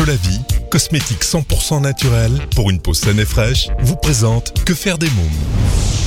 Solavi, 0.00 0.40
cosmétique 0.70 1.22
100% 1.22 1.82
naturel 1.82 2.32
pour 2.56 2.70
une 2.70 2.80
peau 2.80 2.94
saine 2.94 3.20
et 3.20 3.26
fraîche, 3.26 3.68
vous 3.80 3.96
présente 3.96 4.64
Que 4.64 4.72
faire 4.72 4.96
des 4.96 5.10
mômes 5.10 5.99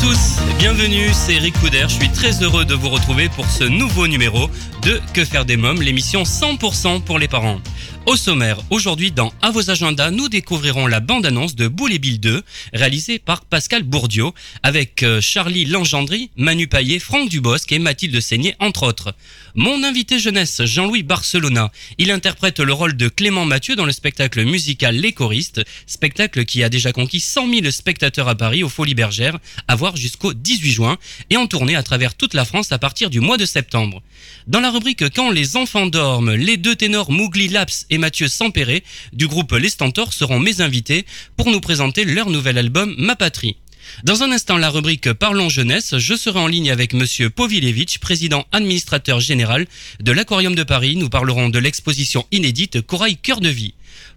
tous, 0.00 0.38
bienvenue, 0.58 1.10
c'est 1.12 1.34
Eric 1.34 1.58
Couder. 1.60 1.84
Je 1.88 1.94
suis 1.94 2.08
très 2.10 2.42
heureux 2.42 2.64
de 2.64 2.74
vous 2.74 2.88
retrouver 2.88 3.28
pour 3.28 3.48
ce 3.48 3.64
nouveau 3.64 4.06
numéro 4.06 4.50
de 4.82 5.00
Que 5.12 5.24
faire 5.24 5.44
des 5.44 5.56
mômes, 5.56 5.82
l'émission 5.82 6.22
100% 6.22 7.02
pour 7.02 7.18
les 7.18 7.28
parents. 7.28 7.60
Au 8.06 8.14
sommaire, 8.14 8.58
aujourd'hui 8.70 9.10
dans 9.10 9.32
À 9.42 9.50
vos 9.50 9.68
agendas, 9.68 10.12
nous 10.12 10.28
découvrirons 10.28 10.86
la 10.86 11.00
bande-annonce 11.00 11.56
de 11.56 11.66
Boule 11.66 11.92
et 11.92 11.98
Bill 11.98 12.20
2, 12.20 12.40
réalisée 12.72 13.18
par 13.18 13.44
Pascal 13.44 13.82
Bourdieu, 13.82 14.26
avec 14.62 15.02
euh, 15.02 15.20
Charlie 15.20 15.64
Langendry, 15.64 16.30
Manu 16.36 16.68
Paillet, 16.68 17.00
Franck 17.00 17.28
Dubosc 17.28 17.72
et 17.72 17.80
Mathilde 17.80 18.20
Seigné, 18.20 18.54
entre 18.60 18.84
autres. 18.84 19.12
Mon 19.56 19.82
invité 19.82 20.20
jeunesse, 20.20 20.64
Jean-Louis 20.64 21.02
Barcelona, 21.02 21.72
il 21.98 22.12
interprète 22.12 22.60
le 22.60 22.72
rôle 22.72 22.96
de 22.96 23.08
Clément 23.08 23.44
Mathieu 23.44 23.74
dans 23.74 23.86
le 23.86 23.92
spectacle 23.92 24.44
musical 24.44 24.94
Les 24.94 25.12
Choristes, 25.12 25.62
spectacle 25.88 26.44
qui 26.44 26.62
a 26.62 26.68
déjà 26.68 26.92
conquis 26.92 27.18
100 27.18 27.50
000 27.50 27.70
spectateurs 27.72 28.28
à 28.28 28.36
Paris, 28.36 28.62
aux 28.62 28.68
Folies 28.68 28.94
Bergères, 28.94 29.38
à 29.66 29.74
voir 29.74 29.95
jusqu'au 29.96 30.34
18 30.34 30.70
juin, 30.70 30.98
et 31.30 31.36
en 31.36 31.46
tournée 31.46 31.76
à 31.76 31.82
travers 31.82 32.14
toute 32.14 32.34
la 32.34 32.44
France 32.44 32.72
à 32.72 32.78
partir 32.78 33.10
du 33.10 33.20
mois 33.20 33.36
de 33.36 33.46
septembre. 33.46 34.02
Dans 34.46 34.60
la 34.60 34.70
rubrique 34.70 35.08
Quand 35.14 35.30
les 35.30 35.56
enfants 35.56 35.86
dorment, 35.86 36.34
les 36.34 36.56
deux 36.56 36.76
ténors 36.76 37.10
Mougli 37.10 37.48
Laps 37.48 37.86
et 37.90 37.98
Mathieu 37.98 38.28
Sampéré 38.28 38.84
du 39.12 39.26
groupe 39.26 39.52
Les 39.52 39.68
Stentors 39.68 40.12
seront 40.12 40.38
mes 40.38 40.60
invités 40.60 41.06
pour 41.36 41.50
nous 41.50 41.60
présenter 41.60 42.04
leur 42.04 42.30
nouvel 42.30 42.58
album 42.58 42.94
Ma 42.98 43.16
Patrie. 43.16 43.56
Dans 44.04 44.22
un 44.22 44.32
instant, 44.32 44.58
la 44.58 44.70
rubrique 44.70 45.12
Parlons 45.12 45.48
jeunesse, 45.48 45.96
je 45.98 46.14
serai 46.14 46.38
en 46.38 46.46
ligne 46.46 46.70
avec 46.70 46.92
monsieur 46.92 47.30
Povilevich, 47.30 47.98
président 47.98 48.44
administrateur 48.52 49.20
général 49.20 49.66
de 50.00 50.12
l'Aquarium 50.12 50.54
de 50.54 50.64
Paris. 50.64 50.96
Nous 50.96 51.08
parlerons 51.08 51.48
de 51.48 51.58
l'exposition 51.58 52.26
inédite 52.30 52.82
Corail 52.82 53.16
Cœur 53.16 53.40
de 53.40 53.48
Vie. 53.48 53.74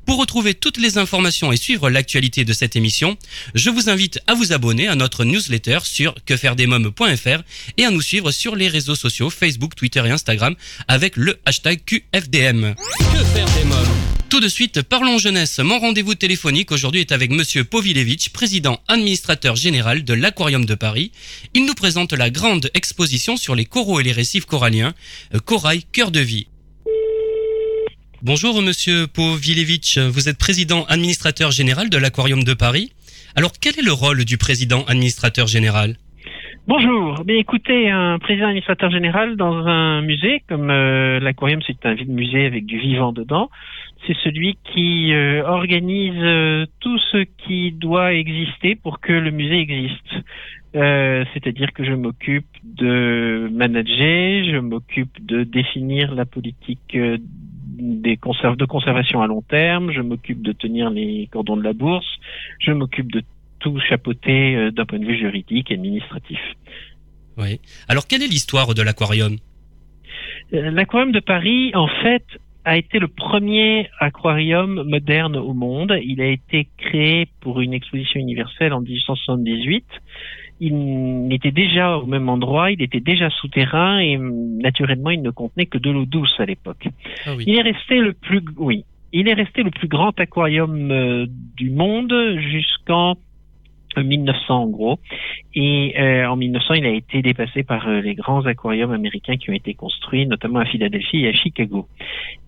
Pour 0.10 0.18
retrouver 0.18 0.56
toutes 0.56 0.78
les 0.78 0.98
informations 0.98 1.52
et 1.52 1.56
suivre 1.56 1.88
l'actualité 1.88 2.44
de 2.44 2.52
cette 2.52 2.76
émission, 2.76 3.16
je 3.54 3.70
vous 3.70 3.92
invite 3.92 4.20
à 4.26 4.34
vous 4.34 4.54
abonner 4.54 4.88
à 4.88 4.96
notre 4.96 5.24
newsletter 5.24 5.78
sur 5.84 6.16
quefairedesmoms.fr 6.26 7.44
et 7.78 7.86
à 7.86 7.92
nous 7.92 8.02
suivre 8.02 8.32
sur 8.32 8.56
les 8.56 8.70
réseaux 8.70 8.96
sociaux 8.96 9.30
Facebook, 9.30 9.76
Twitter 9.76 10.02
et 10.04 10.10
Instagram 10.10 10.56
avec 10.88 11.16
le 11.16 11.38
hashtag 11.46 11.82
QFDM. 11.86 12.74
Que 12.74 13.24
faire 13.24 13.46
des 13.54 13.66
mômes? 13.66 13.86
Tout 14.30 14.40
de 14.40 14.48
suite, 14.48 14.82
parlons 14.82 15.20
jeunesse. 15.20 15.60
Mon 15.60 15.78
rendez-vous 15.78 16.16
téléphonique 16.16 16.72
aujourd'hui 16.72 17.02
est 17.02 17.12
avec 17.12 17.30
Monsieur 17.30 17.64
Povilevich, 17.64 18.30
président 18.30 18.82
administrateur 18.88 19.56
général 19.56 20.04
de 20.04 20.16
l'Aquarium 20.16 20.66
de 20.66 20.74
Paris. 20.74 21.12
Il 21.54 21.68
nous 21.68 21.76
présente 21.76 22.14
la 22.14 22.32
grande 22.32 22.72
exposition 22.74 23.38
sur 23.38 23.54
les 23.54 23.66
coraux 23.66 24.00
et 24.00 24.04
les 24.04 24.12
récifs 24.12 24.46
coralliens, 24.46 24.96
euh, 25.36 25.40
Corail 25.40 25.84
Cœur 25.92 26.10
de 26.10 26.20
Vie. 26.20 26.48
Bonjour 28.22 28.62
Monsieur 28.62 29.08
Povilevich, 29.08 29.98
vous 29.98 30.28
êtes 30.28 30.38
président 30.38 30.84
administrateur 30.90 31.52
général 31.52 31.90
de 31.90 31.98
l'Aquarium 31.98 32.44
de 32.44 32.54
Paris. 32.54 32.92
Alors 33.38 33.52
quel 33.62 33.80
est 33.80 33.82
le 33.82 33.94
rôle 33.94 34.26
du 34.26 34.38
président 34.38 34.84
administrateur 34.90 35.48
général? 35.48 35.96
Bonjour. 36.68 37.24
Bien, 37.24 37.38
écoutez, 37.38 37.90
un 37.90 38.20
président 38.20 38.48
administrateur 38.48 38.92
général 38.92 39.38
dans 39.38 39.66
un 39.66 40.02
musée, 40.02 40.44
comme 40.50 40.70
euh, 40.70 41.22
l'aquarium, 41.22 41.62
c'est 41.66 41.86
un 41.86 41.94
vide 41.94 42.10
musée 42.10 42.46
avec 42.46 42.66
du 42.66 42.78
vivant 42.78 43.14
dedans. 43.14 43.50
C'est 44.06 44.18
celui 44.22 44.58
qui 44.66 45.14
euh, 45.14 45.42
organise 45.46 46.14
euh, 46.18 46.66
tout 46.82 47.00
ce 47.14 47.24
qui 47.46 47.72
doit 47.72 48.14
exister 48.14 48.76
pour 48.76 49.00
que 49.00 49.14
le 49.14 49.32
musée 49.32 49.62
existe. 49.62 50.14
C'est-à-dire 50.74 51.72
que 51.74 51.84
je 51.84 51.94
m'occupe 51.94 52.46
de 52.64 53.50
manager, 53.52 54.44
je 54.52 54.60
m'occupe 54.60 55.26
de 55.26 55.44
définir 55.44 56.14
la 56.14 56.26
politique 56.26 56.96
des 57.80 58.18
conserves 58.18 58.58
de 58.58 58.66
conservation 58.66 59.22
à 59.22 59.28
long 59.28 59.42
terme, 59.42 59.92
je 59.92 60.02
m'occupe 60.02 60.42
de 60.42 60.52
tenir 60.52 60.90
les 60.90 61.28
cordons 61.32 61.58
de 61.58 61.64
la 61.64 61.74
bourse, 61.74 62.08
je 62.60 62.72
m'occupe 62.72 63.12
de 63.12 63.24
tout 63.60 63.80
chapeauter 63.80 64.56
euh, 64.56 64.72
d'un 64.72 64.86
point 64.86 65.00
de 65.00 65.06
vue 65.06 65.18
juridique 65.18 65.72
et 65.72 65.76
administratif. 65.76 66.40
Oui. 67.38 67.60
Alors 67.88 68.08
quelle 68.08 68.24
est 68.24 68.28
l'histoire 68.28 68.74
de 68.74 68.82
l'Aquarium? 68.82 69.38
Euh, 70.54 70.72
L'aquarium 70.72 71.12
de 71.12 71.20
Paris, 71.20 71.72
en 71.74 71.88
fait, 71.88 72.26
a 72.66 72.78
été 72.78 73.00
le 73.00 73.08
premier 73.08 73.90
aquarium 74.00 74.84
moderne 74.84 75.38
au 75.38 75.54
monde. 75.54 75.98
Il 76.04 76.22
a 76.22 76.28
été 76.28 76.68
créé 76.78 77.28
pour 77.42 77.62
une 77.62 77.74
exposition 77.74 78.20
universelle 78.20 78.74
en 78.74 78.82
1878. 78.82 79.86
Il 80.62 81.30
était 81.32 81.52
déjà 81.52 81.98
au 81.98 82.06
même 82.06 82.28
endroit, 82.28 82.72
il 82.72 82.82
était 82.82 83.00
déjà 83.00 83.30
souterrain 83.30 84.00
et 84.00 84.18
hum, 84.18 84.58
naturellement 84.58 85.10
il 85.10 85.22
ne 85.22 85.32
contenait 85.32 85.68
que 85.68 85.78
de 85.78 85.90
l'eau 85.90 86.06
douce 86.06 86.36
à 86.40 86.46
l'époque. 86.46 86.88
Ah 87.26 87.36
oui. 87.36 87.46
Il 87.48 87.58
est 87.58 87.62
resté 87.62 88.00
le 88.00 88.14
plus, 88.14 88.44
oui, 88.58 88.84
il 89.14 89.28
est 89.28 89.34
resté 89.34 89.64
le 89.64 89.72
plus 89.72 89.88
grand 89.88 90.18
aquarium 90.20 90.92
euh, 90.92 91.26
du 91.56 91.70
monde 91.72 92.14
jusqu'en 92.52 93.16
1900 93.98 94.64
en 94.64 94.68
gros. 94.68 95.00
Et 95.56 95.96
euh, 96.00 96.28
en 96.28 96.36
1900, 96.36 96.76
il 96.76 96.86
a 96.86 96.90
été 96.90 97.22
dépassé 97.22 97.64
par 97.64 97.88
euh, 97.88 98.02
les 98.02 98.16
grands 98.16 98.46
aquariums 98.46 98.92
américains 98.92 99.38
qui 99.38 99.50
ont 99.50 99.54
été 99.54 99.74
construits, 99.74 100.28
notamment 100.28 100.60
à 100.60 100.66
Philadelphie 100.66 101.26
et 101.26 101.30
à 101.30 101.34
Chicago. 101.34 101.88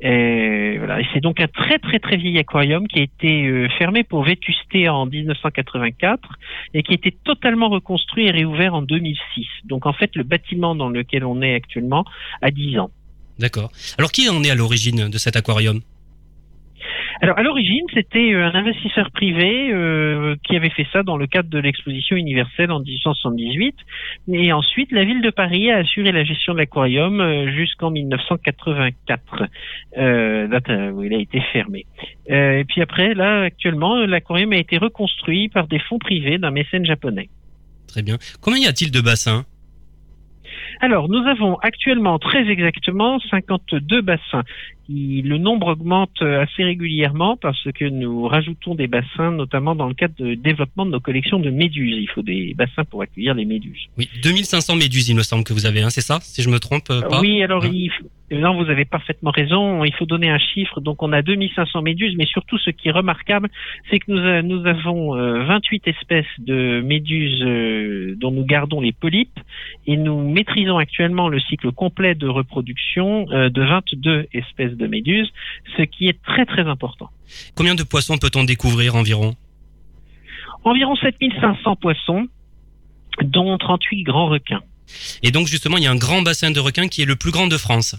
Euh, 0.03 0.75
voilà. 0.77 1.01
Et 1.01 1.07
c'est 1.13 1.19
donc 1.19 1.39
un 1.39 1.47
très 1.47 1.79
très 1.79 1.99
très 1.99 2.17
vieil 2.17 2.37
aquarium 2.37 2.87
qui 2.87 2.99
a 2.99 3.03
été 3.03 3.47
euh, 3.47 3.67
fermé 3.77 4.03
pour 4.03 4.23
vétusté 4.23 4.89
en 4.89 5.05
1984 5.05 6.29
et 6.73 6.83
qui 6.83 6.91
a 6.91 6.95
été 6.95 7.11
totalement 7.11 7.69
reconstruit 7.69 8.27
et 8.27 8.31
réouvert 8.31 8.73
en 8.73 8.81
2006. 8.81 9.47
Donc 9.65 9.85
en 9.85 9.93
fait, 9.93 10.15
le 10.15 10.23
bâtiment 10.23 10.75
dans 10.75 10.89
lequel 10.89 11.25
on 11.25 11.41
est 11.41 11.53
actuellement 11.53 12.05
a 12.41 12.51
10 12.51 12.79
ans. 12.79 12.91
D'accord. 13.39 13.71
Alors 13.97 14.11
qui 14.11 14.29
en 14.29 14.43
est 14.43 14.51
à 14.51 14.55
l'origine 14.55 15.09
de 15.09 15.17
cet 15.17 15.35
aquarium? 15.35 15.81
Alors 17.23 17.37
à 17.37 17.43
l'origine, 17.43 17.85
c'était 17.93 18.33
euh, 18.33 18.45
un 18.45 18.55
investisseur 18.55 19.11
privé 19.11 19.71
euh, 19.71 20.35
qui 20.43 20.55
avait 20.55 20.71
fait 20.71 20.87
ça 20.91 21.03
dans 21.03 21.17
le 21.17 21.27
cadre 21.27 21.49
de 21.49 21.59
l'exposition 21.59 22.15
universelle 22.15 22.71
en 22.71 22.79
1878. 22.79 23.75
Et 24.33 24.51
ensuite, 24.51 24.91
la 24.91 25.03
ville 25.03 25.21
de 25.21 25.29
Paris 25.29 25.69
a 25.69 25.77
assuré 25.77 26.11
la 26.11 26.23
gestion 26.23 26.53
de 26.53 26.57
l'aquarium 26.57 27.21
euh, 27.21 27.51
jusqu'en 27.51 27.91
1984, 27.91 29.43
euh, 29.97 30.47
date 30.47 30.69
où 30.93 31.03
il 31.03 31.13
a 31.13 31.19
été 31.19 31.41
fermé. 31.53 31.85
Euh, 32.31 32.59
et 32.59 32.63
puis 32.63 32.81
après, 32.81 33.13
là, 33.13 33.43
actuellement, 33.43 33.97
l'aquarium 33.97 34.51
a 34.53 34.57
été 34.57 34.79
reconstruit 34.79 35.47
par 35.47 35.67
des 35.67 35.79
fonds 35.79 35.99
privés 35.99 36.39
d'un 36.39 36.51
mécène 36.51 36.85
japonais. 36.87 37.29
Très 37.87 38.01
bien. 38.01 38.17
Combien 38.41 38.61
y 38.61 38.67
a-t-il 38.67 38.89
de 38.89 39.01
bassins? 39.01 39.45
Alors, 40.79 41.09
nous 41.09 41.27
avons 41.27 41.57
actuellement 41.57 42.17
très 42.17 42.47
exactement 42.47 43.19
52 43.29 44.01
bassins. 44.01 44.43
Il- 44.93 45.27
le 45.27 45.37
nombre 45.37 45.67
augmente 45.67 46.21
euh, 46.21 46.41
assez 46.43 46.63
régulièrement 46.63 47.37
parce 47.37 47.63
que 47.73 47.85
nous 47.85 48.27
rajoutons 48.27 48.75
des 48.75 48.87
bassins, 48.87 49.31
notamment 49.31 49.75
dans 49.75 49.87
le 49.87 49.93
cadre 49.93 50.15
de 50.19 50.35
développement 50.35 50.85
de 50.85 50.91
nos 50.91 50.99
collections 50.99 51.39
de 51.39 51.49
méduses. 51.49 51.97
Il 51.99 52.09
faut 52.09 52.21
des 52.23 52.53
bassins 52.55 52.83
pour 52.83 53.01
accueillir 53.01 53.33
les 53.33 53.45
méduses. 53.45 53.87
Oui, 53.97 54.09
2500 54.23 54.75
méduses, 54.75 55.09
il 55.09 55.15
me 55.15 55.23
semble 55.23 55.43
que 55.43 55.53
vous 55.53 55.65
avez, 55.65 55.81
hein, 55.81 55.89
c'est 55.89 56.01
ça 56.01 56.19
Si 56.21 56.41
je 56.41 56.49
me 56.49 56.59
trompe 56.59 56.89
euh, 56.89 57.01
pas? 57.01 57.21
Oui, 57.21 57.41
alors 57.43 57.63
Hein 57.63 57.71
il 57.73 57.91
non, 58.33 58.55
vous 58.63 58.69
avez 58.69 58.85
parfaitement 58.85 59.31
raison. 59.31 59.83
Il 59.83 59.93
faut 59.93 60.05
donner 60.05 60.29
un 60.29 60.37
chiffre. 60.39 60.79
Donc, 60.79 61.03
on 61.03 61.11
a 61.11 61.21
2500 61.21 61.81
méduses, 61.81 62.15
mais 62.17 62.25
surtout, 62.25 62.57
ce 62.59 62.69
qui 62.69 62.87
est 62.87 62.91
remarquable, 62.91 63.49
c'est 63.89 63.99
que 63.99 64.09
nous, 64.09 64.19
a- 64.19 64.41
nous 64.41 64.65
avons 64.67 65.17
euh, 65.17 65.43
28 65.43 65.85
espèces 65.89 66.25
de 66.39 66.79
méduses 66.79 67.41
euh, 67.43 68.15
dont 68.17 68.31
nous 68.31 68.45
gardons 68.45 68.79
les 68.79 68.93
polypes, 68.93 69.37
et 69.85 69.97
nous 69.97 70.17
maîtrisons 70.31 70.77
actuellement 70.77 71.27
le 71.27 71.41
cycle 71.41 71.73
complet 71.73 72.15
de 72.15 72.25
reproduction 72.29 73.25
euh, 73.31 73.49
de 73.49 73.61
22 73.63 74.27
espèces 74.33 74.77
de 74.77 74.80
méduses, 74.87 75.31
ce 75.77 75.83
qui 75.83 76.07
est 76.07 76.21
très 76.23 76.45
très 76.45 76.63
important. 76.63 77.09
Combien 77.55 77.75
de 77.75 77.83
poissons 77.83 78.17
peut-on 78.17 78.43
découvrir 78.43 78.95
environ? 78.95 79.35
Environ 80.63 80.95
7500 80.95 81.75
poissons, 81.77 82.27
dont 83.21 83.57
38 83.57 84.03
grands 84.03 84.27
requins. 84.27 84.61
Et 85.23 85.31
donc 85.31 85.47
justement, 85.47 85.77
il 85.77 85.83
y 85.83 85.87
a 85.87 85.91
un 85.91 85.95
grand 85.95 86.21
bassin 86.21 86.51
de 86.51 86.59
requins 86.59 86.87
qui 86.87 87.01
est 87.01 87.05
le 87.05 87.15
plus 87.15 87.31
grand 87.31 87.47
de 87.47 87.57
France. 87.57 87.95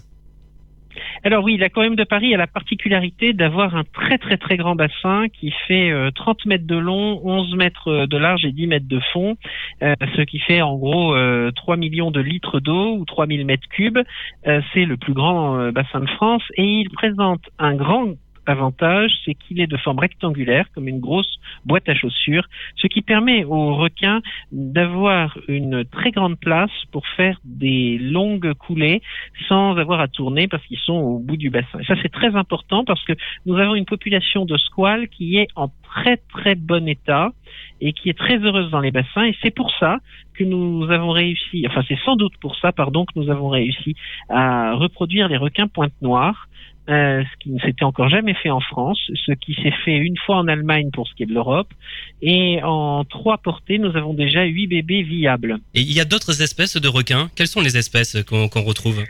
Alors 1.24 1.44
oui, 1.44 1.56
l'aquarium 1.56 1.96
de 1.96 2.04
Paris 2.04 2.34
a 2.34 2.36
la 2.36 2.46
particularité 2.46 3.32
d'avoir 3.32 3.76
un 3.76 3.84
très 3.84 4.18
très 4.18 4.36
très 4.36 4.56
grand 4.56 4.74
bassin 4.74 5.26
qui 5.28 5.52
fait 5.66 5.90
euh, 5.90 6.10
30 6.10 6.46
mètres 6.46 6.66
de 6.66 6.76
long, 6.76 7.20
11 7.24 7.54
mètres 7.56 7.88
euh, 7.88 8.06
de 8.06 8.16
large 8.16 8.44
et 8.44 8.52
10 8.52 8.66
mètres 8.66 8.88
de 8.88 9.00
fond, 9.12 9.36
euh, 9.82 9.94
ce 10.16 10.22
qui 10.22 10.38
fait 10.38 10.62
en 10.62 10.76
gros 10.76 11.14
euh, 11.14 11.50
3 11.52 11.76
millions 11.76 12.10
de 12.10 12.20
litres 12.20 12.60
d'eau 12.60 12.96
ou 12.96 13.04
3000 13.04 13.46
mètres 13.46 13.68
cubes. 13.68 13.98
Euh, 14.46 14.60
C'est 14.74 14.84
le 14.84 14.96
plus 14.96 15.14
grand 15.14 15.58
euh, 15.58 15.72
bassin 15.72 16.00
de 16.00 16.10
France 16.10 16.42
et 16.56 16.64
il 16.64 16.90
présente 16.90 17.42
un 17.58 17.74
grand 17.74 18.14
avantage, 18.46 19.10
c'est 19.24 19.34
qu'il 19.34 19.60
est 19.60 19.66
de 19.66 19.76
forme 19.76 19.98
rectangulaire, 19.98 20.66
comme 20.74 20.88
une 20.88 21.00
grosse 21.00 21.38
boîte 21.64 21.88
à 21.88 21.94
chaussures, 21.94 22.46
ce 22.76 22.86
qui 22.86 23.02
permet 23.02 23.44
aux 23.44 23.74
requins 23.74 24.20
d'avoir 24.50 25.38
une 25.48 25.84
très 25.84 26.10
grande 26.10 26.38
place 26.38 26.70
pour 26.90 27.06
faire 27.16 27.38
des 27.44 27.98
longues 27.98 28.54
coulées 28.54 29.02
sans 29.48 29.76
avoir 29.76 30.00
à 30.00 30.08
tourner 30.08 30.48
parce 30.48 30.64
qu'ils 30.66 30.78
sont 30.78 30.94
au 30.94 31.18
bout 31.18 31.36
du 31.36 31.50
bassin. 31.50 31.78
Et 31.80 31.84
ça, 31.84 31.94
c'est 32.02 32.12
très 32.12 32.34
important 32.36 32.84
parce 32.84 33.02
que 33.04 33.12
nous 33.46 33.56
avons 33.56 33.74
une 33.74 33.84
population 33.84 34.44
de 34.44 34.56
squales 34.56 35.08
qui 35.08 35.38
est 35.38 35.48
en 35.56 35.68
très 35.82 36.16
très 36.16 36.54
bon 36.54 36.88
état 36.88 37.32
et 37.80 37.92
qui 37.92 38.08
est 38.08 38.18
très 38.18 38.38
heureuse 38.38 38.70
dans 38.70 38.80
les 38.80 38.90
bassins. 38.90 39.24
Et 39.24 39.36
c'est 39.42 39.54
pour 39.54 39.70
ça 39.78 39.98
que 40.34 40.44
nous 40.44 40.90
avons 40.90 41.10
réussi, 41.10 41.64
enfin 41.68 41.82
c'est 41.86 41.98
sans 42.04 42.16
doute 42.16 42.36
pour 42.40 42.56
ça, 42.56 42.72
pardon, 42.72 43.04
que 43.04 43.12
nous 43.16 43.30
avons 43.30 43.48
réussi 43.48 43.94
à 44.28 44.72
reproduire 44.74 45.28
les 45.28 45.36
requins 45.36 45.68
pointe 45.68 45.92
noire. 46.00 46.48
Euh, 46.88 47.23
ce 47.23 47.38
qui 47.38 47.50
ne 47.50 47.61
s'était 47.61 47.84
encore 47.84 48.08
jamais 48.08 48.34
fait 48.34 48.50
en 48.50 48.61
France, 48.61 48.99
ce 49.14 49.32
qui 49.32 49.55
s'est 49.55 49.75
fait 49.84 49.96
une 49.96 50.17
fois 50.26 50.37
en 50.37 50.49
Allemagne 50.49 50.90
pour 50.93 51.06
ce 51.06 51.14
qui 51.14 51.23
est 51.23 51.26
de 51.26 51.32
l'Europe, 51.32 51.69
et 52.23 52.61
en 52.64 53.05
trois 53.05 53.38
portées, 53.38 53.79
nous 53.79 53.96
avons 53.96 54.14
déjà 54.14 54.43
huit 54.43 54.67
bébés 54.67 55.02
viables. 55.02 55.58
Et 55.75 55.81
il 55.81 55.93
y 55.93 56.00
a 56.00 56.05
d'autres 56.05 56.43
espèces 56.43 56.76
de 56.76 56.88
requins? 56.88 57.31
Quelles 57.37 57.46
sont 57.46 57.61
les 57.61 57.76
espèces 57.76 58.17
qu'on 58.25 58.62
retrouve? 58.62 59.05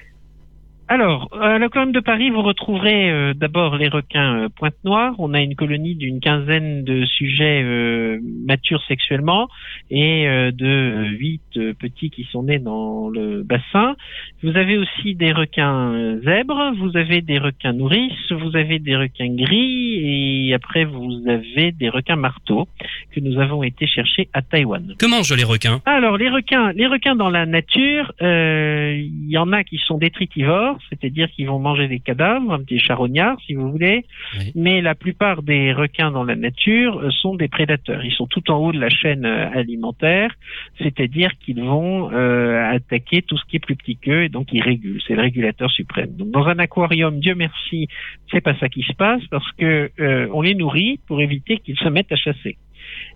Alors, 0.95 1.31
à 1.41 1.59
l'aquarium 1.59 1.91
de 1.91 2.01
Paris, 2.01 2.29
vous 2.29 2.43
retrouverez 2.43 3.11
euh, 3.11 3.33
d'abord 3.33 3.79
les 3.79 3.89
requins 3.89 4.43
euh, 4.43 4.49
pointe 4.55 4.75
noire. 4.85 5.15
On 5.17 5.33
a 5.33 5.41
une 5.41 5.55
colonie 5.55 5.95
d'une 5.95 6.21
quinzaine 6.21 6.85
de 6.85 7.07
sujets 7.07 7.63
euh, 7.65 8.19
matures 8.47 8.83
sexuellement 8.89 9.49
et 9.91 10.29
euh, 10.29 10.51
de 10.51 10.67
euh, 10.67 11.05
huit 11.07 11.41
euh, 11.57 11.73
petits 11.73 12.11
qui 12.11 12.25
sont 12.25 12.43
nés 12.43 12.59
dans 12.59 13.09
le 13.09 13.43
bassin. 13.43 13.97
Vous 14.43 14.55
avez 14.55 14.77
aussi 14.77 15.15
des 15.15 15.33
requins 15.33 16.19
zèbres, 16.27 16.75
vous 16.77 16.95
avez 16.95 17.23
des 17.23 17.39
requins 17.39 17.73
nourrices, 17.73 18.31
vous 18.31 18.55
avez 18.55 18.79
des 18.79 18.95
requins 18.95 19.35
gris 19.35 19.95
et 19.95 20.53
après 20.53 20.85
vous 20.85 21.23
avez 21.27 21.73
des 21.73 21.89
requins 21.89 22.17
marteaux 22.17 22.69
que 23.13 23.21
nous 23.21 23.41
avons 23.41 23.63
été 23.63 23.87
chercher 23.87 24.29
à 24.35 24.43
Taïwan. 24.43 24.95
Que 24.99 25.07
mangent 25.07 25.35
les 25.35 25.45
requins? 25.45 25.81
Alors 25.87 26.19
les 26.19 26.29
requins, 26.29 26.73
les 26.73 26.87
requins 26.87 27.17
dans 27.17 27.31
la 27.31 27.47
nature, 27.47 28.13
euh, 28.21 28.95
il 28.95 29.31
y 29.31 29.39
en 29.39 29.53
a 29.55 29.65
qui 29.65 29.79
sont 29.79 29.97
détritivores, 29.97 30.82
c'est-à-dire 30.89 31.31
qu'ils 31.31 31.47
vont 31.49 31.59
manger 31.59 31.89
des 31.89 32.01
cadavres, 32.01 32.53
un 32.53 32.61
petit 32.63 32.79
charognard 32.79 33.39
si 33.47 33.55
vous 33.55 33.71
voulez, 33.71 34.05
Oui. 34.39 34.53
mais 34.55 34.81
la 34.81 34.95
plupart 34.95 35.43
des 35.43 35.73
requins 35.73 36.11
dans 36.11 36.25
la 36.25 36.37
nature 36.37 36.99
euh, 36.99 37.11
sont 37.11 37.35
des 37.35 37.49
prédateurs. 37.49 38.05
Ils 38.05 38.13
sont 38.13 38.27
tout 38.27 38.51
en 38.51 38.57
haut 38.59 38.73
de 38.73 38.81
la 38.81 38.89
chaîne 38.91 39.25
euh, 39.25 39.51
alimentaire, 39.53 40.35
c'est-à-dire 40.79 41.31
qu'ils 41.39 41.63
vont 41.63 42.11
euh, 42.13 42.63
attaquer 42.71 43.23
tout 43.23 43.37
ce 43.37 43.45
qui 43.47 43.57
est 43.57 43.61
plus 43.61 43.77
petit 43.77 43.97
qu'eux 43.97 44.25
et 44.25 44.29
donc 44.29 44.49
ils 44.53 44.63
régulent. 44.63 45.01
C'est 45.07 45.15
le 45.15 45.23
régulateur 45.23 45.71
suprême. 45.71 46.11
Donc 46.17 46.31
dans 46.31 46.47
un 46.47 46.59
aquarium, 46.59 47.21
Dieu 47.21 47.35
merci, 47.35 47.89
c'est 48.31 48.41
pas 48.41 48.57
ça 48.59 48.69
qui 48.69 48.83
se 48.83 48.93
passe 48.95 49.23
parce 49.31 49.51
que 49.53 49.91
euh, 50.01 50.29
on 50.33 50.43
les 50.43 50.55
nourrit 50.55 51.01
pour 51.07 51.21
éviter 51.21 51.59
qu'ils 51.59 51.79
se 51.79 51.89
mettent 51.89 52.13
à 52.13 52.17
chasser. 52.17 52.57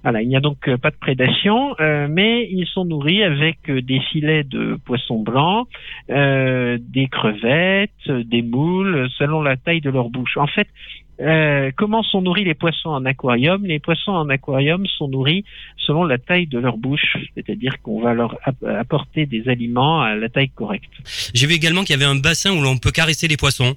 Voilà, 0.03 0.23
il 0.23 0.29
n'y 0.29 0.37
a 0.37 0.41
donc 0.41 0.69
euh, 0.69 0.77
pas 0.77 0.91
de 0.91 0.97
prédation, 0.97 1.75
euh, 1.81 2.07
mais 2.09 2.49
ils 2.51 2.67
sont 2.67 2.85
nourris 2.85 3.23
avec 3.23 3.59
euh, 3.69 3.83
des 3.83 4.01
filets 4.01 4.45
de 4.45 4.79
poissons 4.85 5.23
blancs, 5.23 5.67
euh, 6.11 6.79
des 6.81 7.09
crevettes, 7.09 7.91
euh, 8.09 8.23
des 8.25 8.43
moules, 8.43 9.09
selon 9.19 9.43
la 9.43 9.57
taille 9.57 9.81
de 9.81 9.91
leur 9.91 10.09
bouche. 10.11 10.37
En 10.37 10.47
fait, 10.47 10.69
euh, 11.21 11.71
comment 11.77 12.03
sont 12.03 12.21
nourris 12.21 12.45
les 12.45 12.55
poissons 12.55 12.91
en 12.91 13.05
aquarium? 13.07 13.65
Les 13.65 13.79
poissons 13.79 14.13
en 14.13 14.29
aquarium 14.29 14.87
sont 14.87 15.09
nourris 15.09 15.45
selon 15.79 16.05
la 16.05 16.19
taille 16.19 16.47
de 16.47 16.59
leur 16.59 16.77
bouche, 16.77 17.17
c'est-à-dire 17.35 17.81
qu'on 17.83 18.01
va 18.01 18.13
leur 18.13 18.37
app- 18.45 18.63
apporter 18.65 19.25
des 19.27 19.49
aliments 19.49 20.03
à 20.03 20.15
la 20.15 20.29
taille 20.29 20.51
correcte. 20.51 20.91
J'ai 21.35 21.47
vu 21.47 21.55
également 21.55 21.83
qu'il 21.83 21.99
y 21.99 22.03
avait 22.03 22.11
un 22.11 22.21
bassin 22.21 22.53
où 22.53 22.61
l'on 22.63 22.77
peut 22.77 22.91
caresser 22.91 23.29
les 23.29 23.37
poissons. 23.37 23.77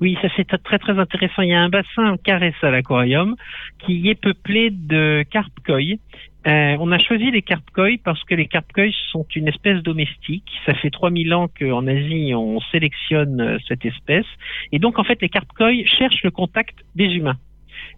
Oui, 0.00 0.16
ça 0.22 0.28
c'est 0.36 0.44
très 0.62 0.78
très 0.78 0.98
intéressant. 0.98 1.42
Il 1.42 1.50
y 1.50 1.54
a 1.54 1.60
un 1.60 1.68
bassin 1.68 2.16
caresse 2.22 2.54
à 2.62 2.70
l'aquarium 2.70 3.36
qui 3.78 4.08
est 4.08 4.20
peuplé 4.20 4.70
de 4.70 5.24
carpe 5.30 5.52
koi. 5.66 5.98
Euh, 6.46 6.76
on 6.78 6.92
a 6.92 6.98
choisi 6.98 7.30
les 7.30 7.40
carpe 7.40 7.70
koi 7.70 7.96
parce 8.04 8.22
que 8.24 8.34
les 8.34 8.46
carpe 8.46 8.72
koi 8.72 8.90
sont 9.10 9.26
une 9.34 9.48
espèce 9.48 9.82
domestique. 9.82 10.50
Ça 10.66 10.74
fait 10.74 10.90
3000 10.90 11.34
ans 11.34 11.48
qu'en 11.48 11.86
Asie 11.86 12.34
on 12.34 12.60
sélectionne 12.72 13.40
euh, 13.40 13.58
cette 13.66 13.84
espèce. 13.84 14.26
Et 14.72 14.78
donc 14.78 14.98
en 14.98 15.04
fait 15.04 15.20
les 15.22 15.28
carpe 15.28 15.52
koi 15.56 15.72
cherchent 15.84 16.22
le 16.22 16.30
contact 16.30 16.76
des 16.94 17.06
humains. 17.06 17.38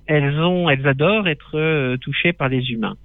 Elles 0.06 0.86
adorent 0.86 1.28
être 1.28 1.58
euh, 1.58 1.96
touchées 1.96 2.32
par 2.32 2.48
les 2.48 2.70
humains. 2.70 2.96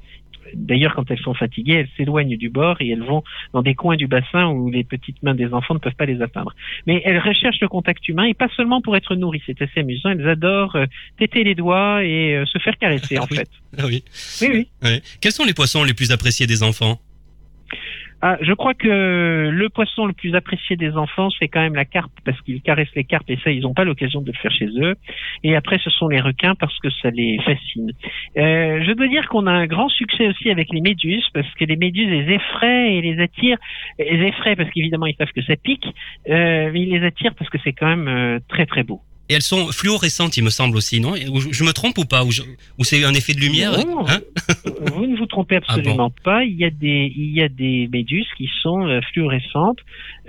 D'ailleurs, 0.55 0.93
quand 0.95 1.09
elles 1.11 1.19
sont 1.19 1.33
fatiguées, 1.33 1.73
elles 1.73 1.89
s'éloignent 1.97 2.37
du 2.37 2.49
bord 2.49 2.77
et 2.81 2.89
elles 2.89 3.03
vont 3.03 3.23
dans 3.53 3.61
des 3.61 3.75
coins 3.75 3.95
du 3.95 4.07
bassin 4.07 4.47
où 4.47 4.69
les 4.69 4.83
petites 4.83 5.21
mains 5.23 5.35
des 5.35 5.53
enfants 5.53 5.73
ne 5.73 5.79
peuvent 5.79 5.95
pas 5.95 6.05
les 6.05 6.21
atteindre. 6.21 6.53
Mais 6.87 7.01
elles 7.05 7.19
recherchent 7.19 7.59
le 7.61 7.67
contact 7.67 8.07
humain 8.07 8.25
et 8.25 8.33
pas 8.33 8.47
seulement 8.55 8.81
pour 8.81 8.95
être 8.95 9.15
nourries. 9.15 9.41
C'est 9.45 9.61
assez 9.61 9.79
amusant. 9.81 10.09
Elles 10.09 10.27
adorent 10.27 10.75
euh, 10.75 10.85
têter 11.17 11.43
les 11.43 11.55
doigts 11.55 12.03
et 12.03 12.35
euh, 12.35 12.45
se 12.45 12.57
faire 12.59 12.77
caresser, 12.77 13.17
en 13.19 13.27
Oui. 13.31 13.37
fait. 13.37 13.49
Ah 13.77 13.85
oui. 13.87 14.03
Oui, 14.41 14.47
oui. 14.51 14.67
Ouais. 14.83 15.01
Quels 15.21 15.31
sont 15.31 15.45
les 15.45 15.53
poissons 15.53 15.83
les 15.83 15.93
plus 15.93 16.11
appréciés 16.11 16.47
des 16.47 16.63
enfants? 16.63 16.99
Ah, 18.23 18.37
je 18.41 18.53
crois 18.53 18.75
que 18.75 19.49
le 19.51 19.69
poisson 19.69 20.05
le 20.05 20.13
plus 20.13 20.35
apprécié 20.35 20.75
des 20.75 20.91
enfants, 20.91 21.29
c'est 21.39 21.47
quand 21.47 21.61
même 21.61 21.73
la 21.73 21.85
carpe, 21.85 22.11
parce 22.23 22.39
qu'ils 22.41 22.61
caressent 22.61 22.93
les 22.95 23.03
carpes 23.03 23.27
et 23.29 23.39
ça, 23.43 23.49
ils 23.49 23.61
n'ont 23.61 23.73
pas 23.73 23.83
l'occasion 23.83 24.21
de 24.21 24.27
le 24.31 24.37
faire 24.37 24.51
chez 24.51 24.67
eux. 24.79 24.93
Et 25.43 25.55
après, 25.55 25.79
ce 25.83 25.89
sont 25.89 26.07
les 26.07 26.19
requins 26.21 26.53
parce 26.53 26.77
que 26.79 26.89
ça 27.01 27.09
les 27.09 27.39
fascine. 27.43 27.91
Euh, 28.37 28.83
je 28.85 28.91
dois 28.93 29.07
dire 29.07 29.27
qu'on 29.27 29.47
a 29.47 29.51
un 29.51 29.65
grand 29.65 29.89
succès 29.89 30.27
aussi 30.27 30.51
avec 30.51 30.67
les 30.71 30.81
méduses, 30.81 31.25
parce 31.33 31.51
que 31.55 31.65
les 31.65 31.77
méduses 31.77 32.09
les 32.09 32.35
effraient 32.35 32.93
et 32.93 33.01
les 33.01 33.19
attirent. 33.23 33.57
Les 33.97 34.27
effraient 34.27 34.55
parce 34.55 34.69
qu'évidemment, 34.69 35.07
ils 35.07 35.15
savent 35.15 35.31
que 35.35 35.41
ça 35.41 35.55
pique, 35.55 35.87
euh, 36.29 36.69
mais 36.71 36.81
ils 36.81 36.91
les 36.91 37.03
attirent 37.03 37.33
parce 37.33 37.49
que 37.49 37.57
c'est 37.63 37.73
quand 37.73 37.87
même 37.87 38.07
euh, 38.07 38.39
très 38.49 38.67
très 38.67 38.83
beau. 38.83 39.01
Et 39.29 39.33
elles 39.33 39.41
sont 39.41 39.71
fluorescentes, 39.71 40.35
il 40.35 40.43
me 40.43 40.49
semble 40.49 40.75
aussi, 40.75 40.99
non? 40.99 41.15
Je, 41.15 41.63
me 41.63 41.71
trompe 41.71 41.97
ou 41.97 42.03
pas? 42.03 42.25
Ou, 42.25 42.31
je- 42.31 42.41
ou 42.77 42.83
c'est 42.83 43.05
un 43.05 43.13
effet 43.13 43.33
de 43.33 43.39
lumière? 43.39 43.71
Hein? 43.79 44.19
vous 44.81 45.05
ne 45.05 45.15
vous 45.15 45.27
trompez 45.27 45.57
absolument 45.57 46.11
pas. 46.23 46.43
Il 46.43 46.55
y 46.55 46.65
a 46.65 46.69
des, 46.69 47.11
il 47.15 47.35
y 47.35 47.41
a 47.41 47.49
des 47.49 47.87
méduses 47.91 48.27
qui 48.37 48.49
sont 48.61 48.87
euh, 48.87 48.99
fluorescentes. 49.13 49.79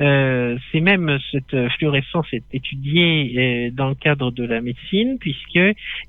Euh, 0.01 0.59
c'est 0.71 0.81
même 0.81 1.19
cette 1.31 1.55
euh, 1.55 1.69
fluorescence 1.71 2.27
est 2.33 2.45
étudiée 2.53 3.35
euh, 3.37 3.71
dans 3.73 3.89
le 3.89 3.95
cadre 3.95 4.31
de 4.31 4.45
la 4.45 4.61
médecine 4.61 5.19
puisque 5.21 5.61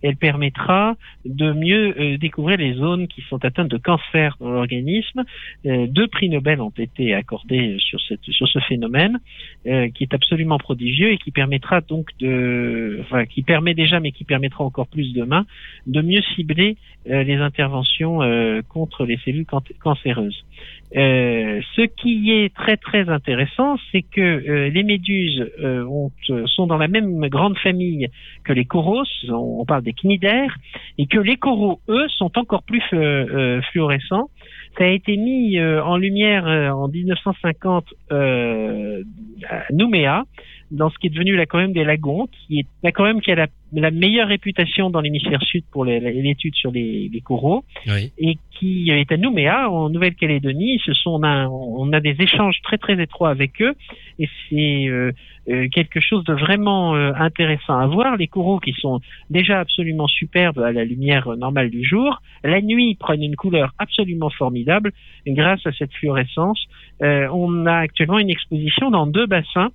elle 0.02 0.16
permettra 0.18 0.96
de 1.26 1.52
mieux 1.54 2.18
découvrir 2.18 2.58
les 2.58 2.74
zones 2.74 3.08
qui 3.08 3.22
sont 3.30 3.44
atteintes 3.46 3.70
de 3.70 3.78
cancer 3.78 4.36
dans 4.40 4.52
l'organisme. 4.52 5.24
Deux 5.64 6.08
prix 6.08 6.30
Nobel 6.30 6.62
ont 6.62 6.74
été 6.78 7.14
accordés 7.14 7.78
sur 7.80 8.00
cette, 8.02 8.24
sur 8.24 8.48
ce 8.48 8.60
phénomène 8.60 9.20
euh, 9.68 9.90
qui 9.90 10.04
est 10.04 10.14
absolument 10.14 10.58
prodigieux 10.58 11.12
et 11.12 11.18
qui 11.18 11.32
permettra 11.32 11.82
donc 11.82 12.10
de, 12.20 13.00
enfin, 13.02 13.26
qui 13.26 13.44
permet 13.44 13.74
déjà 13.74 14.00
mais 14.00 14.12
qui 14.12 14.24
permettra 14.24 14.64
encore 14.64 14.88
plus 14.88 15.14
demain 15.14 15.46
de 15.88 16.02
mieux 16.02 16.22
cibler 16.36 16.78
les 17.06 17.36
interventions 17.36 18.22
euh, 18.34 18.62
contre 18.68 19.06
les 19.06 19.18
cellules 19.24 19.46
can- 19.46 19.62
cancéreuses. 19.80 20.44
Euh, 20.96 21.62
ce 21.76 21.82
qui 21.82 22.32
est 22.32 22.54
très 22.54 22.78
très 22.78 23.10
intéressant, 23.10 23.78
c'est 23.92 24.04
que 24.04 24.22
euh, 24.22 24.70
les 24.70 24.84
méduses 24.84 25.44
ont, 25.64 26.12
sont 26.46 26.68
dans 26.68 26.78
la 26.78 26.88
même 26.88 27.28
grande 27.30 27.58
famille 27.58 28.08
que 28.44 28.54
les 28.54 28.66
coraux, 28.66 29.04
on, 29.30 29.66
parle 29.66 29.84
des 29.84 29.94
cnidaires, 29.94 30.56
et 30.98 31.08
que 31.08 31.20
les 31.20 31.38
coraux, 31.38 31.80
eux, 31.90 32.08
sont 32.10 32.38
encore 32.38 32.64
plus 32.64 32.84
fluorescents. 33.72 34.30
Ça 34.78 34.86
a 34.86 34.88
été 34.88 35.18
mis 35.18 35.60
en 35.60 35.98
lumière 35.98 36.46
en 36.46 36.88
1950 36.88 37.86
euh, 38.12 39.04
à 39.50 39.72
Nouméa, 39.72 40.24
dans 40.74 40.90
ce 40.90 40.98
qui 40.98 41.08
est 41.08 41.10
devenu 41.12 41.36
l'aquarium 41.36 41.72
des 41.72 41.84
lagons, 41.84 42.28
qui 42.28 42.60
est 42.60 42.66
l'aquarium 42.84 43.22
qui 43.22 43.32
a 43.32 43.36
la, 43.36 43.48
la 43.74 43.92
meilleure 43.92 44.28
réputation 44.28 44.90
dans 44.90 45.02
l'hémisphère 45.02 45.42
sud 45.44 45.64
pour 45.72 45.86
l'étude 45.86 46.56
sur 46.56 46.72
les, 46.72 47.10
les 47.14 47.22
coraux 47.22 47.64
Oui. 47.88 48.12
et 48.18 48.38
qui 48.52 48.90
est 48.90 49.12
à 49.12 49.18
Nouméa, 49.18 49.70
en 49.70 49.90
Nouvelle-Calédonie. 49.90 50.80
Ce 50.86 50.94
sont, 50.94 51.12
on 51.12 51.24
a, 51.24 51.48
on 51.48 51.94
a 51.94 52.00
des 52.00 52.16
échanges 52.20 52.58
très 52.64 52.78
très 52.78 53.02
étroits 53.02 53.30
avec 53.30 53.62
eux 53.62 53.74
et 54.20 54.28
c'est 54.50 54.88
euh, 54.88 55.12
euh, 55.50 55.68
quelque 55.70 56.00
chose 56.00 56.24
de 56.26 56.34
vraiment 56.34 56.96
euh, 56.96 57.12
intéressant 57.16 57.78
à 57.78 57.88
voir. 57.88 58.18
Les 58.18 58.28
coraux 58.28 58.60
qui 58.60 58.74
sont 58.74 59.00
déjà 59.30 59.60
absolument 59.60 60.08
superbes 60.08 60.60
à 60.60 60.72
la 60.72 60.86
lumière 60.86 61.28
euh, 61.28 61.36
normale 61.36 61.70
du 61.70 61.84
jour, 61.84 62.20
la 62.44 62.62
nuit 62.62 62.96
prennent 62.96 63.24
une 63.24 63.36
couleur 63.36 63.74
absolument 63.78 64.30
formidable 64.32 64.92
grâce 65.28 65.66
à 65.68 65.72
cette 65.72 65.94
fluorescence. 65.94 66.64
Euh, 67.02 67.28
on 67.34 67.66
a 67.68 67.76
actuellement 67.76 68.20
une 68.20 68.30
exposition 68.30 68.90
dans 68.92 69.06
deux 69.08 69.26
bassins 69.28 69.70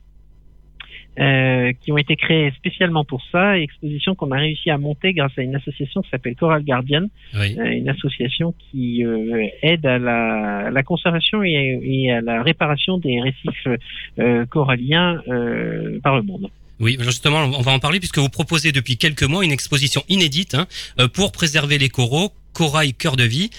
euh, 1.19 1.73
qui 1.81 1.93
ont 1.93 1.99
été 1.99 2.17
créés 2.17 2.53
spécialement 2.57 3.05
pour 3.05 3.23
ça, 3.33 3.59
exposition 3.59 4.15
qu'on 4.15 4.31
a 4.31 4.37
réussi 4.39 4.71
à 4.71 4.79
monter 4.79 5.13
grâce 5.13 5.33
à 5.37 5.43
une 5.43 5.57
association 5.57 6.03
qui 6.03 6.11
s'appelle 6.11 6.37
Coral 6.37 6.63
Guardian, 6.65 7.07
Oui. 7.35 7.57
euh, 7.59 7.65
une 7.73 7.89
association 7.89 8.55
qui 8.71 9.05
euh, 9.05 9.47
aide 9.63 9.85
à 9.87 9.99
la, 9.99 10.67
à 10.67 10.71
la 10.71 10.83
conservation 10.83 11.43
et, 11.43 11.81
et 11.83 12.13
à 12.13 12.21
la 12.21 12.43
réparation 12.43 12.99
des 12.99 13.21
récifs 13.21 13.67
euh, 14.19 14.47
coralliens 14.47 15.23
euh, 15.29 15.99
par 16.03 16.17
le 16.17 16.23
monde. 16.23 16.49
Oui, 16.81 16.97
justement, 17.01 17.39
on 17.43 17.61
va 17.63 17.73
en 17.73 17.81
parler 17.81 17.99
puisque 17.99 18.19
vous 18.19 18.29
proposez 18.29 18.71
depuis 18.71 18.97
quelques 18.97 19.25
mois 19.25 19.45
une 19.45 19.51
exposition 19.51 20.03
inédite 20.09 20.55
hein, 20.55 20.67
pour 21.13 21.33
préserver 21.33 21.77
les 21.77 21.89
coraux, 21.89 22.31
corail 22.53 22.95
cœur 22.95 23.17
de 23.17 23.25
vie. 23.25 23.51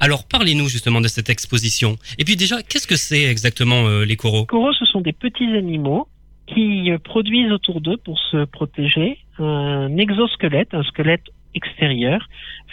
Alors 0.00 0.24
parlez-nous 0.26 0.68
justement 0.68 1.00
de 1.00 1.06
cette 1.06 1.30
exposition. 1.30 1.96
Et 2.18 2.24
puis 2.24 2.34
déjà, 2.34 2.62
qu'est-ce 2.62 2.88
que 2.88 2.96
c'est 2.96 3.22
exactement 3.24 3.86
euh, 3.86 4.04
les 4.04 4.16
coraux? 4.16 4.40
Les 4.40 4.46
coraux, 4.46 4.72
ce 4.72 4.84
sont 4.86 5.00
des 5.00 5.12
petits 5.12 5.44
animaux 5.56 6.08
qui 6.46 6.90
produisent 7.02 7.52
autour 7.52 7.80
d'eux, 7.80 7.96
pour 7.96 8.18
se 8.18 8.44
protéger, 8.44 9.18
un 9.38 9.96
exosquelette, 9.96 10.74
un 10.74 10.82
squelette 10.82 11.30
extérieur 11.54 12.28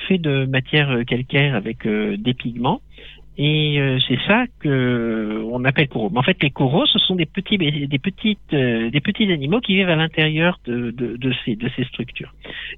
fait 0.08 0.18
de 0.18 0.46
matière 0.46 1.06
calcaire 1.06 1.56
avec 1.56 1.86
euh, 1.86 2.18
des 2.18 2.34
pigments 2.34 2.82
et 3.38 3.80
euh, 3.80 3.98
c'est 4.08 4.20
ça 4.28 4.46
que 4.60 5.44
on 5.50 5.64
appelle 5.64 5.88
coraux. 5.88 6.10
Mais 6.12 6.20
en 6.20 6.24
fait, 6.24 6.38
les 6.42 6.52
coraux, 6.52 6.86
ce 6.86 7.00
sont 7.00 7.16
des 7.16 7.26
petits, 7.26 7.58
des 7.58 8.00
petites, 8.00 8.54
euh, 8.54 8.90
des 8.90 9.00
petits 9.00 9.32
animaux 9.32 9.62
qui 9.62 9.76
vivent 9.76 9.90
à 9.90 9.96
l'intérieur 9.96 10.60
de, 10.66 10.92
de, 10.92 11.16
de, 11.16 11.34
ces, 11.46 11.56
de 11.56 11.70
ces 11.76 11.86
structures. 11.86 12.34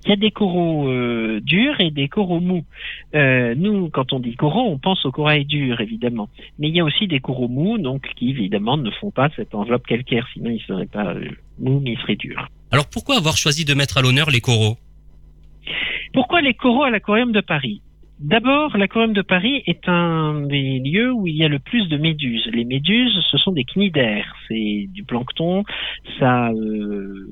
Il 0.05 0.09
y 0.09 0.13
a 0.13 0.15
des 0.15 0.31
coraux 0.31 0.87
euh, 0.89 1.39
durs 1.41 1.79
et 1.79 1.89
des 1.89 2.07
coraux 2.07 2.39
mous. 2.39 2.65
nous, 3.13 3.89
quand 3.89 4.13
on 4.13 4.19
dit 4.19 4.35
coraux, 4.35 4.69
on 4.69 4.77
pense 4.77 5.05
aux 5.05 5.11
corail 5.11 5.45
durs, 5.45 5.81
évidemment. 5.81 6.29
Mais 6.59 6.69
il 6.69 6.75
y 6.75 6.79
a 6.79 6.83
aussi 6.83 7.07
des 7.07 7.19
coraux 7.19 7.47
mous, 7.47 7.77
donc 7.77 8.07
qui 8.15 8.29
évidemment 8.29 8.77
ne 8.77 8.91
font 8.91 9.11
pas 9.11 9.29
cette 9.35 9.55
enveloppe 9.55 9.87
calcaire, 9.87 10.27
sinon 10.33 10.51
ils 10.51 10.61
seraient 10.61 10.85
pas 10.85 11.15
mous, 11.59 11.79
mais 11.79 11.93
ils 11.93 11.99
seraient 11.99 12.15
durs. 12.15 12.47
Alors 12.71 12.87
pourquoi 12.89 13.17
avoir 13.17 13.37
choisi 13.37 13.65
de 13.65 13.73
mettre 13.73 13.97
à 13.97 14.01
l'honneur 14.01 14.29
les 14.29 14.41
coraux? 14.41 14.77
Pourquoi 16.13 16.41
les 16.41 16.53
coraux 16.53 16.83
à 16.83 16.91
l'aquarium 16.91 17.31
de 17.31 17.41
Paris? 17.41 17.81
D'abord, 18.23 18.77
l'aquarium 18.77 19.11
de 19.11 19.21
Paris 19.21 19.63
est 19.67 19.89
un 19.89 20.47
des 20.47 20.79
lieux 20.79 21.11
où 21.11 21.27
il 21.27 21.35
y 21.35 21.43
a 21.43 21.49
le 21.49 21.59
plus 21.59 21.89
de 21.89 21.97
méduses. 21.97 22.47
Les 22.53 22.63
méduses, 22.63 23.19
ce 23.29 23.37
sont 23.37 23.51
des 23.51 23.65
cnidaires, 23.65 24.33
c'est 24.47 24.87
du 24.93 25.03
plancton, 25.03 25.65
ça, 26.19 26.49
euh, 26.51 27.27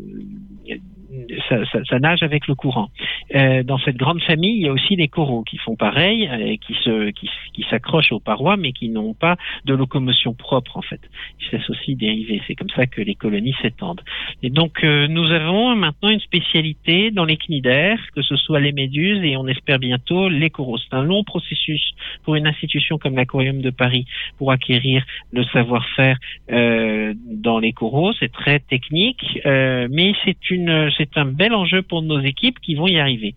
ça, 1.50 2.00
nage 2.00 2.24
avec 2.24 2.48
le 2.48 2.56
courant. 2.56 2.90
Euh, 3.36 3.64
dans 3.64 3.78
cette 3.80 3.98
grande 3.98 4.22
famille, 4.22 4.56
il 4.56 4.62
y 4.62 4.68
a 4.68 4.72
aussi 4.72 4.96
les 4.96 5.08
coraux 5.08 5.44
qui 5.44 5.58
font 5.58 5.76
pareil, 5.76 6.28
euh, 6.28 6.56
qui 6.58 7.66
s'accrochent 7.70 8.12
aux 8.12 8.20
parois, 8.20 8.58
mais 8.58 8.72
qui 8.72 8.90
n'ont 8.90 9.14
pas 9.14 9.38
de 9.66 9.74
locomotion 9.74 10.34
propre 10.34 10.78
en 10.78 10.82
fait. 10.82 11.02
Ils 11.40 11.48
se 11.48 11.56
laissent 11.56 11.70
aussi 11.70 11.96
dériver. 11.96 12.42
C'est 12.48 12.56
comme 12.56 12.70
ça 12.70 12.86
que 12.86 13.02
les 13.02 13.16
colonies 13.16 13.56
s'étendent. 13.62 14.02
Et 14.44 14.50
donc, 14.50 14.84
euh, 14.84 15.08
nous 15.08 15.32
avons 15.32 15.76
maintenant 15.76 16.10
une 16.10 16.20
spécialité 16.20 17.12
dans 17.12 17.26
les 17.26 17.38
cnidaires, 17.38 18.00
que 18.16 18.22
ce 18.22 18.36
soit 18.36 18.60
les 18.60 18.72
méduses 18.72 19.24
et 19.24 19.36
on 19.38 19.48
espère 19.48 19.80
bientôt 19.80 20.30
les 20.30 20.50
coraux. 20.50 20.78
C'est 20.78 20.96
un 20.96 21.04
long 21.04 21.24
processus 21.24 21.94
pour 22.24 22.36
une 22.36 22.48
institution 22.48 22.98
comme 22.98 23.16
l'Aquarium 23.16 23.62
de 23.62 23.70
Paris 23.70 24.06
pour 24.38 24.52
acquérir 24.52 25.04
le 25.32 25.44
savoir-faire 25.46 26.18
dans 26.48 27.60
les 27.60 27.74
coraux. 27.74 28.14
C'est 28.20 28.32
très 28.32 28.60
technique, 28.60 29.40
mais 29.46 30.14
c'est 30.26 30.50
une 30.50 30.90
c'est 31.02 31.20
un 31.20 31.26
bel 31.26 31.54
enjeu 31.54 31.82
pour 31.82 32.02
nos 32.02 32.20
équipes 32.20 32.60
qui 32.60 32.76
vont 32.76 32.88
y 32.88 33.00
arriver. 33.00 33.36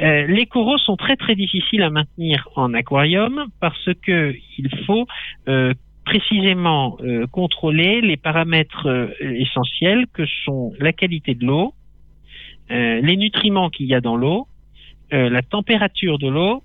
Euh, 0.00 0.26
les 0.26 0.46
coraux 0.46 0.78
sont 0.78 0.96
très 0.96 1.16
très 1.16 1.34
difficiles 1.34 1.82
à 1.82 1.90
maintenir 1.90 2.48
en 2.56 2.74
aquarium 2.74 3.46
parce 3.60 3.88
que 4.02 4.34
il 4.58 4.70
faut 4.86 5.06
euh, 5.48 5.74
précisément 6.04 6.98
euh, 7.00 7.26
contrôler 7.26 8.00
les 8.00 8.16
paramètres 8.16 9.14
essentiels 9.20 10.06
que 10.12 10.24
sont 10.44 10.72
la 10.78 10.92
qualité 10.92 11.34
de 11.34 11.44
l'eau, 11.44 11.74
les 12.68 13.16
nutriments 13.16 13.68
qu'il 13.68 13.86
y 13.86 13.94
a 13.94 14.00
dans 14.00 14.16
l'eau, 14.16 14.46
la 15.10 15.42
température 15.42 16.18
de 16.18 16.28
l'eau 16.28 16.62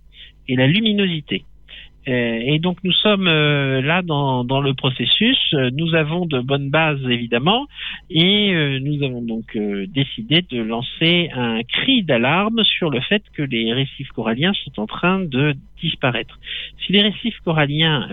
et 0.47 0.55
la 0.55 0.67
luminosité. 0.67 1.45
Euh, 2.07 2.39
et 2.43 2.59
donc 2.59 2.77
nous 2.83 2.91
sommes 2.91 3.27
euh, 3.27 3.81
là 3.81 4.01
dans, 4.01 4.43
dans, 4.43 4.61
le 4.61 4.73
processus. 4.73 5.37
Nous 5.73 5.95
avons 5.95 6.25
de 6.25 6.39
bonnes 6.39 6.69
bases 6.69 7.03
évidemment 7.09 7.67
et 8.09 8.53
euh, 8.53 8.79
nous 8.79 9.03
avons 9.03 9.21
donc 9.21 9.57
décidé 9.87 10.43
de 10.49 10.61
lancer 10.61 11.29
un 11.33 11.63
cri 11.63 12.03
d'alarme 12.03 12.63
sur 12.63 12.89
le 12.89 13.01
fait 13.01 13.23
que 13.33 13.41
les 13.41 13.73
récifs 13.73 14.09
coralliens 14.09 14.53
sont 14.53 14.79
en 14.79 14.87
train 14.87 15.19
de 15.19 15.55
disparaître. 15.81 16.39
Si 16.85 16.93
les 16.93 17.01
récifs 17.01 17.39
coralliens 17.43 18.07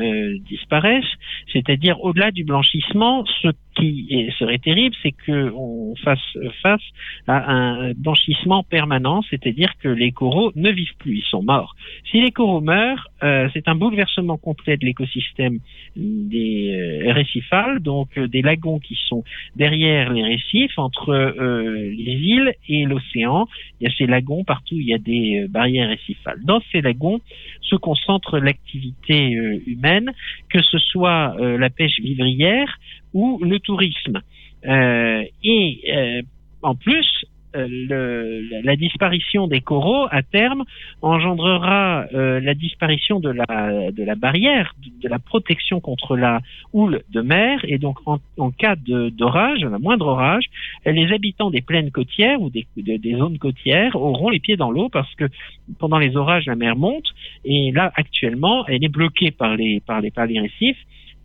disparaissent, 0.49 1.04
c'est-à-dire 1.52 2.02
au-delà 2.02 2.31
du 2.31 2.45
blanchissement, 2.45 3.25
ce 3.42 3.49
qui 3.75 4.31
serait 4.38 4.59
terrible, 4.59 4.95
c'est 5.02 5.14
qu'on 5.26 5.95
fasse 6.02 6.38
face 6.62 6.83
à 7.26 7.52
un 7.52 7.92
blanchissement 7.92 8.62
permanent, 8.62 9.23
c'est-à-dire 9.31 9.73
que 9.78 9.88
les 9.88 10.12
coraux 10.12 10.52
ne 10.57 10.71
vivent 10.71 10.97
plus, 10.99 11.19
ils 11.19 11.28
sont 11.31 11.42
morts. 11.42 11.75
Si 12.11 12.21
les 12.21 12.31
coraux 12.31 12.61
meurent, 12.61 13.09
c'est 13.21 13.69
un 13.69 13.75
bouleversement 13.75 14.37
complet 14.37 14.76
de 14.76 14.85
l'écosystème 14.85 15.59
des 15.97 16.73
euh, 16.73 17.12
récifales, 17.12 17.81
donc 17.81 18.16
euh, 18.16 18.26
des 18.26 18.42
lagons 18.42 18.78
qui 18.78 18.99
sont 19.09 19.25
derrière 19.57 20.12
les 20.12 20.25
récifs, 20.25 20.78
entre 20.78 21.11
euh, 21.11 21.90
les 21.90 22.12
îles 22.12 22.54
et 22.69 22.85
l'océan. 22.85 23.47
Il 23.81 23.88
y 23.88 23.90
a 23.90 23.95
ces 23.97 24.07
lagons 24.07 24.45
partout, 24.45 24.76
il 24.76 24.87
y 24.87 24.95
a 24.95 24.99
des 24.99 25.47
barrières 25.49 25.88
récifales. 25.88 26.40
Dans 26.45 26.61
ces 26.73 26.81
lagons 26.81 27.21
se 27.62 27.76
concentre 27.76 28.38
l'activité 28.38 29.31
humaine, 29.66 30.12
que 30.50 30.61
ce 30.62 30.78
soit 30.78 31.35
la 31.38 31.71
pêche 31.71 32.00
vivrière 32.00 32.78
ou 33.14 33.38
le 33.42 33.59
tourisme. 33.61 34.21
et 34.64 36.23
en 36.62 36.75
plus, 36.75 37.07
euh, 37.25 37.32
le, 37.55 38.63
la 38.63 38.77
disparition 38.77 39.47
des 39.47 39.61
coraux 39.61 40.07
à 40.11 40.23
terme 40.23 40.65
engendrera 41.03 42.07
euh, 42.15 42.41
la 42.41 42.55
disparition 42.55 43.21
de 43.21 43.31
la, 43.31 43.91
de 43.91 44.03
la 44.05 44.15
barrière, 44.15 44.75
de, 45.03 45.09
la 45.09 45.19
protection 45.19 45.81
contre 45.81 46.17
la 46.17 46.41
houle 46.73 47.03
de 47.11 47.21
mer, 47.21 47.61
et 47.65 47.79
donc 47.79 47.99
en, 48.07 48.19
en 48.39 48.51
cas 48.51 48.77
d'orage, 48.77 49.61
la 49.61 49.79
moindre 49.79 50.07
orage, 50.07 50.45
les 50.87 51.13
habitants 51.13 51.51
des 51.51 51.61
plaines 51.61 51.91
côtières 51.91 52.41
ou 52.41 52.51
des, 52.51 52.67
des 52.77 53.17
zones 53.17 53.39
côtières 53.39 53.97
auront 53.97 54.31
les 54.31 54.41
pieds 54.41 54.57
dans 54.57 54.71
l'eau 54.71 54.89
parce 54.89 55.13
que 55.15 55.25
pendant 55.79 55.99
les 55.99 56.17
orages 56.17 56.47
la 56.47 56.57
mer 56.57 56.77
monte, 56.77 57.07
et 57.45 57.73
là 57.73 57.93
actuellement 57.95 58.67
elle 58.67 58.85
est 58.85 58.89
bloquée 58.89 59.31
par 59.31 59.57
les 59.57 59.81
par 59.81 60.01
les 60.01 60.11
par 60.11 60.27
les 60.27 60.41
récifs 60.41 60.79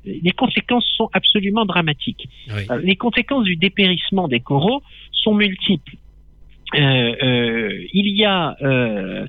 les 0.08 0.32
conséquences 0.32 0.88
sont 0.96 1.10
absolument 1.14 1.66
dramatiques. 1.66 2.30
Euh, 2.50 2.80
les 2.82 2.96
conséquences 2.96 3.44
du 3.44 3.56
dépérissement 3.56 4.28
des 4.28 4.40
coraux 4.40 4.82
sont 5.12 5.34
multiples. 5.34 5.96
Euh, 6.76 7.16
euh, 7.24 7.86
il 7.94 8.08
y 8.18 8.26
a 8.26 8.58
euh, 8.62 9.26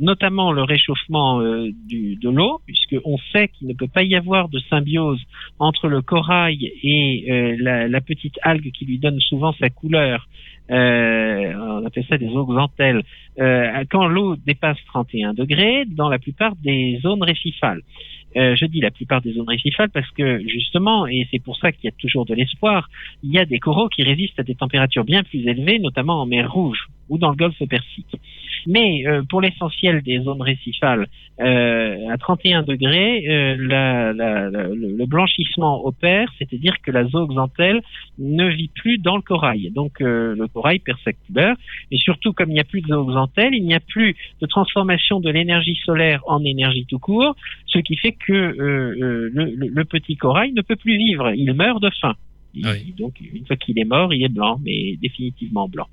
notamment 0.00 0.52
le 0.52 0.62
réchauffement 0.62 1.40
de 1.40 2.28
l'eau, 2.28 2.60
puisqu'on 2.66 3.16
sait 3.32 3.48
qu'il 3.48 3.68
ne 3.68 3.74
peut 3.74 3.86
pas 3.86 4.02
y 4.02 4.16
avoir 4.16 4.48
de 4.48 4.58
symbiose 4.70 5.20
entre 5.60 5.86
le 5.86 6.02
corail 6.02 6.72
et 6.82 7.56
la, 7.60 7.86
la, 7.86 8.00
petite 8.00 8.38
algue 8.42 8.72
qui 8.72 8.86
lui 8.86 8.98
donne 8.98 9.20
souvent 9.20 9.52
sa 9.52 9.70
couleur. 9.70 10.26
on 10.68 11.84
appelle 11.86 12.06
ça 12.08 12.18
des 12.18 12.28
oxantelles. 12.28 13.04
quand 13.36 14.08
l'eau 14.08 14.34
dépasse 14.34 14.78
31 14.86 15.34
degrés, 15.34 15.84
dans 15.86 16.08
la 16.08 16.18
plupart 16.18 16.56
des 16.56 16.98
zones 17.00 17.22
récifales. 17.22 17.82
Euh, 18.36 18.54
je 18.56 18.66
dis 18.66 18.80
la 18.80 18.90
plupart 18.90 19.22
des 19.22 19.32
zones 19.32 19.48
récifales 19.48 19.88
parce 19.90 20.10
que 20.10 20.40
justement, 20.46 21.06
et 21.06 21.26
c'est 21.30 21.42
pour 21.42 21.56
ça 21.56 21.72
qu'il 21.72 21.84
y 21.84 21.88
a 21.88 21.96
toujours 21.98 22.26
de 22.26 22.34
l'espoir, 22.34 22.88
il 23.22 23.32
y 23.32 23.38
a 23.38 23.44
des 23.44 23.58
coraux 23.58 23.88
qui 23.88 24.02
résistent 24.02 24.38
à 24.38 24.42
des 24.42 24.54
températures 24.54 25.04
bien 25.04 25.22
plus 25.22 25.46
élevées, 25.46 25.78
notamment 25.78 26.20
en 26.20 26.26
mer 26.26 26.52
Rouge 26.52 26.88
ou 27.08 27.18
dans 27.18 27.30
le 27.30 27.36
golfe 27.36 27.62
Persique. 27.68 28.16
Mais 28.68 29.06
euh, 29.06 29.22
pour 29.28 29.40
l'essentiel 29.40 30.02
des 30.02 30.20
zones 30.20 30.42
récifales, 30.42 31.08
euh, 31.40 32.08
à 32.10 32.18
31 32.18 32.64
degrés, 32.64 33.24
euh, 33.28 33.56
la, 33.58 34.12
le, 34.12 35.06
blanchissement 35.06 35.86
opère, 35.86 36.28
c'est-à-dire 36.36 36.74
que 36.82 36.90
la 36.90 37.04
zooxanthelle 37.06 37.80
ne 38.18 38.48
vit 38.48 38.70
plus 38.74 38.98
dans 38.98 39.16
le 39.16 39.22
corail. 39.22 39.70
Donc 39.70 40.00
euh, 40.00 40.34
le 40.36 40.48
corail 40.48 40.80
perd 40.80 40.98
sa 41.04 41.12
couleur. 41.12 41.56
Et 41.92 41.96
surtout, 41.96 42.32
comme 42.32 42.50
il 42.50 42.54
n'y 42.54 42.60
a 42.60 42.64
plus 42.64 42.82
de 42.82 42.88
zooxanthelle, 42.88 43.54
il 43.54 43.64
n'y 43.64 43.74
a 43.74 43.80
plus 43.80 44.16
de 44.40 44.46
transformation 44.46 45.20
de 45.20 45.30
l'énergie 45.30 45.78
solaire 45.84 46.22
en 46.26 46.44
énergie 46.44 46.86
tout 46.86 46.98
court, 46.98 47.36
ce 47.66 47.78
qui 47.78 47.96
fait 47.96 48.12
que 48.12 48.32
le 48.32 49.84
petit 49.84 50.16
corail 50.16 50.52
ne 50.52 50.62
peut 50.62 50.76
plus 50.76 50.98
vivre. 50.98 51.30
Il 51.34 51.54
meurt 51.54 51.80
de 51.80 51.90
faim. 52.00 52.14
Donc, 52.96 53.14
une 53.20 53.46
fois 53.46 53.56
qu'il 53.56 53.78
est 53.78 53.84
mort, 53.84 54.12
il 54.12 54.24
est 54.24 54.28
blanc, 54.28 54.60
mais 54.64 54.96
définitivement 55.00 55.68
blanc. 55.68 55.88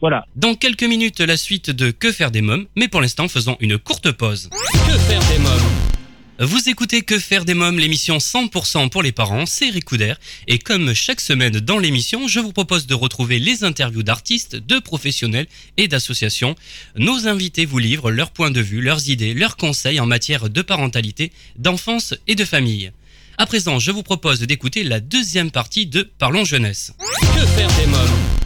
Voilà. 0.00 0.26
Dans 0.36 0.54
quelques 0.54 0.84
minutes, 0.84 1.20
la 1.20 1.36
suite 1.36 1.70
de 1.70 1.90
Que 1.90 2.12
faire 2.12 2.30
des 2.30 2.42
mômes, 2.42 2.66
mais 2.76 2.88
pour 2.88 3.00
l'instant, 3.00 3.28
faisons 3.28 3.56
une 3.60 3.78
courte 3.78 4.12
pause. 4.12 4.50
Que 4.50 4.98
faire 4.98 5.22
des 5.30 5.42
mômes 5.42 5.94
vous 6.40 6.68
écoutez 6.68 7.02
Que 7.02 7.20
faire 7.20 7.44
des 7.44 7.54
mômes, 7.54 7.78
l'émission 7.78 8.18
100% 8.18 8.88
pour 8.88 9.04
les 9.04 9.12
parents, 9.12 9.46
c'est 9.46 9.70
Ricoudère. 9.70 10.18
Et 10.48 10.58
comme 10.58 10.92
chaque 10.92 11.20
semaine 11.20 11.60
dans 11.60 11.78
l'émission, 11.78 12.26
je 12.26 12.40
vous 12.40 12.52
propose 12.52 12.88
de 12.88 12.94
retrouver 12.94 13.38
les 13.38 13.62
interviews 13.62 14.02
d'artistes, 14.02 14.56
de 14.56 14.80
professionnels 14.80 15.46
et 15.76 15.86
d'associations. 15.86 16.56
Nos 16.96 17.28
invités 17.28 17.66
vous 17.66 17.78
livrent 17.78 18.10
leurs 18.10 18.32
points 18.32 18.50
de 18.50 18.60
vue, 18.60 18.80
leurs 18.80 19.08
idées, 19.08 19.32
leurs 19.32 19.56
conseils 19.56 20.00
en 20.00 20.06
matière 20.06 20.50
de 20.50 20.60
parentalité, 20.60 21.30
d'enfance 21.56 22.14
et 22.26 22.34
de 22.34 22.44
famille. 22.44 22.90
À 23.36 23.46
présent, 23.46 23.80
je 23.80 23.90
vous 23.90 24.04
propose 24.04 24.46
d'écouter 24.46 24.84
la 24.84 25.00
deuxième 25.00 25.50
partie 25.50 25.86
de 25.86 26.08
Parlons 26.20 26.44
jeunesse. 26.44 26.96
Que 27.34 27.44
faire 27.58 27.68
des 27.80 27.90
mômes 27.90 28.38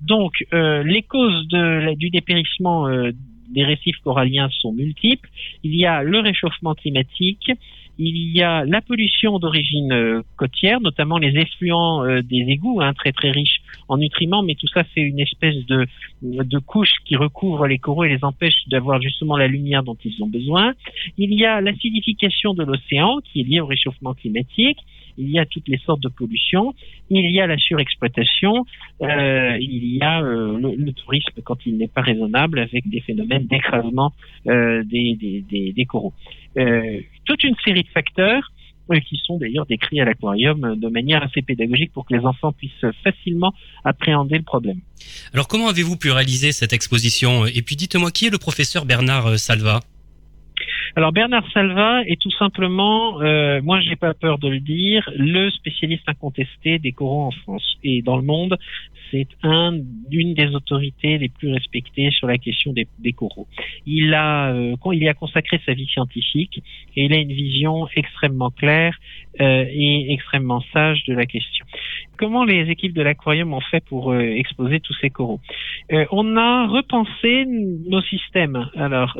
Donc, 0.00 0.32
euh, 0.52 0.82
les 0.82 1.02
causes 1.02 1.46
de, 1.46 1.94
du 1.94 2.10
dépérissement 2.10 2.88
euh, 2.88 3.12
des 3.50 3.62
récifs 3.62 3.98
coralliens 4.02 4.48
sont 4.60 4.72
multiples. 4.72 5.28
Il 5.62 5.76
y 5.76 5.86
a 5.86 6.02
le 6.02 6.18
réchauffement 6.18 6.74
climatique, 6.74 7.52
il 8.08 8.36
y 8.36 8.42
a 8.42 8.64
la 8.64 8.80
pollution 8.80 9.38
d'origine 9.38 9.92
euh, 9.92 10.22
côtière, 10.36 10.80
notamment 10.80 11.18
les 11.18 11.36
effluents 11.38 12.04
euh, 12.04 12.22
des 12.22 12.44
égouts, 12.48 12.80
hein, 12.80 12.92
très 12.94 13.12
très 13.12 13.30
riches 13.30 13.60
en 13.88 13.98
nutriments, 13.98 14.42
mais 14.42 14.54
tout 14.54 14.68
ça 14.68 14.82
c'est 14.94 15.00
une 15.00 15.20
espèce 15.20 15.56
de, 15.66 15.86
de 16.22 16.58
couche 16.58 16.92
qui 17.04 17.16
recouvre 17.16 17.66
les 17.66 17.78
coraux 17.78 18.04
et 18.04 18.08
les 18.08 18.24
empêche 18.24 18.54
d'avoir 18.68 19.00
justement 19.00 19.36
la 19.36 19.48
lumière 19.48 19.82
dont 19.82 19.96
ils 20.04 20.22
ont 20.22 20.28
besoin. 20.28 20.74
Il 21.18 21.32
y 21.34 21.44
a 21.44 21.60
l'acidification 21.60 22.54
de 22.54 22.64
l'océan 22.64 23.18
qui 23.24 23.40
est 23.40 23.44
liée 23.44 23.60
au 23.60 23.66
réchauffement 23.66 24.14
climatique. 24.14 24.78
Il 25.18 25.30
y 25.30 25.38
a 25.38 25.46
toutes 25.46 25.68
les 25.68 25.78
sortes 25.78 26.02
de 26.02 26.08
pollution, 26.08 26.74
il 27.10 27.30
y 27.30 27.40
a 27.40 27.46
la 27.46 27.56
surexploitation, 27.58 28.64
euh, 29.02 29.56
il 29.60 29.96
y 29.96 30.02
a 30.02 30.22
euh, 30.22 30.58
le, 30.58 30.92
tourisme 30.92 31.40
quand 31.44 31.58
il 31.66 31.76
n'est 31.76 31.88
pas 31.88 32.02
raisonnable 32.02 32.58
avec 32.58 32.88
des 32.88 33.00
phénomènes 33.00 33.46
d'écrasement 33.46 34.12
euh, 34.46 34.82
des, 34.84 35.86
coraux. 35.88 36.14
toute 37.24 37.44
une 37.44 37.56
série 37.64 37.82
de 37.82 37.88
facteurs 37.88 38.52
qui 39.08 39.18
sont 39.24 39.38
d'ailleurs 39.38 39.64
décrits 39.64 40.00
à 40.00 40.04
l'aquarium 40.04 40.76
de 40.76 40.88
manière 40.88 41.22
assez 41.22 41.40
pédagogique 41.40 41.92
pour 41.92 42.04
que 42.04 42.14
les 42.14 42.24
enfants 42.26 42.52
puissent 42.52 42.84
facilement 43.02 43.54
appréhender 43.84 44.36
le 44.36 44.42
problème. 44.42 44.80
Alors 45.32 45.48
comment 45.48 45.68
avez-vous 45.68 45.96
pu 45.96 46.10
réaliser 46.10 46.52
cette 46.52 46.74
exposition? 46.74 47.46
Et 47.46 47.62
puis 47.62 47.76
dites-moi 47.76 48.10
qui 48.10 48.26
est 48.26 48.30
le 48.30 48.38
professeur 48.38 48.84
Bernard 48.84 49.38
Salva? 49.38 49.80
Alors 50.96 51.12
Bernard 51.12 51.48
Salva 51.52 52.02
est 52.06 52.20
tout 52.20 52.30
simplement, 52.32 53.20
euh, 53.20 53.60
moi 53.62 53.80
j'ai 53.80 53.96
pas 53.96 54.14
peur 54.14 54.38
de 54.38 54.48
le 54.48 54.60
dire, 54.60 55.08
le 55.16 55.50
spécialiste 55.50 56.08
incontesté 56.08 56.78
des 56.78 56.92
coraux 56.92 57.22
en 57.22 57.30
France 57.30 57.76
et 57.82 58.02
dans 58.02 58.16
le 58.16 58.22
monde. 58.22 58.58
C'est 59.10 59.28
un 59.42 59.78
d'une 60.08 60.32
des 60.32 60.54
autorités 60.54 61.18
les 61.18 61.28
plus 61.28 61.52
respectées 61.52 62.10
sur 62.10 62.26
la 62.26 62.38
question 62.38 62.72
des, 62.72 63.12
coraux. 63.12 63.46
Il 63.84 64.14
a, 64.14 64.52
euh, 64.52 64.74
il 64.92 65.02
y 65.02 65.08
a 65.08 65.14
consacré 65.14 65.60
sa 65.66 65.74
vie 65.74 65.86
scientifique 65.86 66.62
et 66.96 67.04
il 67.04 67.12
a 67.12 67.16
une 67.16 67.32
vision 67.32 67.86
extrêmement 67.94 68.50
claire 68.50 68.96
euh, 69.40 69.64
et 69.66 70.12
extrêmement 70.12 70.62
sage 70.74 71.04
de 71.04 71.14
la 71.14 71.24
question. 71.24 71.64
Comment 72.18 72.44
les 72.44 72.68
équipes 72.70 72.92
de 72.92 73.00
l'aquarium 73.00 73.54
ont 73.54 73.60
fait 73.60 73.82
pour 73.82 74.12
euh, 74.12 74.20
exposer 74.20 74.78
tous 74.80 74.94
ces 75.00 75.08
coraux? 75.08 75.40
Euh, 75.90 76.04
On 76.10 76.36
a 76.36 76.66
repensé 76.66 77.46
nos 77.46 78.02
systèmes. 78.02 78.68
Alors, 78.76 79.16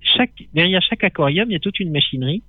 chaque, 0.00 0.32
derrière 0.54 0.75
chaque 0.80 1.04
aquarium, 1.04 1.48
il 1.50 1.54
y 1.54 1.56
a 1.56 1.60
toute 1.60 1.80
une 1.80 1.90
machinerie. 1.90 2.42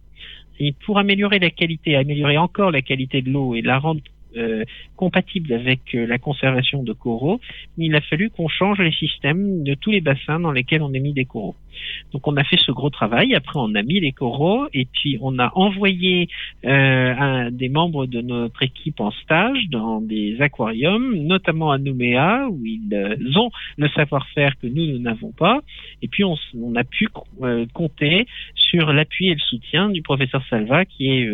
Et 0.60 0.74
pour 0.86 0.98
améliorer 0.98 1.40
la 1.40 1.52
qualité, 1.52 1.96
améliorer 1.96 2.38
encore 2.38 2.72
la 2.72 2.82
qualité 2.82 3.22
de 3.22 3.30
l'eau 3.30 3.54
et 3.56 3.62
la 3.62 3.78
rendre 3.78 4.02
euh, 4.36 4.64
compatible 4.96 5.54
avec 5.54 5.96
euh, 5.96 6.06
la 6.06 6.18
conservation 6.18 6.84
de 6.84 6.94
coraux, 6.94 7.40
il 7.78 7.96
a 7.96 8.02
fallu 8.02 8.30
qu'on 8.30 8.48
change 8.48 8.80
les 8.80 8.92
systèmes 8.92 9.64
de 9.64 9.74
tous 9.76 9.92
les 9.92 10.02
bassins 10.02 10.40
dans 10.40 10.52
lesquels 10.52 10.82
on 10.82 10.94
a 10.94 11.00
mis 11.00 11.14
des 11.14 11.26
coraux. 11.26 11.56
Donc 12.12 12.28
on 12.28 12.36
a 12.38 12.44
fait 12.44 12.58
ce 12.58 12.72
gros 12.72 12.90
travail, 12.90 13.36
après 13.36 13.60
on 13.60 13.74
a 13.76 13.84
mis 13.84 14.00
les 14.00 14.12
coraux 14.12 14.68
et 14.74 14.86
puis 14.86 15.18
on 15.22 15.40
a 15.40 15.52
envoyé 15.56 16.30
euh, 16.66 17.50
des 17.52 17.70
membres 17.70 18.06
de 18.06 18.22
notre 18.22 18.64
équipe 18.64 19.00
en 19.00 19.12
stage 19.12 19.68
dans 19.70 20.02
des 20.02 20.42
aquariums, 20.42 21.16
notamment 21.16 21.72
à 21.72 21.78
Nouméa, 21.78 22.48
où 22.50 22.66
ils 22.66 22.94
euh, 22.94 23.16
ont 23.36 23.50
le 23.78 23.88
savoir-faire 23.90 24.54
que 24.62 24.68
nous, 24.68 24.86
nous 24.86 25.00
n'avons 25.00 25.32
pas. 25.32 25.62
Et 26.02 26.08
puis 26.08 26.24
on, 26.24 26.36
a 26.76 26.84
pu 26.84 27.08
compter 27.74 28.28
sur 28.56 28.94
l'appui 28.94 29.30
et 29.30 29.34
le 29.34 29.40
soutien 29.40 29.90
du 29.90 30.02
professeur 30.02 30.44
Salva, 30.50 30.86
qui 30.86 31.10
est 31.10 31.28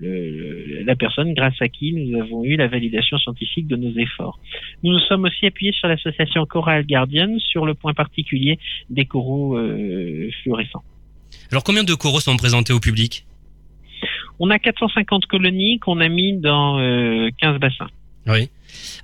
la 0.00 0.96
personne 0.96 1.34
grâce 1.34 1.60
à 1.60 1.68
qui 1.68 1.92
nous 1.92 2.20
avons 2.20 2.44
eu 2.44 2.56
la 2.56 2.68
validation 2.68 3.18
scientifique 3.18 3.66
de 3.66 3.76
nos 3.76 3.92
efforts. 3.98 4.38
Nous 4.82 4.92
nous 4.92 4.98
sommes 5.00 5.24
aussi 5.24 5.46
appuyés 5.46 5.72
sur 5.72 5.88
l'association 5.88 6.44
Coral 6.46 6.86
Guardian 6.86 7.38
sur 7.38 7.66
le 7.66 7.74
point 7.74 7.94
particulier 7.94 8.58
des 8.90 9.04
coraux 9.04 9.56
euh, 9.56 10.30
fluorescents. 10.42 10.84
Alors 11.50 11.64
combien 11.64 11.84
de 11.84 11.94
coraux 11.94 12.20
sont 12.20 12.36
présentés 12.36 12.72
au 12.72 12.80
public? 12.80 13.26
On 14.38 14.50
a 14.50 14.58
450 14.58 15.26
colonies 15.26 15.78
qu'on 15.78 16.00
a 16.00 16.08
mis 16.08 16.34
dans 16.34 16.76
15 16.76 17.54
euh, 17.54 17.58
bassins. 17.58 17.88
Oui. 18.26 18.50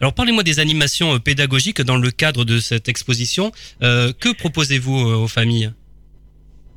Alors 0.01 0.13
parlez-moi 0.15 0.43
des 0.43 0.59
animations 0.59 1.15
euh, 1.15 1.19
pédagogiques 1.19 1.81
dans 1.81 1.97
le 1.97 2.11
cadre 2.11 2.45
de 2.45 2.59
cette 2.59 2.89
exposition. 2.89 3.53
que 3.81 4.35
proposez-vous 4.35 4.95
aux 4.95 5.29
familles? 5.29 5.73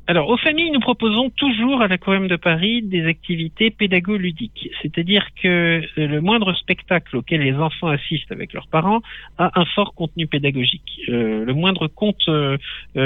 Alors, 0.08 0.28
aux 0.28 0.36
familles, 0.36 0.70
nous 0.70 0.78
proposons 0.78 1.30
toujours 1.30 1.82
à 1.82 1.88
l'Aquarium 1.88 2.28
de 2.28 2.36
Paris 2.36 2.80
des 2.80 3.06
activités 3.06 3.70
pédago-ludiques. 3.70 4.70
C'est-à-dire 4.80 5.26
que 5.42 5.48
euh, 5.48 6.06
le 6.06 6.20
moindre 6.20 6.54
spectacle 6.54 7.16
auquel 7.16 7.40
les 7.40 7.54
enfants 7.54 7.88
assistent 7.88 8.30
avec 8.30 8.52
leurs 8.52 8.68
parents 8.68 9.00
a 9.36 9.50
un 9.58 9.64
fort 9.64 9.94
contenu 9.94 10.28
pédagogique. 10.28 11.00
Euh, 11.08 11.44
le 11.44 11.52
moindre 11.54 11.88
conte 11.88 12.28
euh, 12.28 12.56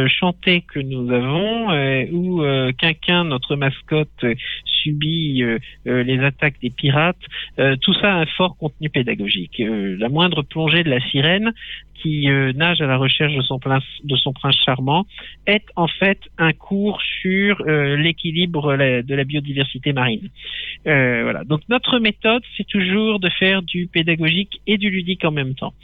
chanté 0.08 0.60
que 0.60 0.78
nous 0.78 1.10
avons, 1.10 1.70
ou 2.12 2.42
qu'un 2.74 3.24
notre 3.24 3.56
mascotte, 3.56 4.24
subit 4.82 5.42
les 5.84 6.18
attaques 6.20 6.60
des 6.60 6.70
pirates, 6.70 7.22
tout 7.80 7.94
ça 7.94 8.12
a 8.12 8.16
un 8.16 8.26
fort 8.26 8.56
contenu 8.56 8.88
pédagogique. 8.90 9.60
la 9.64 10.08
moindre 10.08 10.42
plongée 10.42 10.82
de 10.82 10.90
la 10.90 11.00
sirène 11.10 11.52
qui 12.00 12.30
euh, 12.30 12.52
nage 12.54 12.80
à 12.80 12.86
la 12.86 12.96
recherche 12.96 13.34
de 13.34 13.42
son, 13.42 13.58
prince, 13.58 14.56
charmant 14.64 15.06
est 15.46 15.64
en 15.76 15.86
fait 15.86 16.18
un 16.38 16.52
cours 16.52 17.00
sur 17.20 17.62
euh, 17.66 17.96
l'équilibre 17.96 18.76
de 18.76 19.14
la 19.14 19.24
biodiversité 19.24 19.92
marine. 19.92 20.28
Euh, 20.86 21.22
voilà. 21.24 21.44
Donc 21.44 21.60
notre 21.68 21.98
méthode, 21.98 22.42
c'est 22.56 22.66
toujours 22.66 23.20
de 23.20 23.28
faire 23.28 23.62
du 23.62 23.86
pédagogique 23.86 24.60
et 24.66 24.78
du 24.78 24.90
ludique 24.90 25.24
en 25.24 25.30
même 25.30 25.54
temps. 25.54 25.74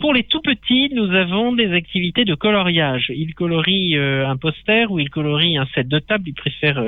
Pour 0.00 0.12
les 0.12 0.24
tout 0.24 0.40
petits, 0.40 0.90
nous 0.92 1.12
avons 1.12 1.52
des 1.52 1.72
activités 1.72 2.24
de 2.24 2.34
coloriage. 2.34 3.12
Ils 3.14 3.34
colorient 3.34 3.96
un 3.96 4.36
poster 4.36 4.90
ou 4.90 4.98
ils 4.98 5.08
colorient 5.08 5.58
un 5.58 5.66
set 5.74 5.86
de 5.86 6.00
table. 6.00 6.24
Ils 6.26 6.34
préfèrent 6.34 6.82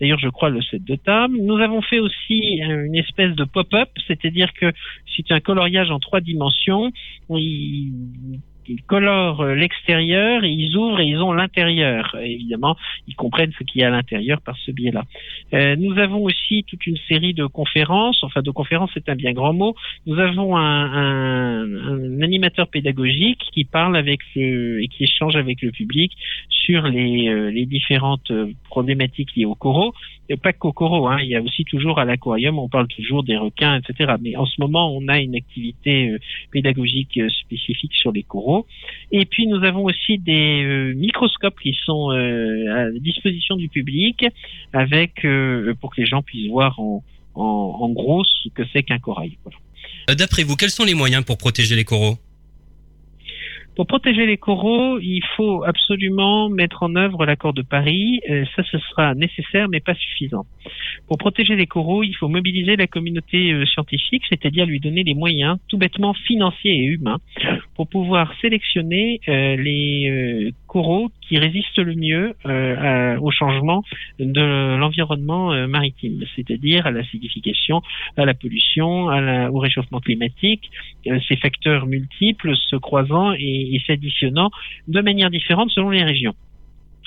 d'ailleurs, 0.00 0.20
je 0.20 0.28
crois, 0.28 0.50
le 0.50 0.62
set 0.62 0.83
de 0.84 0.96
table. 0.96 1.36
Nous 1.40 1.58
avons 1.58 1.82
fait 1.82 1.98
aussi 1.98 2.60
une 2.60 2.94
espèce 2.94 3.34
de 3.34 3.44
pop-up, 3.44 3.88
c'est-à-dire 4.06 4.52
que 4.54 4.72
c'est 5.16 5.30
un 5.32 5.40
coloriage 5.40 5.90
en 5.90 5.98
trois 5.98 6.20
dimensions. 6.20 6.92
Ils 7.30 8.40
ils 8.68 8.82
colorent 8.82 9.42
euh, 9.42 9.54
l'extérieur, 9.54 10.44
ils 10.44 10.76
ouvrent 10.76 11.00
et 11.00 11.06
ils 11.06 11.18
ont 11.18 11.32
l'intérieur. 11.32 12.16
Évidemment, 12.22 12.76
ils 13.08 13.14
comprennent 13.14 13.52
ce 13.58 13.64
qu'il 13.64 13.80
y 13.80 13.84
a 13.84 13.88
à 13.88 13.90
l'intérieur 13.90 14.40
par 14.40 14.56
ce 14.58 14.70
biais-là. 14.70 15.04
Euh, 15.52 15.76
nous 15.76 15.98
avons 15.98 16.22
aussi 16.22 16.64
toute 16.64 16.86
une 16.86 16.96
série 17.08 17.34
de 17.34 17.46
conférences, 17.46 18.22
enfin 18.22 18.42
de 18.42 18.50
conférences 18.50 18.90
c'est 18.94 19.08
un 19.08 19.16
bien 19.16 19.32
grand 19.32 19.52
mot. 19.52 19.74
Nous 20.06 20.18
avons 20.18 20.56
un, 20.56 21.64
un, 21.64 22.20
animateur 22.22 22.68
pédagogique 22.68 23.40
qui 23.52 23.64
parle 23.64 23.96
avec 23.96 24.20
le, 24.34 24.82
et 24.82 24.88
qui 24.88 25.04
échange 25.04 25.36
avec 25.36 25.60
le 25.62 25.70
public 25.70 26.12
sur 26.48 26.82
les, 26.84 27.28
euh, 27.28 27.50
les 27.50 27.66
différentes 27.66 28.32
problématiques 28.68 29.34
liées 29.36 29.44
aux 29.44 29.54
coraux. 29.54 29.92
Pas 30.42 30.54
qu'aux 30.54 30.72
coraux, 30.72 31.06
hein. 31.08 31.18
il 31.20 31.28
y 31.28 31.36
a 31.36 31.42
aussi 31.42 31.64
toujours 31.64 31.98
à 31.98 32.06
l'aquarium, 32.06 32.58
on 32.58 32.68
parle 32.68 32.88
toujours 32.88 33.24
des 33.24 33.36
requins, 33.36 33.78
etc. 33.78 34.14
Mais 34.22 34.36
en 34.36 34.46
ce 34.46 34.58
moment, 34.58 34.90
on 34.96 35.06
a 35.08 35.18
une 35.18 35.36
activité 35.36 36.16
pédagogique 36.50 37.20
spécifique 37.42 37.92
sur 37.94 38.10
les 38.10 38.22
coraux 38.22 38.53
et 39.10 39.24
puis 39.24 39.46
nous 39.46 39.62
avons 39.64 39.84
aussi 39.84 40.18
des 40.18 40.62
euh, 40.64 40.94
microscopes 40.94 41.58
qui 41.60 41.76
sont 41.84 42.10
euh, 42.12 42.88
à 42.88 42.90
disposition 42.98 43.56
du 43.56 43.68
public, 43.68 44.24
avec 44.72 45.24
euh, 45.24 45.74
pour 45.80 45.94
que 45.94 46.00
les 46.00 46.06
gens 46.06 46.22
puissent 46.22 46.50
voir 46.50 46.78
en, 46.78 47.02
en, 47.34 47.88
gros 47.90 48.24
ce 48.24 48.48
que 48.50 48.62
c'est 48.72 48.82
qu'un 48.82 48.98
corail. 48.98 49.38
D'après 50.08 50.44
vous, 50.44 50.56
quels 50.56 50.70
sont 50.70 50.84
les 50.84 50.94
moyens 50.94 51.24
pour 51.24 51.38
protéger 51.38 51.76
les 51.76 51.84
coraux? 51.84 52.18
Pour 53.76 53.86
protéger 53.86 54.26
les 54.26 54.36
coraux, 54.36 54.98
il 55.00 55.22
faut 55.36 55.64
absolument 55.64 56.48
mettre 56.48 56.82
en 56.82 56.94
œuvre 56.96 57.26
l'accord 57.26 57.52
de 57.52 57.62
Paris. 57.62 58.20
ça, 58.54 58.62
ce 58.62 58.78
sera 58.78 59.14
nécessaire, 59.14 59.68
mais 59.68 59.80
pas 59.80 59.94
suffisant. 59.94 60.46
Pour 61.08 61.18
protéger 61.18 61.56
les 61.56 61.66
coraux, 61.66 62.02
il 62.02 62.14
faut 62.14 62.28
mobiliser 62.28 62.76
la 62.76 62.86
communauté 62.86 63.64
scientifique, 63.66 64.22
c'est-à-dire 64.28 64.66
lui 64.66 64.80
donner 64.80 65.02
les 65.02 65.14
moyens, 65.14 65.58
tout 65.68 65.78
bêtement 65.78 66.14
financiers 66.14 66.72
et 66.72 66.84
humains, 66.84 67.18
pour 67.74 67.88
pouvoir 67.88 68.32
sélectionner 68.40 69.20
euh, 69.28 69.56
les 69.56 70.08
euh, 70.08 70.50
coraux 70.66 71.10
qui 71.28 71.38
résistent 71.38 71.78
le 71.78 71.94
mieux 71.94 72.34
euh, 72.46 73.18
au 73.20 73.30
changement 73.30 73.82
de 74.18 74.76
l'environnement 74.76 75.66
maritime, 75.66 76.22
c'est-à-dire 76.36 76.86
à 76.86 76.90
l'acidification, 76.90 77.82
à 78.16 78.24
la 78.24 78.34
pollution, 78.34 79.06
au 79.06 79.58
réchauffement 79.58 80.00
climatique, 80.00 80.70
ces 81.04 81.36
facteurs 81.36 81.86
multiples 81.86 82.54
se 82.56 82.76
croisant 82.76 83.32
et 83.38 83.80
s'additionnant 83.86 84.50
de 84.88 85.00
manière 85.00 85.30
différente 85.30 85.70
selon 85.70 85.90
les 85.90 86.04
régions. 86.04 86.34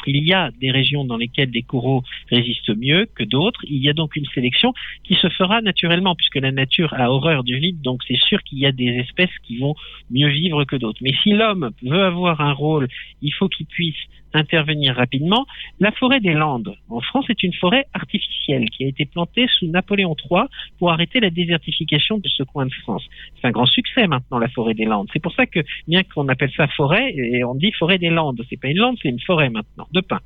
Il 0.05 0.23
y 0.25 0.33
a 0.33 0.51
des 0.59 0.71
régions 0.71 1.05
dans 1.05 1.17
lesquelles 1.17 1.49
les 1.51 1.63
coraux 1.63 2.03
résistent 2.29 2.75
mieux 2.75 3.07
que 3.15 3.23
d'autres. 3.23 3.61
Il 3.67 3.81
y 3.81 3.89
a 3.89 3.93
donc 3.93 4.15
une 4.15 4.25
sélection 4.27 4.73
qui 5.03 5.15
se 5.15 5.29
fera 5.29 5.61
naturellement 5.61 6.15
puisque 6.15 6.35
la 6.35 6.51
nature 6.51 6.93
a 6.93 7.11
horreur 7.11 7.43
du 7.43 7.57
vide. 7.57 7.81
Donc 7.81 8.01
c'est 8.07 8.19
sûr 8.19 8.41
qu'il 8.43 8.59
y 8.59 8.65
a 8.65 8.71
des 8.71 8.97
espèces 8.99 9.37
qui 9.43 9.57
vont 9.57 9.75
mieux 10.11 10.29
vivre 10.29 10.63
que 10.65 10.75
d'autres. 10.75 10.99
Mais 11.01 11.13
si 11.23 11.31
l'homme 11.31 11.71
veut 11.81 12.03
avoir 12.03 12.41
un 12.41 12.53
rôle, 12.53 12.87
il 13.21 13.33
faut 13.33 13.49
qu'il 13.49 13.65
puisse 13.65 13.95
intervenir 14.37 14.95
rapidement. 14.95 15.45
La 15.79 15.91
forêt 15.91 16.19
des 16.19 16.33
Landes 16.33 16.75
en 16.89 17.01
France 17.01 17.25
est 17.29 17.43
une 17.43 17.53
forêt 17.53 17.85
artificielle 17.93 18.69
qui 18.69 18.85
a 18.85 18.87
été 18.87 19.05
plantée 19.05 19.47
sous 19.59 19.67
Napoléon 19.67 20.15
III 20.29 20.43
pour 20.79 20.91
arrêter 20.91 21.19
la 21.19 21.29
désertification 21.29 22.17
de 22.17 22.27
ce 22.27 22.43
coin 22.43 22.65
de 22.65 22.73
France. 22.73 23.03
C'est 23.35 23.47
un 23.47 23.51
grand 23.51 23.65
succès 23.65 24.07
maintenant 24.07 24.39
la 24.39 24.49
forêt 24.49 24.73
des 24.73 24.85
Landes. 24.85 25.07
C'est 25.13 25.21
pour 25.21 25.33
ça 25.33 25.45
que 25.45 25.59
bien 25.87 26.03
qu'on 26.03 26.27
appelle 26.29 26.51
ça 26.55 26.67
forêt 26.67 27.13
et 27.15 27.43
on 27.43 27.55
dit 27.55 27.71
forêt 27.73 27.97
des 27.97 28.09
Landes, 28.09 28.41
c'est 28.49 28.59
pas 28.59 28.69
une 28.69 28.77
lande, 28.77 28.97
c'est 29.01 29.09
une 29.09 29.19
forêt 29.19 29.49
maintenant 29.49 29.87
de 29.91 30.01
pins. 30.01 30.21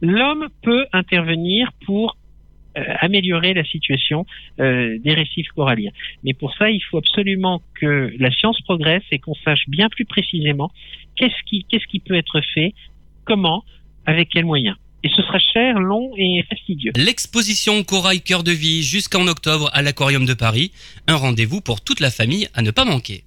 L'homme 0.00 0.48
peut 0.62 0.86
intervenir 0.92 1.70
pour 1.86 2.16
euh, 2.78 2.82
améliorer 3.00 3.52
la 3.52 3.64
situation 3.64 4.24
euh, 4.58 4.98
des 4.98 5.12
récifs 5.12 5.48
coralliens. 5.48 5.90
Mais 6.24 6.32
pour 6.32 6.54
ça, 6.54 6.70
il 6.70 6.80
faut 6.80 6.96
absolument 6.96 7.60
que 7.74 8.14
la 8.18 8.30
science 8.30 8.58
progresse 8.62 9.02
et 9.10 9.18
qu'on 9.18 9.34
sache 9.34 9.68
bien 9.68 9.90
plus 9.90 10.06
précisément 10.06 10.70
qu'est-ce 11.16 11.86
qui 11.86 12.00
peut 12.00 12.14
être 12.14 12.40
fait 12.54 12.72
comment, 13.24 13.64
avec 14.06 14.28
quels 14.30 14.44
moyens. 14.44 14.76
et 15.04 15.08
ce 15.16 15.20
sera 15.22 15.38
cher, 15.52 15.80
long 15.80 16.12
et 16.16 16.44
fastidieux. 16.48 16.92
L'exposition 16.96 17.82
Corail 17.82 18.20
Cœur 18.20 18.44
de 18.44 18.52
Vie 18.52 18.84
jusqu'en 18.84 19.26
octobre 19.26 19.68
à 19.72 19.82
l'Aquarium 19.82 20.24
de 20.26 20.34
Paris. 20.34 20.70
Un 21.08 21.16
rendez-vous 21.16 21.60
pour 21.60 21.80
toute 21.80 21.98
la 21.98 22.10
famille 22.12 22.48
à 22.54 22.62
ne 22.62 22.70
pas 22.70 22.84
manquer. 22.84 23.24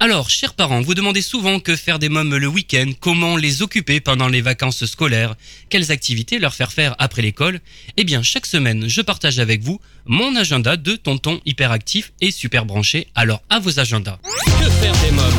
Alors, 0.00 0.28
chers 0.28 0.54
parents, 0.54 0.80
vous 0.82 0.94
demandez 0.94 1.22
souvent 1.22 1.60
que 1.60 1.76
faire 1.76 1.98
des 1.98 2.08
mômes 2.08 2.36
le 2.36 2.46
week-end, 2.48 2.90
comment 3.00 3.36
les 3.36 3.62
occuper 3.62 4.00
pendant 4.00 4.28
les 4.28 4.40
vacances 4.42 4.84
scolaires, 4.86 5.34
quelles 5.70 5.92
activités 5.92 6.38
leur 6.40 6.52
faire 6.52 6.72
faire 6.72 6.94
après 6.98 7.22
l'école. 7.22 7.60
Eh 7.96 8.04
bien, 8.04 8.22
chaque 8.22 8.44
semaine, 8.44 8.88
je 8.88 9.00
partage 9.00 9.38
avec 9.38 9.62
vous 9.62 9.80
mon 10.04 10.34
agenda 10.36 10.76
de 10.76 10.96
tonton 10.96 11.40
hyperactif 11.46 12.12
et 12.20 12.32
super 12.32 12.66
branché. 12.66 13.06
Alors, 13.14 13.40
à 13.48 13.60
vos 13.60 13.78
agendas. 13.78 14.18
Que 14.44 14.68
faire 14.68 14.92
des 15.04 15.12
mômes? 15.12 15.32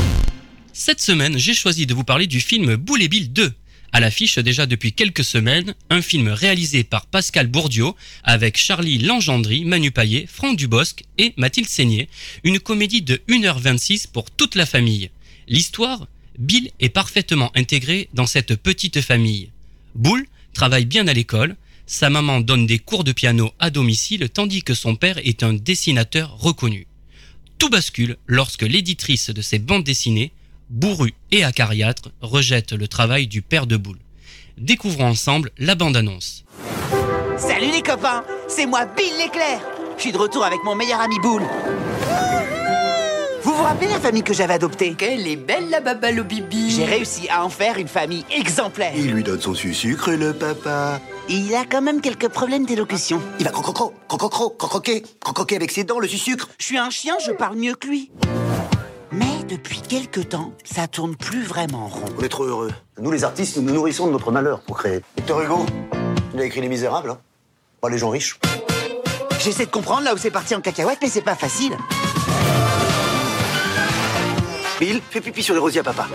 Cette 0.72 1.02
semaine, 1.02 1.38
j'ai 1.38 1.54
choisi 1.54 1.86
de 1.86 1.94
vous 1.94 2.04
parler 2.06 2.26
du 2.26 2.40
film 2.40 2.76
Boule 2.76 3.04
et 3.04 3.08
Bill 3.10 3.32
2. 3.34 3.54
À 3.96 4.02
l'affiche 4.02 4.40
déjà 4.40 4.66
depuis 4.66 4.92
quelques 4.92 5.24
semaines, 5.24 5.74
un 5.90 6.02
film 6.02 6.28
réalisé 6.28 6.84
par 6.84 7.06
Pascal 7.06 7.48
Bourdieu 7.48 7.92
avec 8.26 8.58
Charlie 8.58 8.98
Langendry, 8.98 9.64
Manu 9.64 9.90
Payet, 9.90 10.26
Franck 10.28 10.58
Dubosc 10.58 11.06
et 11.18 11.34
Mathilde 11.38 11.70
Seigné. 11.70 12.10
Une 12.44 12.60
comédie 12.60 13.04
de 13.04 13.22
1h26 13.30 14.12
pour 14.12 14.30
toute 14.32 14.56
la 14.56 14.66
famille. 14.66 15.12
L'histoire 15.48 16.10
Bill 16.38 16.72
est 16.82 16.90
parfaitement 16.90 17.54
intégré 17.56 18.10
dans 18.14 18.26
cette 18.26 18.58
petite 18.58 19.00
famille. 19.00 19.50
Boule 19.96 20.26
travaille 20.54 20.84
bien 20.84 21.08
à 21.08 21.14
l'école, 21.14 21.56
sa 21.88 22.10
maman 22.10 22.42
donne 22.42 22.66
des 22.66 22.80
cours 22.80 23.06
de 23.06 23.14
piano 23.14 23.54
à 23.60 23.70
domicile 23.70 24.28
tandis 24.28 24.62
que 24.62 24.74
son 24.74 24.98
père 24.98 25.20
est 25.20 25.42
un 25.42 25.54
dessinateur 25.54 26.38
reconnu. 26.38 26.86
Tout 27.60 27.70
bascule 27.70 28.18
lorsque 28.28 28.64
l'éditrice 28.64 29.30
de 29.30 29.42
ses 29.42 29.60
bandes 29.60 29.86
dessinées, 29.86 30.34
bourru 30.70 31.14
et 31.32 31.44
acariâtre, 31.44 32.10
rejette 32.22 32.72
le 32.74 32.88
travail 32.88 33.28
du 33.28 33.42
père 33.42 33.68
de 33.68 33.78
Boule. 33.78 34.00
Découvrons 34.58 35.08
ensemble 35.08 35.52
la 35.58 35.76
bande-annonce. 35.76 36.46
Salut 37.38 37.72
les 37.72 37.82
copains, 37.82 38.24
c'est 38.48 38.66
moi 38.66 38.86
Bill 38.86 39.12
l'éclair. 39.18 39.60
Je 39.98 40.02
suis 40.02 40.12
de 40.12 40.18
retour 40.18 40.46
avec 40.46 40.64
mon 40.64 40.76
meilleur 40.76 41.02
ami 41.02 41.20
Boule. 41.20 41.44
Vous 43.44 43.54
vous 43.54 43.64
rappelez 43.64 43.88
la 43.88 44.00
famille 44.00 44.24
que 44.24 44.34
j'avais 44.34 44.56
adoptée? 44.56 44.96
Qu'elle 44.96 45.28
est 45.28 45.36
belle 45.36 45.70
la 45.70 45.80
babalo 45.80 46.24
bibi 46.24 46.72
J'ai 46.72 46.86
réussi 46.86 47.30
à 47.30 47.46
en 47.46 47.50
faire 47.50 47.78
une 47.78 47.88
famille 47.88 48.26
exemplaire. 48.36 48.94
Il 48.96 49.12
lui 49.12 49.24
donne 49.24 49.40
son 49.40 49.54
sucre, 49.54 50.12
le 50.12 50.34
papa. 50.34 51.00
Il 51.30 51.54
a 51.54 51.64
quand 51.64 51.82
même 51.82 52.02
quelques 52.02 52.28
problèmes 52.30 52.66
d'élocution. 52.66 53.22
Il 53.40 53.46
va 53.46 53.52
crocro, 53.52 53.94
crocro, 54.08 54.50
crocroquer, 54.50 55.04
crocroquer 55.20 55.56
avec 55.58 55.72
ses 55.72 55.84
dents 55.84 56.00
le 56.00 56.08
sucre. 56.08 56.50
Je 56.58 56.66
suis 56.66 56.78
un 56.78 56.90
chien, 56.90 57.16
je 57.24 57.32
parle 57.32 57.58
mieux 57.58 57.76
que 57.76 57.88
lui. 57.88 58.12
Depuis 59.48 59.82
quelque 59.82 60.22
temps, 60.22 60.54
ça 60.64 60.88
tourne 60.88 61.16
plus 61.16 61.44
vraiment 61.44 61.88
rond. 61.88 62.06
On 62.18 62.24
est 62.24 62.30
trop 62.30 62.46
heureux. 62.46 62.72
Nous, 63.00 63.12
les 63.12 63.24
artistes, 63.24 63.58
nous 63.58 63.64
nous 63.64 63.74
nourrissons 63.74 64.08
de 64.08 64.12
notre 64.12 64.32
malheur 64.32 64.62
pour 64.62 64.78
créer. 64.80 65.02
Victor 65.18 65.42
Hugo, 65.42 65.66
il 66.34 66.40
a 66.40 66.46
écrit 66.46 66.62
Les 66.62 66.68
Misérables, 66.68 67.12
hein 67.12 67.20
Pas 67.80 67.90
les 67.90 68.00
gens 68.00 68.10
riches. 68.10 68.40
J'essaie 69.40 69.68
de 69.68 69.72
comprendre 69.72 70.02
là 70.02 70.16
où 70.16 70.18
c'est 70.18 70.32
parti 70.32 70.56
en 70.56 70.62
cacahuète, 70.62 70.98
mais 71.02 71.10
c'est 71.10 71.22
pas 71.22 71.36
facile. 71.36 71.78
Bill, 74.80 75.00
fais 75.12 75.22
pipi 75.22 75.44
sur 75.44 75.54
les 75.54 75.60
rosiers 75.60 75.82
à 75.82 75.84
papa. 75.84 76.08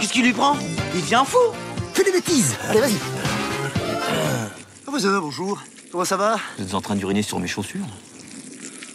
Qu'est-ce 0.00 0.12
qu'il 0.12 0.24
lui 0.24 0.32
prend? 0.32 0.56
Il 0.94 1.00
devient 1.00 1.24
fou. 1.26 1.38
Fais 1.92 2.04
des 2.04 2.12
bêtises. 2.12 2.54
Allez, 2.68 2.80
vas-y. 2.80 2.94
Ah, 4.08 4.90
voisin, 4.90 5.18
bonjour. 5.18 5.60
Comment 5.90 6.04
ça 6.04 6.16
va? 6.16 6.36
Vous 6.56 6.64
êtes 6.64 6.74
en 6.74 6.80
train 6.80 6.94
d'uriner 6.94 7.22
sur 7.22 7.40
mes 7.40 7.48
chaussures 7.48 7.86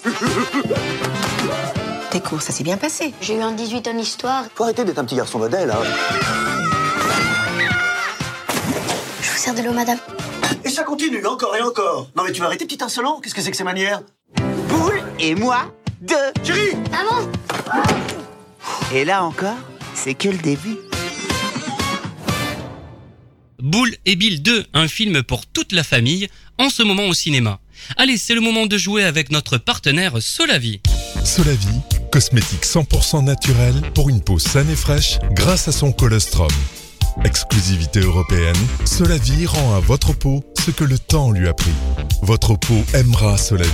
Tes 2.12 2.20
cours, 2.20 2.42
ça 2.42 2.52
s'est 2.52 2.66
bien 2.66 2.76
passé. 2.76 3.14
J'ai 3.22 3.38
eu 3.38 3.42
un 3.42 3.54
18 3.54 3.88
en 3.88 3.98
histoire. 3.98 4.44
Faut 4.54 4.66
arrêter 4.66 4.84
d'être 4.84 5.00
un 5.00 5.06
petit 5.06 5.16
garçon 5.16 5.40
modèle, 5.40 5.72
hein. 5.72 5.82
Je 9.22 9.32
vous 9.32 9.38
sers 9.38 9.56
de 9.56 9.62
l'eau, 9.62 9.72
madame. 9.72 9.98
Et 10.66 10.70
ça 10.70 10.84
continue, 10.84 11.26
encore 11.26 11.56
et 11.56 11.62
encore. 11.62 12.10
Non, 12.18 12.24
mais 12.26 12.34
tu 12.34 12.42
vas 12.42 12.48
arrêter, 12.48 12.66
petit 12.66 12.84
insolent? 12.84 13.22
Qu'est-ce 13.22 13.34
que 13.34 13.42
c'est 13.42 13.52
que 13.52 13.56
ces 13.56 13.64
manières? 13.64 14.02
Boule 14.68 15.02
et 15.20 15.36
moi, 15.36 15.74
deux. 16.02 16.16
Chérie 16.44 16.76
Maman 16.92 17.32
Et 18.94 19.06
là 19.06 19.24
encore, 19.24 19.56
c'est 19.94 20.14
que 20.14 20.28
le 20.28 20.38
début. 20.38 20.78
Boule 23.60 23.96
et 24.06 24.18
Bill 24.18 24.42
2, 24.42 24.66
un 24.74 24.88
film 24.90 25.24
pour 25.24 25.46
toute 25.46 25.72
la 25.72 25.84
famille, 25.84 26.28
en 26.58 26.70
ce 26.70 26.84
moment 26.84 27.06
au 27.06 27.14
cinéma. 27.14 27.60
Allez, 27.96 28.18
c'est 28.18 28.36
le 28.36 28.42
moment 28.42 28.66
de 28.66 28.78
jouer 28.78 29.06
avec 29.06 29.32
notre 29.32 29.58
partenaire 29.58 30.22
Solavi. 30.22 30.82
Solavi, 31.24 31.68
cosmétique 32.12 32.66
100% 32.66 33.24
naturel 33.24 33.74
pour 33.96 34.10
une 34.10 34.22
peau 34.22 34.38
saine 34.38 34.70
et 34.70 34.76
fraîche 34.76 35.20
grâce 35.32 35.68
à 35.68 35.72
son 35.72 35.92
colostrum. 35.92 36.50
Exclusivité 37.24 38.02
européenne, 38.02 38.56
Solavi 38.86 39.46
rend 39.46 39.76
à 39.76 39.80
votre 39.80 40.14
peau 40.14 40.44
ce 40.64 40.72
que 40.72 40.84
le 40.84 41.00
temps 41.00 41.32
lui 41.32 41.48
a 41.48 41.54
pris. 41.54 41.74
Votre 42.22 42.56
peau 42.56 42.84
aimera 42.94 43.38
Solavi. 43.38 43.72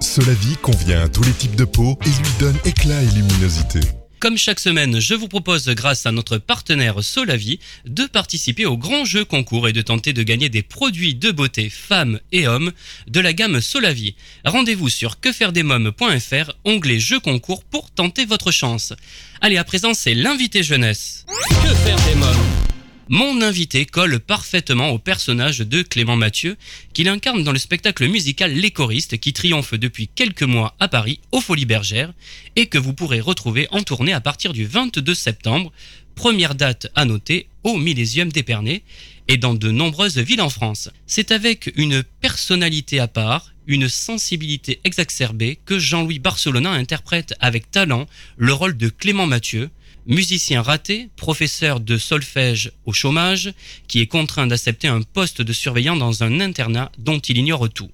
Solavi 0.00 0.56
convient 0.62 1.02
à 1.02 1.08
tous 1.08 1.22
les 1.24 1.32
types 1.32 1.56
de 1.56 1.64
peau 1.64 1.98
et 2.02 2.08
lui 2.08 2.32
donne 2.38 2.56
éclat 2.64 3.02
et 3.02 3.06
luminosité. 3.06 3.80
Comme 4.18 4.38
chaque 4.38 4.60
semaine, 4.60 4.98
je 4.98 5.14
vous 5.14 5.28
propose, 5.28 5.68
grâce 5.68 6.06
à 6.06 6.12
notre 6.12 6.38
partenaire 6.38 7.04
Solavi, 7.04 7.58
de 7.84 8.04
participer 8.04 8.64
au 8.64 8.78
grand 8.78 9.04
jeu 9.04 9.26
concours 9.26 9.68
et 9.68 9.74
de 9.74 9.82
tenter 9.82 10.14
de 10.14 10.22
gagner 10.22 10.48
des 10.48 10.62
produits 10.62 11.14
de 11.14 11.30
beauté 11.30 11.68
femmes 11.68 12.18
et 12.32 12.48
hommes 12.48 12.72
de 13.08 13.20
la 13.20 13.34
gamme 13.34 13.60
Solavi. 13.60 14.14
Rendez-vous 14.44 14.88
sur 14.88 15.20
quefairedesmoms.fr, 15.20 16.52
onglet 16.64 16.98
jeu 16.98 17.20
concours 17.20 17.62
pour 17.62 17.90
tenter 17.90 18.24
votre 18.24 18.50
chance. 18.50 18.94
Allez, 19.42 19.58
à 19.58 19.64
présent, 19.64 19.92
c'est 19.92 20.14
l'invité 20.14 20.62
jeunesse. 20.62 21.26
Que 21.62 21.74
faire 21.74 21.96
des 22.06 22.14
mômes? 22.14 22.65
Mon 23.08 23.40
invité 23.40 23.86
colle 23.86 24.18
parfaitement 24.18 24.90
au 24.90 24.98
personnage 24.98 25.60
de 25.60 25.82
Clément 25.82 26.16
Mathieu, 26.16 26.56
qu'il 26.92 27.08
incarne 27.08 27.44
dans 27.44 27.52
le 27.52 27.58
spectacle 27.58 28.08
musical 28.08 28.52
Les 28.52 28.72
Choristes 28.72 29.18
qui 29.18 29.32
triomphe 29.32 29.74
depuis 29.74 30.08
quelques 30.08 30.42
mois 30.42 30.74
à 30.80 30.88
Paris, 30.88 31.20
aux 31.30 31.40
Folies 31.40 31.66
Bergères, 31.66 32.12
et 32.56 32.66
que 32.66 32.78
vous 32.78 32.94
pourrez 32.94 33.20
retrouver 33.20 33.68
en 33.70 33.84
tournée 33.84 34.12
à 34.12 34.20
partir 34.20 34.52
du 34.52 34.66
22 34.66 35.14
septembre, 35.14 35.72
première 36.16 36.56
date 36.56 36.88
à 36.96 37.04
noter 37.04 37.48
au 37.62 37.76
Millésium 37.76 38.32
d'Épernay, 38.32 38.82
et 39.28 39.36
dans 39.36 39.54
de 39.54 39.70
nombreuses 39.70 40.18
villes 40.18 40.42
en 40.42 40.50
France. 40.50 40.88
C'est 41.06 41.30
avec 41.30 41.72
une 41.76 42.02
personnalité 42.02 42.98
à 42.98 43.06
part, 43.06 43.52
une 43.68 43.88
sensibilité 43.88 44.80
exacerbée 44.82 45.60
que 45.64 45.78
Jean-Louis 45.78 46.18
Barcelona 46.18 46.70
interprète 46.72 47.34
avec 47.38 47.70
talent 47.70 48.06
le 48.36 48.52
rôle 48.52 48.76
de 48.76 48.88
Clément 48.88 49.26
Mathieu, 49.26 49.70
musicien 50.06 50.62
raté, 50.62 51.08
professeur 51.16 51.80
de 51.80 51.98
solfège 51.98 52.72
au 52.84 52.92
chômage, 52.92 53.52
qui 53.88 54.00
est 54.00 54.06
contraint 54.06 54.46
d'accepter 54.46 54.88
un 54.88 55.02
poste 55.02 55.42
de 55.42 55.52
surveillant 55.52 55.96
dans 55.96 56.22
un 56.22 56.40
internat 56.40 56.90
dont 56.98 57.18
il 57.18 57.38
ignore 57.38 57.68
tout. 57.68 57.90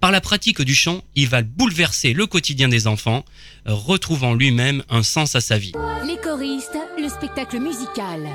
Par 0.00 0.10
la 0.10 0.20
pratique 0.20 0.60
du 0.62 0.74
chant, 0.74 1.04
il 1.14 1.28
va 1.28 1.42
bouleverser 1.42 2.12
le 2.12 2.26
quotidien 2.26 2.68
des 2.68 2.88
enfants, 2.88 3.24
retrouvant 3.66 4.34
lui-même 4.34 4.82
un 4.90 5.04
sens 5.04 5.36
à 5.36 5.40
sa 5.40 5.58
vie. 5.58 5.72
Les 6.04 6.16
choristes, 6.16 6.76
le 7.00 7.08
spectacle 7.08 7.60
musical. 7.60 8.28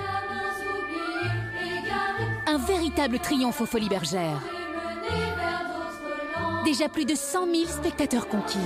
Un 2.47 2.57
véritable 2.65 3.19
triomphe 3.19 3.59
aux 3.59 3.65
Folies 3.65 3.89
Bergères. 3.89 4.41
Déjà 6.63 6.87
plus 6.87 7.05
de 7.05 7.15
100 7.15 7.53
000 7.53 7.67
spectateurs 7.67 8.29
conquis. 8.29 8.57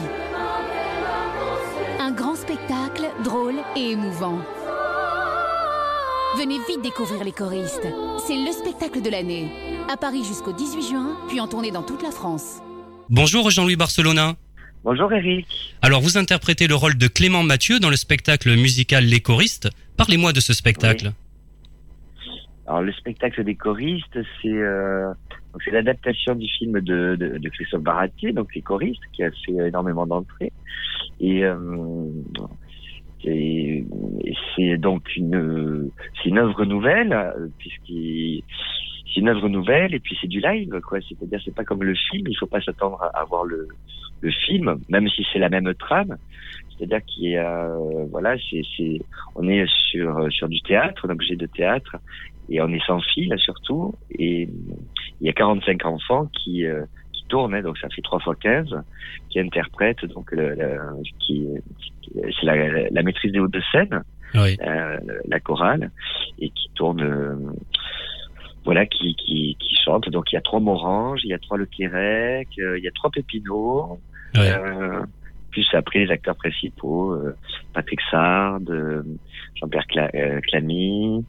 Un 2.03 2.13
grand 2.13 2.33
spectacle, 2.33 3.03
drôle 3.23 3.53
et 3.77 3.91
émouvant. 3.91 4.39
Venez 6.35 6.57
vite 6.67 6.81
découvrir 6.81 7.23
les 7.23 7.31
choristes. 7.31 7.87
C'est 8.25 8.43
le 8.43 8.51
spectacle 8.51 9.03
de 9.03 9.09
l'année. 9.11 9.51
À 9.87 9.97
Paris 9.97 10.23
jusqu'au 10.23 10.51
18 10.51 10.81
juin, 10.81 11.15
puis 11.27 11.39
en 11.39 11.47
tournée 11.47 11.69
dans 11.69 11.83
toute 11.83 12.01
la 12.01 12.09
France. 12.09 12.59
Bonjour 13.11 13.51
Jean-Louis 13.51 13.75
Barcelona. 13.75 14.33
Bonjour 14.83 15.13
Eric. 15.13 15.75
Alors 15.83 16.01
vous 16.01 16.17
interprétez 16.17 16.65
le 16.67 16.73
rôle 16.73 16.97
de 16.97 17.07
Clément 17.07 17.43
Mathieu 17.43 17.79
dans 17.79 17.91
le 17.91 17.97
spectacle 17.97 18.49
musical 18.55 19.05
Les 19.05 19.19
Choristes. 19.19 19.69
Parlez-moi 19.95 20.33
de 20.33 20.39
ce 20.39 20.53
spectacle. 20.53 21.11
Alors 22.65 22.81
le 22.81 22.93
spectacle 22.93 23.43
des 23.43 23.53
choristes, 23.53 24.17
c'est 24.41 24.47
euh, 24.47 25.13
c'est 25.63 25.71
l'adaptation 25.71 26.35
du 26.35 26.47
film 26.47 26.79
de, 26.79 27.15
de, 27.15 27.37
de 27.37 27.49
Christophe 27.49 27.83
Baratier, 27.83 28.31
donc 28.31 28.53
les 28.55 28.61
choristes, 28.61 29.01
qui 29.13 29.23
a 29.23 29.31
fait 29.31 29.67
énormément 29.67 30.07
d'entrées. 30.07 30.51
Et, 31.19 31.43
euh, 31.43 31.55
c'est 33.23 34.77
donc 34.77 35.15
une 35.15 35.91
c'est 36.15 36.29
une 36.29 36.39
œuvre 36.39 36.65
nouvelle 36.65 37.33
puisqu'il 37.59 38.43
c'est 39.13 39.19
une 39.19 39.29
œuvre 39.29 39.47
nouvelle 39.47 39.93
et 39.93 39.99
puis 39.99 40.17
c'est 40.19 40.27
du 40.27 40.39
live 40.39 40.79
quoi. 40.81 40.99
C'est-à-dire 41.07 41.39
c'est 41.45 41.53
pas 41.53 41.63
comme 41.63 41.83
le 41.83 41.93
film, 41.93 42.27
il 42.27 42.35
faut 42.35 42.47
pas 42.47 42.61
s'attendre 42.61 42.99
à, 43.13 43.23
voir 43.25 43.45
le 43.45 43.67
le 44.21 44.31
film, 44.31 44.79
même 44.89 45.07
si 45.09 45.25
c'est 45.31 45.39
la 45.39 45.49
même 45.49 45.73
trame. 45.75 46.17
C'est-à-dire 46.69 47.05
qu'il 47.05 47.29
y 47.29 47.37
a, 47.37 47.75
voilà, 48.09 48.35
c'est, 48.49 48.61
c'est, 48.75 49.01
on 49.35 49.47
est 49.47 49.65
sur 49.91 50.31
sur 50.31 50.47
du 50.47 50.61
théâtre, 50.61 51.07
donc 51.07 51.21
j'ai 51.21 51.35
de 51.35 51.45
théâtre, 51.45 51.97
et 52.49 52.61
on 52.61 52.69
est 52.69 52.83
sans 52.85 52.99
fil 53.01 53.33
surtout, 53.37 53.93
et 54.17 54.49
il 55.21 55.27
y 55.27 55.29
a 55.29 55.33
45 55.33 55.85
enfants 55.85 56.25
qui 56.33 56.65
euh, 56.65 56.83
qui 57.13 57.23
tournent, 57.29 57.53
hein, 57.55 57.61
donc 57.61 57.77
ça 57.77 57.87
fait 57.89 58.01
3 58.01 58.19
fois 58.19 58.35
15, 58.35 58.75
qui 59.29 59.39
interprètent 59.39 60.03
donc 60.05 60.31
le, 60.31 60.49
le- 60.55 60.79
qui, 61.19 61.47
qui- 62.01 62.11
c'est 62.39 62.45
la, 62.45 62.89
la 62.89 63.03
maîtrise 63.03 63.31
des 63.31 63.39
hautes 63.39 63.53
de 63.53 63.61
scène, 63.71 64.03
Oui. 64.35 64.57
euh, 64.65 64.97
la 65.27 65.39
chorale, 65.39 65.91
et 66.39 66.49
qui 66.49 66.69
tourne 66.75 67.01
euh, 67.01 67.35
voilà, 68.65 68.85
qui, 68.85 69.15
qui, 69.15 69.55
qui 69.59 69.75
chante. 69.85 70.09
Donc 70.09 70.31
il 70.31 70.35
y 70.35 70.37
a 70.37 70.41
trois 70.41 70.59
Morange, 70.59 71.21
il 71.23 71.29
y 71.29 71.33
a 71.33 71.39
trois 71.39 71.57
Le 71.57 71.65
Quérec, 71.65 72.47
euh, 72.59 72.77
il 72.77 72.83
y 72.83 72.87
a 72.87 72.91
trois 72.91 73.09
Pépineau. 73.11 73.99
Ouais. 74.35 74.49
Euh, 74.51 75.01
plus 75.51 75.67
après 75.73 75.99
les 75.99 76.09
acteurs 76.11 76.35
principaux, 76.37 77.11
euh, 77.13 77.35
Patrick 77.73 77.99
Sard, 78.09 78.61
Jean-Pierre 79.55 79.85
Cla 79.87 80.09
Clamy, 80.43 81.25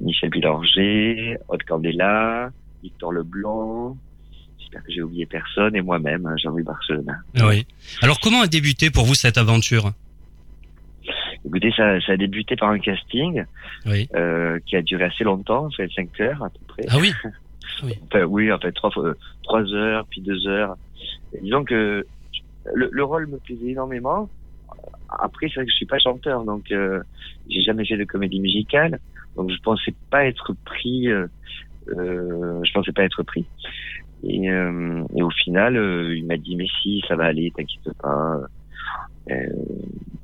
Michel 0.00 0.30
Bilanger, 0.30 1.36
Aude 1.48 1.62
Candela, 1.64 2.50
Victor 2.82 3.12
Leblanc, 3.12 3.96
j'espère 4.58 4.82
que 4.82 4.92
j'ai 4.92 5.02
oublié 5.02 5.26
personne, 5.26 5.76
et 5.76 5.82
moi-même, 5.82 6.26
hein, 6.26 6.34
Jean-Louis 6.36 6.62
Barcelona. 6.64 7.14
Oui. 7.44 7.66
Alors 8.02 8.18
comment 8.20 8.40
a 8.42 8.46
débuté 8.46 8.90
pour 8.90 9.04
vous 9.04 9.14
cette 9.14 9.38
aventure? 9.38 9.92
Écoutez, 11.44 11.72
ça, 11.76 12.00
ça 12.00 12.12
a 12.12 12.16
débuté 12.16 12.54
par 12.56 12.70
un 12.70 12.78
casting 12.78 13.44
Oui. 13.86 14.08
euh, 14.14 14.58
qui 14.66 14.76
a 14.76 14.82
duré 14.82 15.04
assez 15.04 15.24
longtemps, 15.24 15.68
ça 15.70 15.84
fait 15.84 15.90
cinq 15.94 16.20
heures 16.20 16.42
à 16.42 16.50
peu 16.50 16.58
près. 16.68 16.84
Ah 16.88 16.98
oui. 17.00 17.12
Oui. 17.84 17.94
Enfin, 18.04 18.24
oui, 18.24 18.52
en 18.52 18.58
fait, 18.58 18.70
trois, 18.72 18.90
fois- 18.90 19.14
trois 19.44 19.62
heures, 19.72 20.04
puis 20.10 20.20
deux 20.20 20.46
heures. 20.46 20.76
Et 21.32 21.40
disons 21.40 21.64
que 21.64 22.04
le, 22.74 22.88
le 22.92 23.04
rôle 23.04 23.26
me 23.28 23.38
plaisait 23.38 23.70
énormément. 23.70 24.28
Après, 25.08 25.46
c'est 25.48 25.54
vrai 25.54 25.64
que 25.64 25.70
je 25.70 25.76
suis 25.76 25.86
pas 25.86 25.98
chanteur, 25.98 26.44
donc 26.44 26.70
euh, 26.70 27.02
j'ai 27.48 27.62
jamais 27.62 27.86
fait 27.86 27.96
de 27.96 28.04
comédie 28.04 28.40
musicale, 28.40 29.00
donc 29.36 29.50
je 29.50 29.56
pensais 29.62 29.94
pas 30.10 30.26
être 30.26 30.52
pris. 30.64 31.08
Euh, 31.08 31.26
euh, 31.88 32.60
je 32.64 32.72
pensais 32.72 32.92
pas 32.92 33.04
être 33.04 33.22
pris. 33.22 33.44
Et, 34.24 34.50
euh, 34.50 35.02
et 35.16 35.22
au 35.22 35.30
final, 35.30 35.76
euh, 35.76 36.16
il 36.16 36.24
m'a 36.26 36.36
dit 36.36 36.56
mais 36.56 36.68
si, 36.82 37.02
ça 37.08 37.16
va 37.16 37.24
aller, 37.24 37.52
t'inquiète 37.56 37.92
pas. 38.00 38.40
Euh, 39.30 39.34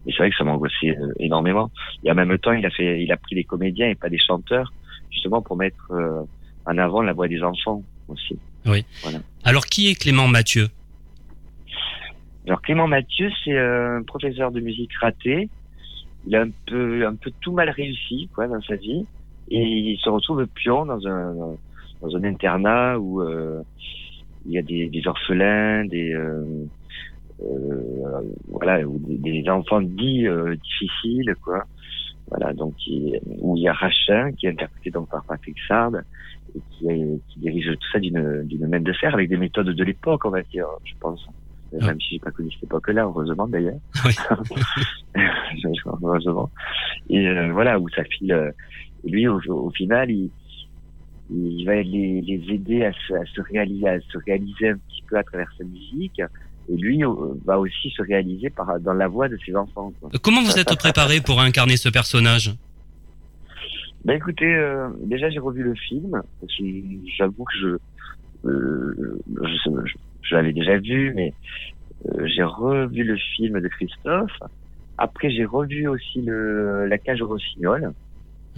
et 0.07 0.13
c'est 0.13 0.19
vrai 0.19 0.31
que 0.31 0.37
ça 0.37 0.45
m'angoissait 0.45 0.97
énormément. 1.19 1.71
Et 2.05 2.11
en 2.11 2.15
même 2.15 2.37
temps, 2.39 2.53
il 2.53 2.65
a 2.65 2.71
fait, 2.71 3.03
il 3.03 3.13
a 3.13 3.17
pris 3.17 3.35
des 3.35 3.45
comédiens 3.45 3.89
et 3.89 3.95
pas 3.95 4.09
des 4.09 4.19
chanteurs, 4.19 4.73
justement 5.11 5.43
pour 5.43 5.57
mettre 5.57 5.91
en 6.65 6.79
avant 6.79 7.03
la 7.03 7.13
voix 7.13 7.29
des 7.29 7.43
enfants 7.43 7.83
aussi. 8.09 8.39
Oui. 8.67 8.85
Voilà. 9.03 9.19
Alors 9.45 9.67
qui 9.67 9.91
est 9.91 10.01
Clément 10.01 10.29
Mathieu? 10.29 10.69
Alors 12.47 12.63
Clément 12.63 12.87
Mathieu, 12.87 13.31
c'est 13.45 13.59
un 13.59 14.03
professeur 14.03 14.51
de 14.51 14.61
musique 14.61 14.95
raté. 14.95 15.51
Il 16.27 16.35
a 16.35 16.43
un 16.43 16.51
peu, 16.67 17.07
un 17.07 17.15
peu 17.15 17.31
tout 17.41 17.53
mal 17.53 17.71
réussi, 17.71 18.29
quoi, 18.35 18.49
dans 18.49 18.61
sa 18.63 18.77
vie, 18.77 19.07
et 19.51 19.63
il 19.63 19.99
se 19.99 20.09
retrouve 20.09 20.47
pion 20.47 20.87
dans 20.87 21.07
un, 21.07 21.35
dans 22.03 22.17
un 22.17 22.25
internat 22.25 22.99
où 22.99 23.23
euh, 23.23 23.63
il 24.47 24.53
y 24.53 24.59
a 24.59 24.63
des, 24.63 24.89
des 24.89 25.07
orphelins, 25.07 25.85
des, 25.87 26.13
euh, 26.13 26.45
euh, 27.43 28.23
voilà, 28.49 28.81
où 28.87 28.99
des, 28.99 29.43
des 29.43 29.49
enfants 29.51 29.81
dits 29.81 30.27
euh, 30.27 30.55
difficiles, 30.57 31.35
quoi. 31.43 31.65
Voilà, 32.31 32.53
donc 32.53 32.75
il- 32.87 33.19
où 33.41 33.57
il 33.57 33.63
y 33.63 33.69
a 33.69 33.73
Rachin 33.73 34.33
qui 34.33 34.47
est 34.47 34.51
interprété 34.51 34.91
donc 34.91 35.09
par 35.09 35.25
Patrick 35.25 35.57
Sard 35.67 35.93
et 36.55 36.61
qui, 36.73 36.87
est- 36.89 37.21
qui 37.29 37.41
dirige 37.41 37.71
tout 37.73 37.89
ça 37.93 37.99
d'une 37.99 38.43
d'une 38.45 38.67
main 38.67 38.81
de 38.81 38.93
fer 38.93 39.15
avec 39.15 39.29
des 39.31 39.37
méthodes 39.39 39.71
de 39.71 39.85
l'époque, 39.85 40.25
on 40.27 40.31
va 40.31 40.43
dire, 40.43 40.67
je 40.85 40.93
pense. 41.01 41.27
Même 41.73 42.01
si 42.01 42.15
j'ai 42.15 42.19
pas 42.19 42.31
connu 42.31 42.51
cette 42.53 42.65
époque-là, 42.65 43.03
heureusement 43.05 43.47
d'ailleurs. 43.47 43.79
heureusement. 46.03 46.51
Et 47.11 47.29
euh, 47.29 47.53
voilà, 47.53 47.79
où 47.79 47.89
ça 47.91 48.05
file. 48.05 48.53
Et 49.05 49.11
lui, 49.11 49.29
au, 49.29 49.41
au 49.49 49.71
final, 49.71 50.11
il, 50.11 50.31
il 51.31 51.65
va 51.65 51.75
les, 51.83 52.21
les 52.21 52.55
aider 52.55 52.85
à 52.85 52.93
se, 52.93 53.15
à 53.15 53.25
se 53.27 53.41
réaliser, 53.41 53.89
à 53.89 54.01
se 54.01 54.19
réaliser 54.27 54.69
un 54.71 54.77
petit 54.77 55.03
peu 55.09 55.17
à 55.19 55.23
travers 55.23 55.51
sa 55.57 55.65
musique. 55.65 56.21
Et 56.71 56.77
lui 56.77 57.03
euh, 57.03 57.15
va 57.47 57.59
aussi 57.59 57.89
se 57.91 58.03
réaliser 58.03 58.51
par, 58.51 58.79
dans 58.81 58.93
la 58.93 59.09
voix 59.09 59.29
de 59.29 59.39
ses 59.45 59.57
enfants. 59.57 59.93
quoi. 60.01 60.11
Comment 60.23 60.43
vous 60.43 60.59
êtes 60.59 60.77
préparé 60.77 61.21
pour 61.23 61.41
incarner 61.41 61.79
ce 61.79 61.89
personnage? 61.89 62.55
Ben 64.05 64.15
écoutez, 64.15 64.55
euh, 64.55 64.89
déjà 65.03 65.29
j'ai 65.31 65.39
revu 65.39 65.63
le 65.63 65.75
film. 65.75 66.23
J'avoue 67.17 67.45
que 67.45 67.59
je, 67.61 67.69
euh, 68.47 69.19
je, 69.43 69.71
je, 69.87 69.95
je 70.23 70.35
l'avais 70.35 70.53
déjà 70.53 70.79
vu, 70.79 71.13
mais 71.17 71.33
euh, 72.07 72.27
j'ai 72.27 72.45
revu 72.45 73.03
le 73.03 73.17
film 73.17 73.61
de 73.61 73.69
Christophe. 73.69 74.39
Après 74.99 75.31
j'ai 75.31 75.45
revu 75.45 75.89
aussi 75.89 76.21
le 76.21 76.87
La 76.87 76.99
cage 76.99 77.23
au 77.23 77.29
rossignol, 77.29 77.93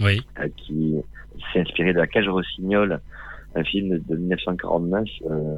Euh, 0.03 0.47
qui 0.57 0.95
s'est 1.53 1.59
inspiré 1.59 1.93
de 1.93 1.99
La 1.99 2.07
cage 2.07 2.27
rossignol, 2.27 2.99
un 3.55 3.63
film 3.63 3.99
de 3.99 4.15
1949 4.15 5.07
euh, 5.29 5.57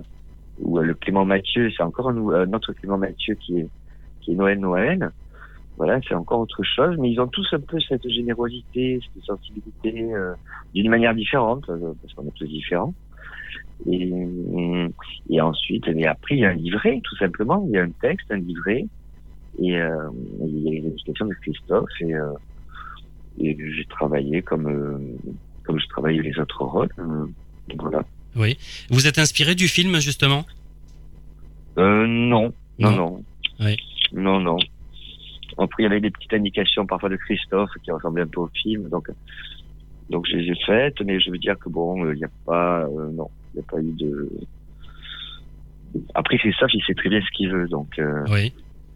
où 0.60 0.78
euh, 0.80 0.84
le 0.84 0.94
Clément 0.94 1.26
Mathieu, 1.26 1.72
c'est 1.76 1.84
encore 1.84 2.10
un, 2.10 2.54
autre 2.54 2.74
Clément 2.74 2.98
Mathieu 2.98 3.36
qui 3.36 3.60
est 3.60 4.34
Noël 4.34 4.60
Noël. 4.60 5.10
Voilà, 5.78 6.00
c'est 6.08 6.14
encore 6.14 6.42
autre 6.42 6.62
chose, 6.64 6.98
mais 7.00 7.12
ils 7.12 7.20
ont 7.20 7.28
tous 7.28 7.48
un 7.54 7.60
peu 7.60 7.80
cette 7.80 8.08
générosité, 8.08 9.00
cette 9.02 9.24
sensibilité, 9.24 10.12
d'une 10.76 10.90
manière 10.90 11.16
différente, 11.16 11.66
parce 11.66 12.14
qu'on 12.14 12.28
est 12.28 12.36
tous 12.36 12.46
différents. 12.46 12.94
Et, 13.88 15.42
ensuite, 15.42 15.88
et 15.88 16.06
après, 16.06 16.36
il 16.36 16.42
y 16.42 16.46
a 16.46 16.50
un 16.50 16.54
livret, 16.54 17.02
tout 17.04 17.16
simplement. 17.16 17.66
Il 17.68 17.72
y 17.72 17.80
a 17.80 17.82
un 17.82 17.90
texte, 17.90 18.28
un 18.30 18.38
livret, 18.38 18.86
et 19.60 19.66
il 19.66 19.72
y 19.72 19.76
a 19.76 20.80
les 20.80 20.88
explications 20.90 21.26
de 21.26 21.34
Christophe, 21.42 21.90
et, 22.02 22.14
et 23.40 23.58
j'ai 23.76 23.86
travaillé 23.86 24.42
comme 24.42 24.68
euh, 24.68 24.98
comme 25.64 25.80
je 25.80 25.88
travaillais 25.88 26.22
les 26.22 26.38
autres 26.40 26.64
rôles. 26.64 26.90
euh, 27.00 27.26
voilà. 27.78 28.04
Oui. 28.36 28.58
Vous 28.90 29.08
êtes 29.08 29.20
inspiré 29.20 29.56
du 29.56 29.68
film 29.68 30.00
justement? 30.00 30.46
Euh, 31.78 32.06
non, 32.08 32.54
non, 32.80 32.92
non. 32.96 33.24
Oui. 33.60 33.76
Non, 34.12 34.40
non. 34.40 34.58
Après, 35.58 35.84
il 35.84 35.86
y 35.86 35.86
avait 35.88 36.02
des 36.02 36.10
petites 36.12 36.34
indications 36.34 36.86
parfois 36.86 37.10
de 37.10 37.16
Christophe 37.16 37.70
qui 37.84 37.92
ressemblaient 37.92 38.24
un 38.24 38.28
peu 38.28 38.42
au 38.42 38.50
film, 38.62 38.90
donc 38.90 39.10
donc 40.10 40.26
je 40.28 40.36
les 40.38 40.52
ai 40.52 40.56
faites, 40.66 41.00
mais 41.02 41.20
je 41.20 41.30
veux 41.32 41.38
dire 41.38 41.58
que 41.60 41.70
bon, 41.70 42.12
il 42.12 42.18
n'y 42.18 42.24
a 42.26 42.30
pas, 42.46 42.82
euh, 42.86 43.10
non, 43.12 43.30
il 43.54 43.58
n'y 43.60 43.64
a 43.64 43.72
pas 43.72 43.80
eu 43.80 43.92
de. 43.94 44.30
Après, 46.16 46.38
Christophe, 46.38 46.72
il 46.74 46.84
sait 46.84 46.96
très 46.96 47.10
bien 47.10 47.22
ce 47.22 47.38
qu'il 47.38 47.50
veut, 47.52 47.68
donc 47.68 48.00
euh, 48.00 48.24
Oui. 48.30 48.52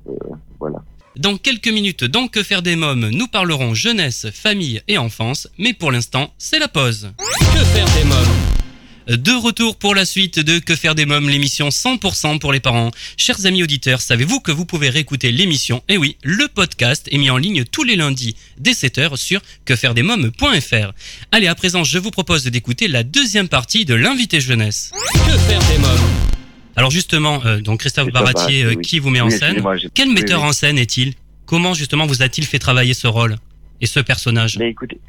euh, 0.09 0.13
voilà. 0.59 0.83
Dans 1.17 1.37
quelques 1.37 1.67
minutes, 1.67 2.03
dans 2.03 2.27
Que 2.27 2.43
faire 2.43 2.61
des 2.61 2.75
mômes, 2.75 3.09
nous 3.09 3.27
parlerons 3.27 3.73
jeunesse, 3.73 4.27
famille 4.31 4.81
et 4.87 4.99
enfance, 4.99 5.47
mais 5.57 5.73
pour 5.73 5.91
l'instant, 5.91 6.31
c'est 6.37 6.59
la 6.59 6.67
pause. 6.67 7.11
Que 7.39 7.63
faire 7.65 7.87
des 7.95 8.03
mômes 8.03 9.17
De 9.23 9.31
retour 9.31 9.77
pour 9.77 9.95
la 9.95 10.05
suite 10.05 10.39
de 10.39 10.59
Que 10.59 10.75
faire 10.75 10.93
des 10.93 11.07
mômes, 11.07 11.27
l'émission 11.27 11.69
100% 11.69 12.37
pour 12.37 12.53
les 12.53 12.59
parents. 12.59 12.91
Chers 13.17 13.47
amis 13.47 13.63
auditeurs, 13.63 14.01
savez-vous 14.01 14.41
que 14.41 14.51
vous 14.51 14.65
pouvez 14.65 14.89
réécouter 14.89 15.31
l'émission 15.31 15.81
Eh 15.89 15.97
oui, 15.97 16.17
le 16.21 16.47
podcast 16.49 17.07
est 17.11 17.17
mis 17.17 17.31
en 17.31 17.37
ligne 17.37 17.63
tous 17.63 17.83
les 17.83 17.95
lundis 17.95 18.35
dès 18.59 18.73
7h 18.73 19.15
sur 19.15 19.41
quefairedesmômes.fr. 19.65 20.91
Allez, 21.31 21.47
à 21.47 21.55
présent, 21.55 21.83
je 21.83 21.97
vous 21.97 22.11
propose 22.11 22.43
d'écouter 22.43 22.87
la 22.87 23.01
deuxième 23.01 23.47
partie 23.47 23.85
de 23.85 23.95
l'invité 23.95 24.39
jeunesse. 24.39 24.91
Que 25.13 25.37
faire 25.37 25.67
des 25.67 25.79
mômes 25.79 26.36
Alors 26.77 26.91
justement, 26.91 27.39
euh, 27.45 27.59
donc 27.59 27.79
Christophe 27.79 28.11
Baratier, 28.11 28.63
euh, 28.63 28.69
oui. 28.75 28.81
qui 28.81 28.99
vous 28.99 29.09
met 29.09 29.19
en 29.21 29.29
scène 29.29 29.61
Quel 29.93 30.09
metteur 30.13 30.41
oui. 30.41 30.47
en 30.49 30.51
scène 30.53 30.77
est-il? 30.77 31.13
Comment 31.45 31.73
justement 31.73 32.05
vous 32.05 32.21
a-t-il 32.21 32.45
fait 32.45 32.59
travailler 32.59 32.93
ce 32.93 33.07
rôle 33.07 33.35
et 33.81 33.85
ce 33.87 33.99
personnage? 33.99 34.57
Mais 34.59 34.69
écoutez, 34.69 34.99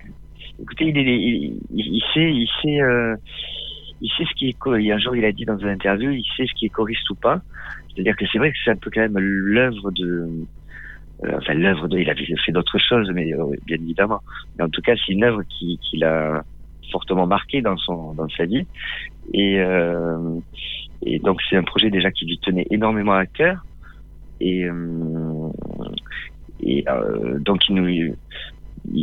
écoutez, 0.62 0.86
il, 0.86 0.96
est- 0.98 1.02
il, 1.04 1.60
il, 1.74 2.02
sait, 2.14 2.30
il 2.32 2.48
sait, 2.62 2.80
euh, 2.80 3.14
il 4.00 4.08
sait 4.16 4.24
ce 4.24 4.34
qui 4.38 4.48
est. 4.48 4.52
co- 4.54 4.76
il 4.76 4.86
y 4.86 4.92
a 4.92 4.96
Un 4.96 4.98
jour, 4.98 5.14
il 5.14 5.24
a 5.24 5.32
dit 5.32 5.44
dans 5.44 5.58
une 5.58 5.68
interview, 5.68 6.10
il 6.10 6.24
sait 6.36 6.46
ce 6.46 6.54
qui 6.58 6.66
est 6.66 6.70
choriste 6.70 7.08
ou 7.10 7.14
pas. 7.16 7.40
C'est-à-dire 7.94 8.16
que 8.16 8.24
c'est 8.32 8.38
vrai 8.38 8.50
que 8.50 8.56
c'est 8.64 8.70
un 8.70 8.76
peu 8.76 8.90
quand 8.94 9.00
même 9.00 9.18
l'œuvre 9.18 9.90
de. 9.90 10.28
euh, 11.24 11.36
enfin, 11.36 11.52
l'œuvre 11.54 11.86
de. 11.88 11.98
Il 11.98 12.08
a 12.08 12.14
fait 12.14 12.52
d'autres 12.52 12.78
choses, 12.78 13.10
mais 13.12 13.34
euh, 13.34 13.44
bien 13.66 13.76
évidemment. 13.76 14.20
Mais 14.56 14.64
en 14.64 14.70
tout 14.70 14.80
cas, 14.80 14.94
c'est 14.96 15.12
une 15.12 15.24
œuvre 15.24 15.42
qui, 15.50 15.78
qui 15.82 15.98
l'a 15.98 16.44
fortement 16.92 17.26
marqué 17.26 17.60
dans 17.60 17.76
son 17.76 18.14
dans 18.14 18.28
sa 18.30 18.44
vie. 18.46 18.64
Et 19.34 19.58
euh, 19.58 20.16
et 21.02 21.18
donc 21.18 21.40
c'est 21.48 21.56
un 21.56 21.62
projet 21.62 21.90
déjà 21.90 22.10
qui 22.10 22.26
lui 22.26 22.38
tenait 22.38 22.66
énormément 22.70 23.12
à 23.12 23.26
cœur. 23.26 23.64
Et 24.40 24.64
euh, 24.64 25.48
et 26.60 26.84
euh, 26.88 27.38
donc 27.40 27.68
il 27.68 27.74
nous 27.76 27.88
il 27.88 28.14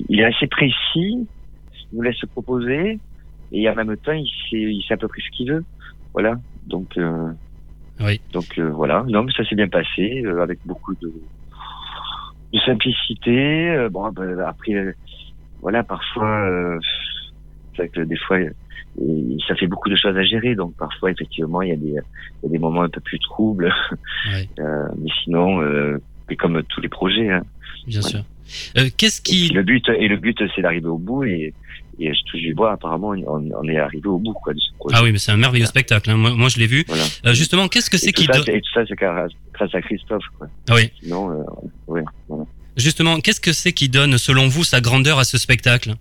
il 0.10 0.20
est 0.20 0.26
assez 0.26 0.48
précis, 0.48 1.28
il 1.28 1.28
nous 1.94 2.02
laisse 2.02 2.16
se 2.18 2.26
proposer, 2.26 3.00
et 3.52 3.70
en 3.70 3.76
même 3.76 3.96
temps, 3.98 4.14
il 4.14 4.28
sait, 4.50 4.58
il 4.58 4.84
sait 4.88 4.96
à 4.96 4.98
peu 4.98 5.08
près 5.08 5.22
ce 5.22 5.30
qu'il 5.36 5.52
veut. 5.52 5.64
Voilà. 6.14 6.40
Donc, 6.66 6.98
euh, 6.98 7.32
Oui. 8.00 8.20
donc 8.34 8.58
voilà. 8.58 9.04
Non, 9.08 9.24
mais 9.24 9.32
ça 9.34 9.46
s'est 9.46 9.56
bien 9.56 9.68
passé, 9.68 10.24
avec 10.42 10.60
beaucoup 10.66 10.96
de, 10.96 11.14
de 12.54 12.60
simplicité. 12.66 13.88
Bon, 13.92 14.10
ben, 14.12 14.40
après, 14.40 14.96
voilà, 15.62 15.84
parfois, 15.84 16.50
c'est 17.72 17.84
vrai 17.84 17.90
que 17.90 18.02
des 18.02 18.18
fois, 18.18 18.40
euh, 19.02 19.38
ça 19.48 19.56
fait 19.56 19.68
beaucoup 19.68 19.90
de 19.90 19.96
choses 19.96 20.16
à 20.18 20.24
gérer, 20.24 20.56
donc 20.56 20.76
parfois, 20.78 21.12
effectivement, 21.12 21.62
il 21.62 21.70
y 21.70 21.72
a 21.72 21.76
des, 21.76 21.88
il 21.90 22.44
y 22.44 22.46
a 22.46 22.50
des 22.50 22.60
moments 22.60 22.82
un 22.84 22.90
peu 22.90 23.02
plus 23.02 23.20
troubles. 23.20 23.74
Oui. 24.34 24.50
Euh, 24.60 24.88
mais 24.98 25.10
sinon, 25.24 25.62
euh, 25.62 26.02
c'est 26.28 26.36
comme 26.36 26.62
tous 26.70 26.82
les 26.82 26.90
projets. 26.90 27.30
Hein. 27.30 27.44
Bien 27.88 28.02
sûr. 28.02 28.24
Euh, 28.78 28.90
Qu'est-ce 28.98 29.20
Et 29.22 29.24
qui... 29.24 29.50
le 29.50 29.64
but 29.64 29.88
et 29.90 30.08
le 30.08 30.18
but 30.18 30.38
c'est 30.56 30.62
d'arriver 30.62 30.88
au 30.88 30.98
bout 30.98 31.24
et, 31.24 31.54
et 32.00 32.14
je 32.14 32.20
touche 32.32 32.42
du 32.42 32.54
bois 32.54 32.72
apparemment 32.74 33.10
on, 33.10 33.50
on 33.52 33.68
est 33.68 33.78
arrivé 33.78 34.08
au 34.08 34.18
bout 34.20 34.34
quoi 34.34 34.54
de 34.54 34.60
ce 34.60 34.72
projet. 34.78 34.96
Ah 34.98 35.04
oui, 35.04 35.12
mais 35.12 35.18
c'est 35.18 35.32
un 35.32 35.38
merveilleux 35.38 35.66
spectacle. 35.66 36.10
hein. 36.12 36.16
Moi, 36.18 36.32
moi, 36.36 36.50
je 36.50 36.58
l'ai 36.60 36.68
vu. 36.68 36.84
Voilà. 36.88 37.04
Euh, 37.26 37.34
justement, 37.34 37.68
qu'est-ce 37.68 37.90
que 37.90 37.96
Et 37.98 38.00
c'est 38.00 38.14
qui... 38.14 38.26
ça, 38.26 38.34
do- 38.40 38.44
et 38.52 38.62
tout 38.62 38.72
ça 38.74 38.84
c'est 38.88 38.96
grâce 38.96 39.32
grâce 39.54 39.74
à 39.76 39.82
Christophe 39.82 40.26
quoi. 40.38 40.48
Ah 40.70 40.76
oui. 40.76 40.90
Sinon 41.02 41.32
euh, 41.32 41.44
ouais, 41.88 42.04
voilà. 42.28 42.46
Justement, 42.78 43.20
qu'est-ce 43.20 43.40
que 43.42 43.54
c'est 43.54 43.72
qui 43.74 43.88
donne, 43.90 44.18
selon 44.18 44.48
vous, 44.48 44.64
sa 44.64 44.82
grandeur 44.82 45.18
à 45.20 45.24
ce 45.24 45.38
spectacle? 45.38 45.94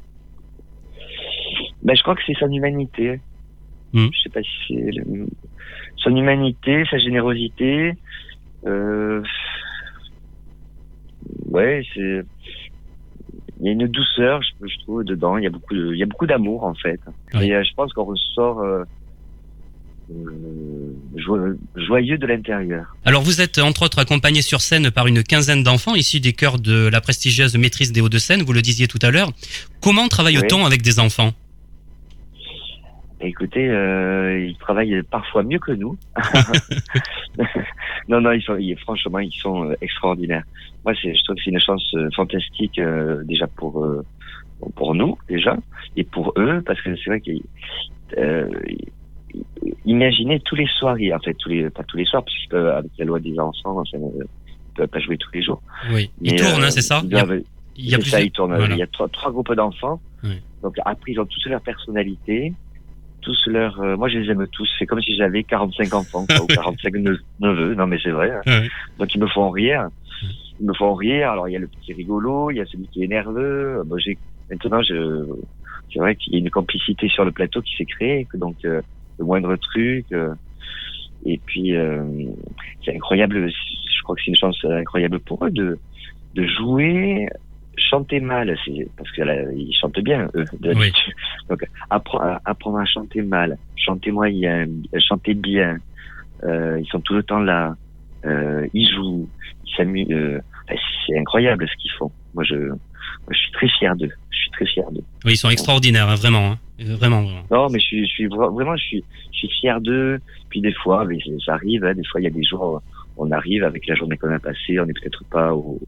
Ben, 1.85 1.95
je 1.97 2.03
crois 2.03 2.15
que 2.15 2.23
c'est 2.27 2.35
son 2.39 2.51
humanité. 2.51 3.21
Hmm. 3.93 4.09
Je 4.13 4.19
sais 4.23 4.31
pas 4.31 4.41
si 4.43 4.49
c'est 4.69 4.91
le- 4.93 5.27
son 5.97 6.17
humanité, 6.17 6.85
sa 6.91 6.99
générosité. 6.99 7.93
Euh... 8.67 9.23
Ouais, 11.47 11.83
c'est. 11.95 12.23
Il 13.61 13.67
y 13.67 13.69
a 13.69 13.73
une 13.73 13.87
douceur, 13.87 14.41
je, 14.43 14.67
je 14.67 14.79
trouve, 14.81 15.05
dedans. 15.05 15.37
Il 15.39 15.45
y 15.45 15.47
a 15.47 15.51
beaucoup, 15.51 15.75
de... 15.75 15.93
il 15.95 15.99
y 15.99 16.03
a 16.03 16.07
beaucoup 16.07 16.27
d'amour 16.27 16.65
en 16.65 16.75
fait. 16.75 17.01
Oui. 17.35 17.47
Et 17.47 17.55
euh, 17.55 17.63
je 17.63 17.73
pense 17.75 17.93
qu'on 17.93 18.05
ressort 18.05 18.61
euh, 18.61 18.83
euh, 20.11 20.93
jo- 21.17 21.57
joyeux 21.77 22.19
de 22.19 22.27
l'intérieur. 22.27 22.97
Alors 23.05 23.23
vous 23.23 23.41
êtes 23.41 23.59
entre 23.59 23.85
autres 23.85 24.01
accompagné 24.01 24.43
sur 24.43 24.61
scène 24.61 24.91
par 24.91 25.07
une 25.07 25.23
quinzaine 25.23 25.63
d'enfants 25.63 25.95
issus 25.95 26.21
des 26.21 26.33
chœurs 26.33 26.59
de 26.59 26.89
la 26.89 27.01
prestigieuse 27.01 27.57
maîtrise 27.57 27.93
des 27.93 28.01
Hauts-de-Seine, 28.01 28.43
vous 28.43 28.53
le 28.53 28.61
disiez 28.61 28.89
tout 28.89 28.99
à 29.03 29.11
l'heure. 29.11 29.31
Comment 29.81 30.09
travaille-t-on 30.09 30.67
avec 30.67 30.83
des 30.83 30.99
enfants? 30.99 31.33
Écoutez, 33.25 33.69
euh, 33.69 34.47
ils 34.47 34.57
travaillent 34.57 35.03
parfois 35.11 35.43
mieux 35.43 35.59
que 35.59 35.73
nous. 35.73 35.97
non, 38.09 38.21
non, 38.21 38.33
ils 38.33 38.43
sont, 38.43 38.57
ils- 38.57 38.77
franchement, 38.79 39.19
ils 39.19 39.33
sont 39.33 39.71
euh, 39.71 39.75
extraordinaires. 39.81 40.45
Moi, 40.85 40.93
je 40.95 41.09
trouve 41.25 41.37
que 41.37 41.43
c'est 41.45 41.51
une 41.51 41.61
chance 41.61 41.85
euh, 41.95 42.09
fantastique 42.15 42.81
déjà 43.25 43.47
pour 43.47 43.87
pour 44.77 44.95
nous 44.95 45.19
déjà 45.29 45.57
et 45.97 46.05
pour 46.05 46.33
eux 46.39 46.63
parce 46.65 46.81
que 46.83 46.95
c'est 46.97 47.11
vrai 47.11 47.21
qu'ils 47.21 47.43
imaginez 49.85 50.41
tous 50.41 50.55
les 50.55 50.67
soirs, 50.79 50.97
en 51.15 51.19
fait, 51.21 51.35
tous 51.35 51.49
les 51.49 51.71
pas 51.71 51.83
tous 51.85 51.97
les 51.97 52.05
soirs 52.05 52.25
puisque 52.25 52.55
euh, 52.55 52.77
avec 52.79 52.91
la 52.99 53.05
loi 53.05 53.21
des 53.21 53.39
enfants, 53.39 53.79
enfin, 53.81 53.99
ils 53.99 54.25
peuvent 54.77 54.89
pas 54.89 55.01
jouer 55.01 55.17
tous 55.19 55.31
les 55.35 55.43
jours. 55.43 55.63
Oui. 55.93 56.11
Ils 56.21 56.33
Mais, 56.33 56.39
tournent, 56.39 56.63
hein, 56.65 56.71
c'est 56.71 56.83
ça 56.83 57.01
ils 57.03 57.11
Il 57.11 57.13
y 57.13 57.17
a- 57.19 57.25
doivent- 57.25 57.43
il 57.77 57.91
y 57.91 57.95
a 57.95 57.99
c'est 57.99 58.11
ça, 58.11 58.21
ils 58.21 58.31
tournent. 58.31 58.55
voilà. 58.55 58.75
Il 58.75 58.79
y 58.79 58.83
a 58.83 58.87
trois, 58.87 59.09
trois 59.09 59.33
groupes 59.33 59.53
d'enfants. 59.55 60.01
Oui. 60.23 60.41
Donc 60.63 60.77
après, 60.85 61.13
ils 61.13 61.21
ont 61.21 61.27
tous 61.27 61.49
leur 61.49 61.61
personnalité, 61.61 62.53
tous 63.25 63.47
leur. 63.47 63.81
euh, 63.81 63.97
moi, 63.97 64.09
je 64.09 64.19
les 64.19 64.31
aime 64.31 64.47
tous. 64.49 64.69
C'est 64.79 64.87
comme 64.87 65.01
si 65.03 65.17
j'avais 65.17 65.43
45 65.45 65.93
enfants 65.95 66.27
quoi, 66.27 66.43
ou 66.43 66.47
45 66.55 66.95
ne- 66.95 67.17
neveux. 67.41 67.75
Non, 67.75 67.87
mais 67.87 67.99
c'est 68.03 68.11
vrai. 68.11 68.31
hein. 68.31 68.41
Ouais. 68.47 68.69
Donc 68.99 69.15
ils 69.15 69.21
me 69.21 69.27
font 69.27 69.51
rire. 69.51 69.89
Ils 70.61 70.67
me 70.67 70.75
font 70.75 70.95
rire. 70.95 71.31
Alors 71.33 71.49
il 71.49 71.53
y 71.53 71.57
a 71.57 71.59
le 71.59 71.67
petit 71.67 71.93
rigolo, 71.93 72.51
il 72.51 72.57
y 72.59 72.61
a 72.61 72.67
celui 72.67 72.87
qui 72.89 73.03
est 73.03 73.09
nerveux. 73.09 73.83
Bon, 73.87 73.99
j'ai 73.99 74.17
maintenant, 74.51 74.83
je. 74.83 75.25
C'est 75.93 75.99
vrai 76.01 76.17
qu'il 76.17 76.33
y 76.33 76.37
a 76.37 76.39
une 76.41 76.51
complicité 76.51 77.09
sur 77.09 77.25
le 77.25 77.33
plateau 77.33 77.61
qui 77.63 77.75
s'est 77.77 77.85
créée. 77.85 78.27
Donc 78.35 78.57
euh, 78.65 78.81
le 79.19 79.25
moindre 79.25 79.55
truc. 79.57 80.07
euh, 80.13 80.35
et 81.27 81.41
puis 81.47 81.75
euh, 81.75 82.03
c'est 82.85 82.95
incroyable. 82.95 83.49
Je 83.51 84.03
crois 84.03 84.15
que 84.15 84.23
c'est 84.25 84.31
une 84.31 84.37
chance 84.37 84.59
incroyable 84.65 85.19
pour 85.21 85.45
eux 85.45 85.51
de 85.51 85.79
de 86.35 86.47
jouer 86.47 87.27
chanter 87.77 88.21
mal, 88.21 88.57
c'est 88.65 88.89
parce 88.97 89.11
qu'ils 89.13 89.77
chantent 89.81 90.01
bien, 90.01 90.29
eux. 90.35 90.45
Donc, 91.49 91.65
appre- 91.91 92.39
apprendre 92.45 92.79
à 92.79 92.85
chanter 92.87 93.23
mal, 93.23 93.57
chanter 93.77 94.11
moyen, 94.11 94.67
chanter 94.99 95.35
bien. 95.35 95.79
Euh, 96.45 96.79
ils 96.81 96.87
sont 96.89 97.01
tout 97.01 97.15
le 97.15 97.23
temps 97.23 97.41
là. 97.41 97.77
Euh, 98.25 98.67
ils 98.75 98.89
jouent, 98.89 99.29
ils 99.67 99.75
s'amusent. 99.77 100.11
euh, 100.11 100.41
enfin, 100.69 100.79
c'est 101.07 101.19
incroyable 101.19 101.67
ce 101.69 101.77
qu'ils 101.83 101.91
font. 101.93 102.11
Moi, 102.35 102.45
je, 102.45 102.55
moi, 102.57 102.79
je 103.31 103.37
suis 103.39 103.53
très 103.53 103.69
fier 103.69 103.95
d'eux. 103.97 104.11
Je 104.31 104.37
suis 104.39 104.51
très 104.51 104.67
fier 104.67 104.91
d'eux. 104.91 105.05
Oui, 105.25 105.33
ils 105.33 105.37
sont 105.37 105.51
extraordinaires, 105.51 106.09
hein, 106.09 106.15
vraiment, 106.17 106.53
hein. 106.53 106.59
Vraiment, 106.81 107.23
vraiment. 107.23 107.43
Non, 107.51 107.69
mais 107.71 107.79
je 107.79 107.85
suis, 107.85 108.07
je 108.07 108.11
suis 108.13 108.27
vra- 108.27 108.53
vraiment, 108.53 108.77
je 108.77 108.83
suis, 108.85 109.05
je 109.33 109.39
suis 109.39 109.49
fier 109.61 109.81
d'eux. 109.81 110.19
Puis 110.51 110.61
des 110.61 110.73
fois, 110.73 111.05
mais 111.05 111.19
ça 111.45 111.55
arrive. 111.55 111.85
Hein, 111.85 111.95
des 111.95 112.05
fois, 112.05 112.21
il 112.21 112.25
y 112.25 112.27
a 112.27 112.31
des 112.31 112.43
jours, 112.43 112.83
on 113.17 113.31
arrive 113.31 113.65
avec 113.65 113.87
la 113.87 113.95
journée 113.95 114.17
qu'on 114.17 114.33
a 114.33 114.39
passée, 114.39 114.79
on 114.81 114.87
n'est 114.87 114.93
peut-être 114.93 115.25
pas 115.31 115.53
au. 115.55 115.81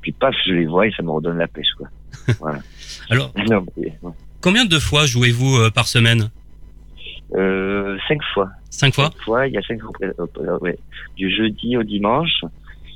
Puis 0.00 0.12
paf, 0.12 0.34
je 0.46 0.52
les 0.52 0.66
vois 0.66 0.86
et 0.86 0.92
ça 0.92 1.02
me 1.02 1.10
redonne 1.10 1.38
la 1.38 1.48
pêche, 1.48 1.72
quoi. 1.78 1.88
voilà. 2.40 2.60
Alors, 3.10 3.32
Non, 3.50 3.64
mais, 3.76 3.92
ouais. 4.02 4.12
combien 4.40 4.64
de 4.64 4.78
fois 4.78 5.06
jouez-vous 5.06 5.56
euh, 5.56 5.70
par 5.70 5.86
semaine? 5.88 6.30
Euh, 7.34 7.96
cinq 8.08 8.20
fois. 8.34 8.50
Cinq 8.70 8.94
fois? 8.94 9.06
Cinq 9.06 9.22
fois, 9.22 9.46
il 9.48 9.54
y 9.54 9.58
a 9.58 9.62
cinq 9.62 9.80
repré- 9.82 10.12
euh, 10.18 10.58
ouais. 10.58 10.78
Du 11.16 11.34
jeudi 11.34 11.76
au 11.76 11.82
dimanche, 11.82 12.42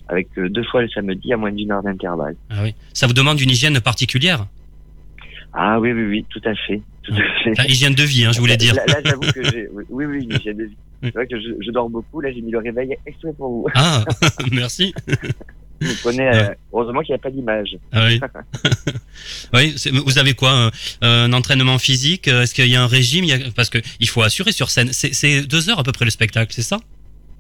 avec 0.09 0.29
euh, 0.38 0.48
deux 0.48 0.64
fois 0.64 0.83
le 0.83 0.88
samedi 0.88 1.33
à 1.33 1.37
moins 1.37 1.51
d'une 1.53 1.72
heure 1.72 1.83
d'intervalle. 1.83 2.37
Ah 2.51 2.62
oui. 2.62 2.74
Ça 2.92 3.07
vous 3.07 3.12
demande 3.14 3.40
une 3.40 3.51
hygiène 3.51 3.81
particulière? 3.81 4.46
Ah 5.53 5.81
oui, 5.81 5.92
oui, 5.92 6.05
oui, 6.05 6.27
tout 6.29 6.42
à 6.44 6.55
fait. 6.55 6.83
Tout 7.03 7.14
à 7.14 7.42
fait. 7.42 7.51
Enfin, 7.53 7.64
hygiène 7.64 7.94
de 7.94 8.03
vie, 8.03 8.24
hein, 8.27 8.33
je 8.33 8.38
voulais 8.40 8.57
dire. 8.59 8.74
Là, 8.74 8.85
là, 8.87 8.96
j'avoue 9.05 9.22
que 9.33 9.42
j'ai, 9.51 9.68
oui, 9.72 9.85
oui, 9.88 10.05
oui, 10.05 10.24
une 10.24 10.35
hygiène 10.35 10.57
de 10.59 10.64
vie. 10.64 10.77
C'est 11.03 11.15
vrai 11.15 11.27
que 11.27 11.39
je, 11.41 11.51
je 11.65 11.71
dors 11.71 11.89
beaucoup. 11.89 12.21
Là, 12.21 12.33
j'ai 12.33 12.41
mis 12.41 12.51
le 12.51 12.59
réveil 12.59 12.97
exprès 13.07 13.33
pour 13.35 13.49
vous. 13.49 13.67
Ah, 13.75 14.05
merci. 14.53 14.93
Vous 15.81 15.93
prenez, 16.03 16.29
euh, 16.29 16.49
heureusement 16.73 17.03
qu'il 17.03 17.13
n'y 17.13 17.21
a 17.21 17.23
pas 17.23 17.31
d'image. 17.31 17.77
Ah 17.93 18.07
oui. 18.09 18.21
oui, 19.55 19.77
vous 20.05 20.19
avez 20.19 20.35
quoi 20.35 20.51
un, 20.53 20.71
un 21.03 21.33
entraînement 21.33 21.79
physique 21.79 22.27
euh, 22.27 22.43
Est-ce 22.43 22.53
qu'il 22.53 22.67
y 22.67 22.75
a 22.75 22.83
un 22.83 22.89
régime 22.89 23.25
Il 23.25 23.31
y 23.31 23.33
a- 23.33 23.51
Parce 23.55 23.71
que 23.71 23.79
il 24.01 24.09
faut 24.09 24.23
assurer 24.23 24.51
sur 24.51 24.71
scène. 24.71 24.89
C'est- 24.93 25.47
deux 25.47 25.71
heures 25.71 25.79
à 25.79 25.85
peu 25.85 25.93
près 25.93 26.05
le 26.05 26.11
spectacle, 26.11 26.53
c'est 26.53 26.63
ça? 26.63 26.79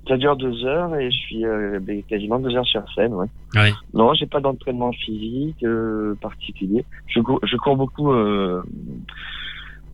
Ça 0.06 0.16
dure 0.16 0.36
deux 0.36 0.64
heures 0.64 0.94
et 0.94 1.10
je 1.10 1.16
suis 1.16 1.44
euh, 1.44 1.80
ben, 1.82 2.00
quasiment 2.04 2.38
deux 2.38 2.54
heures 2.56 2.64
sur 2.66 2.82
scène, 2.94 3.12
ouais. 3.12 3.26
Oui. 3.56 3.70
Non, 3.92 4.14
j'ai 4.14 4.26
pas 4.26 4.38
d'entraînement 4.40 4.92
physique 4.92 5.62
euh, 5.64 6.14
particulier. 6.20 6.84
Je 7.08 7.18
cours, 7.18 7.40
je 7.44 7.56
cours 7.56 7.76
beaucoup 7.76 8.12
euh, 8.12 8.62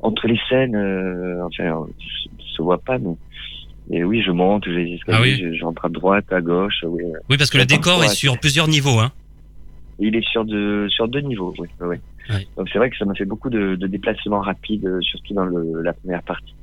entre 0.00 0.26
les 0.28 0.38
scènes. 0.50 0.76
euh, 0.76 1.42
enfin, 1.46 1.86
ça 1.96 2.56
se 2.56 2.62
voit 2.62 2.78
pas, 2.78 2.98
mais, 2.98 3.14
mais 3.90 4.02
oui, 4.04 4.22
je 4.22 4.30
monte, 4.30 4.66
escaliers, 4.66 4.98
Ah 5.08 5.20
oui. 5.22 5.36
je- 5.40 5.54
j'entre 5.54 5.84
à 5.84 5.88
droite, 5.88 6.32
à 6.32 6.40
gauche. 6.40 6.84
Oui. 6.86 7.02
Oui, 7.30 7.36
parce 7.36 7.50
que 7.50 7.58
le 7.58 7.66
décor 7.66 8.02
est 8.04 8.08
sur 8.08 8.38
plusieurs 8.38 8.68
niveaux. 8.68 8.98
Hein. 8.98 9.12
Il 9.98 10.16
est 10.16 10.26
sur 10.26 10.44
deux, 10.44 10.88
sur 10.88 11.06
deux 11.08 11.20
niveaux, 11.20 11.54
oui. 11.58 11.68
oui. 11.80 11.96
Donc 12.56 12.68
c'est 12.72 12.78
vrai 12.78 12.90
que 12.90 12.96
ça 12.96 13.04
m'a 13.04 13.14
fait 13.14 13.24
beaucoup 13.26 13.50
de, 13.50 13.76
de 13.76 13.86
déplacements 13.86 14.40
rapides, 14.40 14.86
euh, 14.86 15.00
surtout 15.02 15.34
dans 15.34 15.44
le, 15.44 15.82
la 15.82 15.92
première 15.92 16.22
partie. 16.22 16.54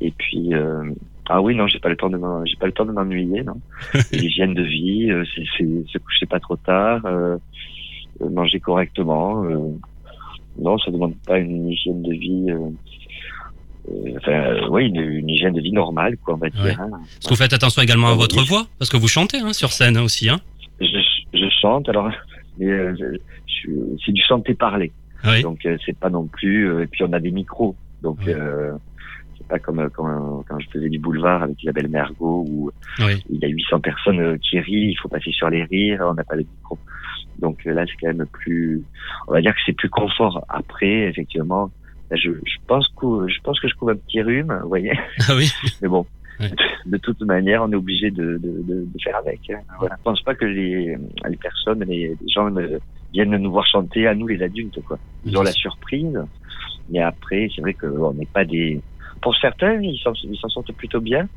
Et 0.00 0.10
puis, 0.10 0.52
euh, 0.54 0.90
ah 1.28 1.40
oui, 1.40 1.54
non, 1.54 1.68
j'ai 1.68 1.78
pas 1.78 1.88
le 1.90 1.96
temps 1.96 2.10
de 2.10 2.18
j'ai 2.46 2.56
pas 2.56 2.66
le 2.66 2.72
temps 2.72 2.84
de 2.84 2.90
m'ennuyer, 2.92 3.44
non. 3.44 3.60
L'hygiène 4.12 4.54
de 4.54 4.62
vie, 4.62 5.10
euh, 5.12 5.24
c'est 5.36 5.44
c'est- 5.56 5.86
se 5.88 5.98
coucher 5.98 6.26
pas 6.26 6.40
trop 6.40 6.56
tard, 6.56 7.02
euh, 7.04 7.36
euh, 8.22 8.28
manger 8.30 8.58
correctement. 8.58 9.44
euh, 9.44 9.58
non, 10.58 10.76
ça 10.78 10.90
demande 10.90 11.14
pas 11.26 11.38
une 11.38 11.68
hygiène 11.68 12.02
de 12.02 12.12
vie. 12.12 12.50
Euh, 13.90 14.14
enfin, 14.18 14.32
euh, 14.32 14.68
oui, 14.70 14.86
une, 14.86 15.00
une 15.00 15.28
hygiène 15.28 15.54
de 15.54 15.60
vie 15.60 15.72
normale, 15.72 16.16
quoi, 16.18 16.34
on 16.34 16.38
va 16.38 16.50
dire. 16.50 16.62
Ouais. 16.64 16.70
hein. 16.78 16.88
Parce 16.90 17.24
que 17.24 17.28
vous 17.30 17.36
faites 17.36 17.52
attention 17.52 17.82
également 17.82 18.08
à 18.08 18.14
votre 18.14 18.42
voix, 18.44 18.66
parce 18.78 18.90
que 18.90 18.96
vous 18.96 19.08
chantez 19.08 19.38
hein, 19.38 19.52
sur 19.52 19.70
scène 19.72 19.98
aussi. 19.98 20.28
Hein. 20.28 20.40
je, 20.80 20.86
je 21.34 21.46
chante 21.60 21.88
alors 21.88 22.10
euh, 22.60 22.94
c'est 24.04 24.12
du 24.12 24.22
chanter 24.22 24.54
parler 24.54 24.90
Oui. 25.24 25.42
donc 25.42 25.64
euh, 25.66 25.76
c'est 25.86 25.96
pas 25.96 26.10
non 26.10 26.26
plus 26.26 26.68
euh, 26.68 26.82
et 26.82 26.86
puis 26.86 27.02
on 27.04 27.12
a 27.12 27.20
des 27.20 27.30
micros 27.30 27.76
donc 28.02 28.18
Oui. 28.26 28.32
c'est 29.38 29.46
pas 29.48 29.58
comme 29.58 29.88
quand, 29.94 30.44
quand 30.48 30.58
je 30.58 30.68
faisais 30.70 30.88
du 30.88 30.98
boulevard 30.98 31.44
avec 31.44 31.62
Isabelle 31.62 31.88
Mergot 31.88 32.44
où 32.48 32.70
Oui. 32.98 33.22
il 33.30 33.38
y 33.40 33.44
a 33.44 33.48
800 33.48 33.80
personnes 33.80 34.38
qui 34.40 34.58
rient 34.60 34.90
il 34.90 34.96
faut 35.00 35.08
passer 35.08 35.30
sur 35.32 35.48
les 35.50 35.64
rires 35.64 36.00
on 36.10 36.14
n'a 36.14 36.24
pas 36.24 36.34
de 36.36 36.40
micro 36.42 36.78
donc 37.38 37.64
là 37.64 37.84
c'est 37.86 37.94
quand 38.00 38.12
même 38.14 38.26
plus 38.32 38.82
on 39.28 39.32
va 39.32 39.40
dire 39.40 39.52
que 39.52 39.60
c'est 39.64 39.72
plus 39.76 39.88
confort 39.90 40.44
après 40.48 41.08
effectivement 41.08 41.70
je, 42.16 42.30
je 42.32 42.56
pense 42.66 42.86
que 42.96 43.28
je 43.28 43.40
pense 43.42 43.58
que 43.60 43.68
je 43.68 43.74
trouve 43.74 43.90
un 43.90 43.96
petit 43.96 44.20
rhume 44.22 44.56
vous 44.62 44.68
voyez 44.68 44.92
Ah 45.28 45.34
oui. 45.36 45.50
mais 45.82 45.88
bon, 45.88 46.06
de 46.86 46.96
toute 46.98 47.20
manière, 47.22 47.62
on 47.62 47.70
est 47.72 47.76
obligé 47.76 48.10
de, 48.10 48.38
de, 48.38 48.62
de, 48.62 48.84
de 48.92 48.98
faire 49.02 49.16
avec. 49.16 49.40
hein. 49.50 49.60
Voilà. 49.78 49.94
Je 49.98 50.02
pense 50.02 50.22
pas 50.22 50.34
que 50.34 50.44
les, 50.44 50.96
les 51.28 51.36
personnes, 51.36 51.84
les, 51.84 52.08
les 52.20 52.28
gens 52.34 52.50
ne- 52.50 52.78
viennent 53.12 53.36
nous 53.36 53.50
voir 53.52 53.66
chanter 53.66 54.06
à 54.06 54.14
nous, 54.14 54.26
les 54.26 54.42
adultes. 54.42 54.80
Quoi. 54.82 54.98
Ils 55.24 55.36
ont 55.36 55.42
la 55.42 55.52
surprise, 55.52 56.18
mais 56.90 57.00
après, 57.00 57.48
c'est 57.54 57.60
vrai 57.62 57.74
qu'on 57.74 58.12
n'est 58.14 58.26
pas 58.26 58.44
des. 58.44 58.80
Pour 59.20 59.36
certains, 59.36 59.80
ils 59.80 59.98
s'en 60.00 60.48
sortent 60.48 60.72
plutôt 60.72 61.00
bien. 61.00 61.28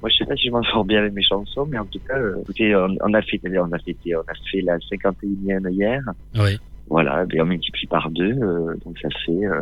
Moi, 0.00 0.10
je 0.10 0.16
sais 0.18 0.24
pas 0.26 0.36
si 0.36 0.46
je 0.46 0.52
m'en 0.52 0.62
sors 0.62 0.84
bien 0.84 1.00
avec 1.00 1.12
mes 1.12 1.22
chansons, 1.22 1.66
mais 1.66 1.78
en 1.78 1.84
tout 1.86 1.98
cas, 2.06 2.16
euh, 2.18 2.40
écoutez, 2.42 2.74
on, 2.76 2.94
on 3.02 3.14
a 3.14 3.22
fait, 3.22 3.40
on 3.44 3.72
a 3.72 3.78
fait, 3.78 3.96
on 4.14 4.20
a 4.20 4.34
fait 4.50 4.60
la 4.62 4.76
51e 4.78 5.70
hier. 5.72 6.00
Oui. 6.34 6.58
Voilà, 6.88 7.24
ben 7.26 7.42
on 7.42 7.46
multiplie 7.46 7.86
par 7.88 8.10
deux, 8.10 8.32
euh, 8.40 8.74
donc 8.84 8.96
ça 9.00 9.08
fait 9.24 9.44
euh, 9.44 9.60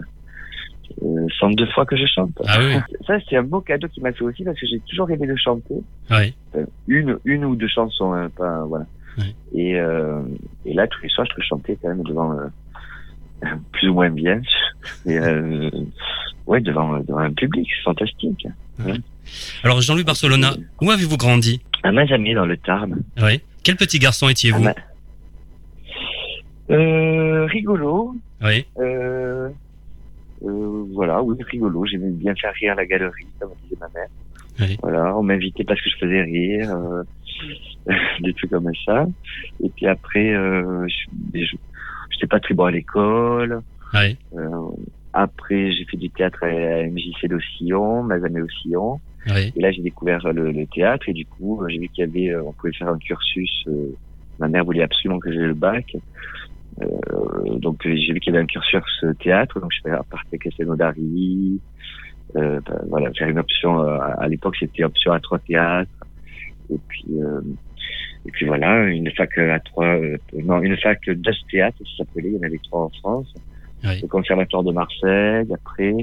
euh, 1.03 1.27
102 1.39 1.67
fois 1.67 1.87
que 1.87 1.97
je 1.97 2.05
chante. 2.07 2.31
Ah 2.47 2.59
oui. 2.61 2.75
Ça, 3.07 3.15
c'est 3.29 3.37
un 3.37 3.43
beau 3.43 3.61
cadeau 3.61 3.89
qui 3.89 4.01
m'a 4.01 4.13
fait 4.13 4.23
aussi 4.25 4.45
parce 4.45 4.59
que 4.59 4.67
j'ai 4.67 4.81
toujours 4.81 5.11
aimé 5.11 5.27
de 5.27 5.37
chanter. 5.37 5.75
Oui. 6.11 6.35
Euh, 6.57 6.65
une, 6.89 7.19
une 7.25 7.45
ou 7.45 7.57
deux 7.57 7.69
chansons, 7.69 8.13
hein, 8.13 8.31
pas 8.37 8.65
voilà. 8.65 8.87
Et, 9.55 9.79
euh, 9.79 10.23
et 10.67 10.75
là, 10.75 10.87
tous 10.89 11.01
les 11.03 11.09
soirs, 11.09 11.27
je 11.31 11.37
peux 11.37 11.43
chanter 11.43 11.79
quand 11.81 11.89
même 11.89 12.03
devant 12.03 12.33
euh, 12.33 12.47
plus 13.73 13.89
ou 13.89 13.95
moins 13.95 14.11
bien, 14.11 14.41
ouais, 15.07 16.61
devant, 16.61 16.99
devant 16.99 17.19
un 17.19 17.33
public, 17.33 17.69
c'est 17.77 17.83
fantastique. 17.85 18.47
Alors 19.63 19.81
Jean-Louis 19.81 20.05
Barcelona, 20.05 20.55
où 20.83 20.91
avez-vous 20.91 21.17
grandi? 21.17 21.63
À 21.85 21.93
Mazamet, 21.93 22.35
dans 22.35 22.47
le 22.47 22.57
Tarn. 22.57 23.03
Oui. 23.23 23.41
Quel 23.63 23.77
petit 23.77 23.99
garçon 23.99 24.29
étiez-vous? 24.29 24.67
Ah, 24.67 24.75
Euh, 26.71 27.45
rigolo. 27.47 28.15
Oui. 28.43 28.67
Euh, 28.79 29.49
euh, 30.45 30.85
voilà, 30.93 31.23
oui, 31.23 31.37
rigolo. 31.51 31.85
J'aimais 31.87 32.11
bien 32.11 32.35
faire 32.35 32.53
rire 32.55 32.75
la 32.75 32.87
galerie, 32.87 33.27
comme 33.39 33.51
disait 33.63 33.77
ma 33.81 33.89
mère. 33.95 34.09
Oui. 34.61 34.79
Voilà, 34.83 35.17
on 35.17 35.23
m'invitait 35.23 35.65
parce 35.65 35.81
que 35.81 35.91
je 35.91 35.97
faisais 35.97 36.23
rire, 36.23 36.71
euh, 36.71 37.03
des 38.21 38.33
trucs 38.35 38.51
comme 38.51 38.71
ça. 38.85 39.07
Et 39.63 39.69
puis 39.71 39.87
après, 39.87 40.35
euh, 40.35 40.87
je, 41.35 41.57
j'étais 42.11 42.27
pas 42.29 42.41
très 42.41 42.55
bon 42.55 42.65
à 42.65 42.71
l'école. 42.71 43.63
Oui. 43.95 44.17
Euh, 44.37 44.71
après, 45.13 45.73
j'ai 45.73 45.85
fait 45.85 45.97
du 45.97 46.11
théâtre 46.11 46.43
à 46.43 46.49
la 46.49 46.87
MJC 46.89 47.29
d'Ossillon, 47.29 48.03
Mazamet 48.03 48.43
Ossillon. 48.43 49.01
Oui. 49.27 49.53
Et 49.57 49.61
là, 49.61 49.71
j'ai 49.73 49.83
découvert 49.83 50.33
le, 50.33 50.53
le 50.53 50.67
théâtre 50.67 51.09
et 51.09 51.13
du 51.13 51.25
coup, 51.25 51.63
j'ai 51.69 51.79
vu 51.79 51.89
qu'il 51.89 52.05
y 52.05 52.09
avait, 52.09 52.37
on 52.37 52.53
pouvait 52.53 52.73
faire 52.73 52.89
un 52.89 52.99
cursus. 52.99 53.67
ma 54.39 54.49
mère 54.49 54.65
voulait 54.65 54.83
absolument 54.83 55.19
que 55.19 55.33
j'ai 55.33 55.39
le 55.39 55.55
bac. 55.55 55.97
Euh, 56.83 57.59
donc, 57.59 57.81
j'ai 57.85 58.13
vu 58.13 58.21
qu'il 58.21 58.33
y 58.33 58.37
avait 58.37 58.45
un 58.45 58.47
cursus 58.47 58.83
euh, 59.05 59.15
théâtre. 59.15 59.61
Donc, 59.61 59.71
je 59.73 59.81
suis 59.81 59.91
parti 60.11 60.35
à 60.35 60.39
Castelnaudary. 60.39 61.61
Euh, 62.37 62.61
ben, 62.67 62.81
voilà, 62.89 63.13
faire 63.13 63.29
une 63.29 63.39
option. 63.39 63.81
euh, 63.81 63.99
à 64.19 64.29
l'époque, 64.29 64.57
c'était 64.59 64.85
option 64.85 65.13
à 65.13 65.21
trois 65.21 65.39
théâtres. 65.39 65.91
Et 66.71 66.79
puis, 66.89 67.05
euh, 67.21 67.41
et 68.27 68.31
puis 68.31 68.47
voilà, 68.47 68.85
une 68.85 69.11
fac 69.11 69.37
à 69.39 69.61
trois. 69.61 69.87
euh, 69.87 70.17
non, 70.43 70.61
une 70.63 70.77
fac 70.79 70.99
Just 71.05 71.47
Théâtre, 71.51 71.77
ça 71.79 72.05
s'appelait. 72.05 72.31
Il 72.31 72.37
y 72.37 72.39
en 72.39 72.43
avait 72.43 72.61
trois 72.65 72.85
en 72.85 72.89
France. 72.89 73.33
Oui. 73.85 74.01
Le 74.01 74.09
Conservatoire 74.09 74.63
de 74.63 74.73
Marseille. 74.73 75.47
Après, 75.53 75.95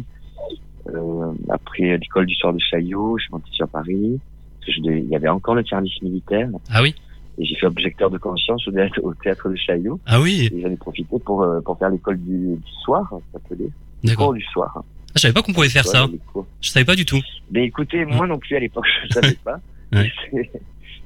euh, 0.93 1.33
après 1.49 1.97
l'école 1.97 2.27
du 2.27 2.35
soir 2.35 2.53
de 2.53 2.59
Chaillot, 2.59 3.17
je 3.17 3.23
suis 3.23 3.33
monté 3.33 3.49
sur 3.51 3.67
Paris. 3.67 4.19
Je 4.67 4.79
il 4.79 5.09
y 5.09 5.15
avait 5.15 5.27
encore 5.27 5.55
le 5.55 5.65
service 5.65 5.99
militaire. 6.03 6.47
Ah 6.69 6.83
oui? 6.83 6.93
Et 7.41 7.45
j'ai 7.45 7.55
fait 7.55 7.65
objecteur 7.65 8.11
de 8.11 8.19
conscience 8.19 8.67
au 8.67 8.71
théâtre, 8.71 8.99
au 9.01 9.13
théâtre 9.15 9.49
de 9.49 9.55
Chaillot. 9.55 9.99
Ah 10.05 10.21
oui 10.21 10.47
Et 10.53 10.61
j'en 10.61 10.69
ai 10.69 10.75
profité 10.77 11.17
pour, 11.25 11.41
euh, 11.41 11.59
pour 11.61 11.75
faire 11.79 11.89
l'école 11.89 12.19
du, 12.19 12.55
du 12.55 12.71
soir, 12.83 13.09
ça 13.33 13.39
s'appelait. 13.49 13.69
Du 14.03 14.43
soir. 14.53 14.71
Ah, 14.77 14.81
je 15.15 15.21
savais 15.21 15.33
pas 15.33 15.41
qu'on 15.41 15.51
pouvait 15.53 15.67
faire 15.69 15.85
ça. 15.85 16.05
Ouais. 16.05 16.43
Je 16.61 16.69
savais 16.69 16.85
pas 16.85 16.95
du 16.95 17.03
tout. 17.05 17.19
Mais 17.51 17.65
écoutez, 17.65 18.05
moi 18.05 18.27
non 18.27 18.37
plus 18.37 18.55
à 18.55 18.59
l'époque, 18.59 18.85
je 19.07 19.09
savais 19.13 19.37
pas. 19.43 19.59
Ouais. 19.91 20.11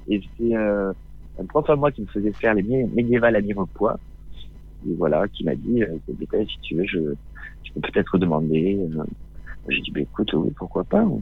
Et 0.09 0.21
c'est- 0.38 0.55
euh, 0.55 0.91
un 1.39 1.45
prof 1.45 1.69
à 1.69 1.75
moi 1.75 1.91
qui 1.91 2.01
me 2.01 2.07
faisait 2.07 2.31
faire 2.33 2.53
les 2.53 2.63
mé- 2.63 2.88
médiévales 2.93 3.36
à 3.36 3.41
Mirepoix. 3.41 3.97
Et 4.88 4.93
voilà, 4.97 5.27
qui 5.29 5.43
m'a 5.45 5.55
dit, 5.55 5.83
euh, 5.83 5.97
Écoute, 6.21 6.47
si 6.49 6.57
tu 6.61 6.75
veux, 6.75 6.86
je, 6.86 6.99
je 7.63 7.71
peux 7.73 7.81
peut-être 7.81 8.17
demander. 8.17 8.77
Euh, 8.97 9.03
J'ai 9.69 9.81
dit, 9.81 9.91
bah, 9.91 10.01
écoute, 10.01 10.31
oui, 10.33 10.51
pourquoi 10.55 10.83
pas. 10.83 11.03
ouais. 11.03 11.21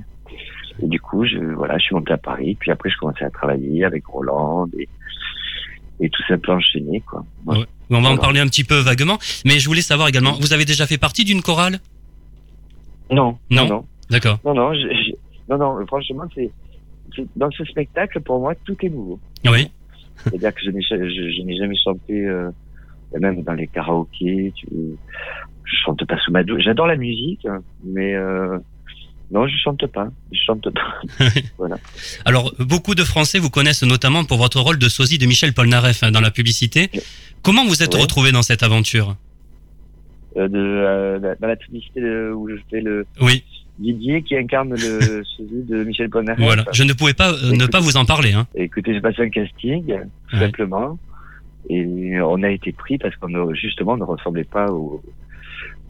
Et 0.82 0.88
du 0.88 1.00
coup, 1.00 1.26
je, 1.26 1.38
voilà, 1.56 1.78
je 1.78 1.84
suis 1.84 1.96
monté 1.96 2.14
à 2.14 2.18
Paris. 2.18 2.56
Puis 2.60 2.72
après, 2.72 2.90
je 2.90 2.98
commençais 2.98 3.26
à 3.26 3.30
travailler 3.30 3.84
avec 3.86 4.06
Roland 4.06 4.68
et, 4.78 4.88
et 6.00 6.10
tout 6.10 6.22
ça 6.28 6.38
peut 6.38 6.52
enchaîner, 6.52 7.02
quoi. 7.02 7.24
Ouais. 7.46 7.60
Ouais. 7.60 7.66
On 7.92 8.02
va 8.02 8.10
en 8.10 8.18
parler 8.18 8.40
un 8.40 8.48
petit 8.48 8.64
peu 8.64 8.80
vaguement. 8.80 9.20
Mais 9.46 9.60
je 9.60 9.68
voulais 9.68 9.82
savoir 9.82 10.08
également, 10.08 10.34
vous 10.40 10.52
avez 10.54 10.66
déjà 10.66 10.88
fait 10.88 10.98
partie 10.98 11.26
d'une 11.26 11.42
chorale? 11.42 11.80
Non, 13.12 13.38
Non. 13.52 13.68
non. 13.68 13.86
D'accord. 14.10 14.40
Non, 14.46 14.54
non, 14.54 14.74
je- 14.74 14.80
je- 14.80 15.14
non, 15.50 15.58
non, 15.58 15.86
franchement, 15.88 16.24
c'est, 16.34 16.50
dans 17.36 17.52
ce 17.52 17.64
spectacle, 17.66 18.20
pour 18.22 18.40
moi, 18.40 18.54
tout 18.66 18.76
est 18.84 18.90
nouveau. 18.90 19.20
Oui. 19.46 19.70
C'est-à-dire 20.24 20.54
que 20.56 20.62
je 20.66 20.72
n'ai, 20.72 20.82
cha- 20.82 20.98
je, 20.98 21.32
je 21.38 21.42
n'ai 21.44 21.58
jamais 21.58 21.76
chanté, 21.84 22.26
euh, 22.26 22.50
même 23.20 23.44
dans 23.44 23.54
les 23.54 23.68
karaokés, 23.68 24.54
tu, 24.56 24.68
je 25.66 25.76
chante 25.86 26.04
pas 26.06 26.18
sous 26.20 26.32
ma 26.32 26.44
douche. 26.44 26.64
J'adore 26.64 26.88
la 26.88 26.96
musique, 26.96 27.46
hein, 27.46 27.60
mais, 27.84 28.14
euh, 28.16 28.58
non, 29.32 29.48
je 29.48 29.56
chante 29.58 29.86
pas. 29.88 30.10
Je 30.32 30.40
chante 30.46 30.68
pas. 30.74 31.26
voilà. 31.58 31.78
Alors, 32.26 32.54
beaucoup 32.60 32.94
de 32.96 33.04
Français 33.04 33.40
vous 33.40 33.50
connaissent 33.50 33.84
notamment 33.84 34.24
pour 34.26 34.38
votre 34.38 34.60
rôle 34.60 34.78
de 34.78 34.90
sosie 34.90 35.18
de 35.18 35.26
Michel 35.26 35.54
Polnareff 35.54 36.04
hein, 36.04 36.12
dans 36.12 36.22
la 36.22 36.32
publicité. 36.32 36.90
Comment 37.42 37.66
vous 37.66 37.82
êtes 37.84 37.94
Ouais. 37.96 38.02
retrouvé 38.02 38.32
dans 38.32 38.44
cette 38.44 38.64
aventure 38.64 39.16
Euh, 40.38 40.48
de, 40.48 40.58
euh, 40.60 41.36
dans 41.40 41.48
la 41.48 41.56
publicité 41.56 42.02
de- 42.02 42.32
où 42.36 42.48
je 42.50 42.56
fais 42.70 42.82
le 42.82 43.06
Oui, 43.22 43.44
Didier 43.80 44.22
qui 44.24 44.36
incarne 44.38 44.70
le 44.72 45.24
sosie 45.38 45.64
de 45.68 45.84
Michel 45.84 46.10
Polnareff. 46.10 46.40
voilà. 46.44 46.66
Je 46.72 46.84
ne 46.84 46.94
pouvais 46.94 47.14
pas 47.16 47.32
euh, 47.34 47.52
ne 47.54 47.66
pas 47.66 47.80
vous 47.80 47.98
en 47.98 48.06
parler. 48.06 48.34
Hein. 48.34 48.46
Écoutez, 48.56 48.94
j'ai 48.94 49.02
passé 49.02 49.24
un 49.24 49.30
casting, 49.30 49.86
tout 50.30 50.36
Ouais. 50.36 50.42
simplement, 50.42 51.00
et 51.70 52.20
on 52.22 52.44
a 52.44 52.50
été 52.52 52.72
pris 52.72 52.98
parce 53.00 53.16
qu'on 53.16 53.30
ne- 53.30 53.54
justement 53.56 53.94
on 53.94 53.98
ne 53.98 54.04
ressemblait 54.04 54.44
pas 54.44 54.72
au, 54.72 55.02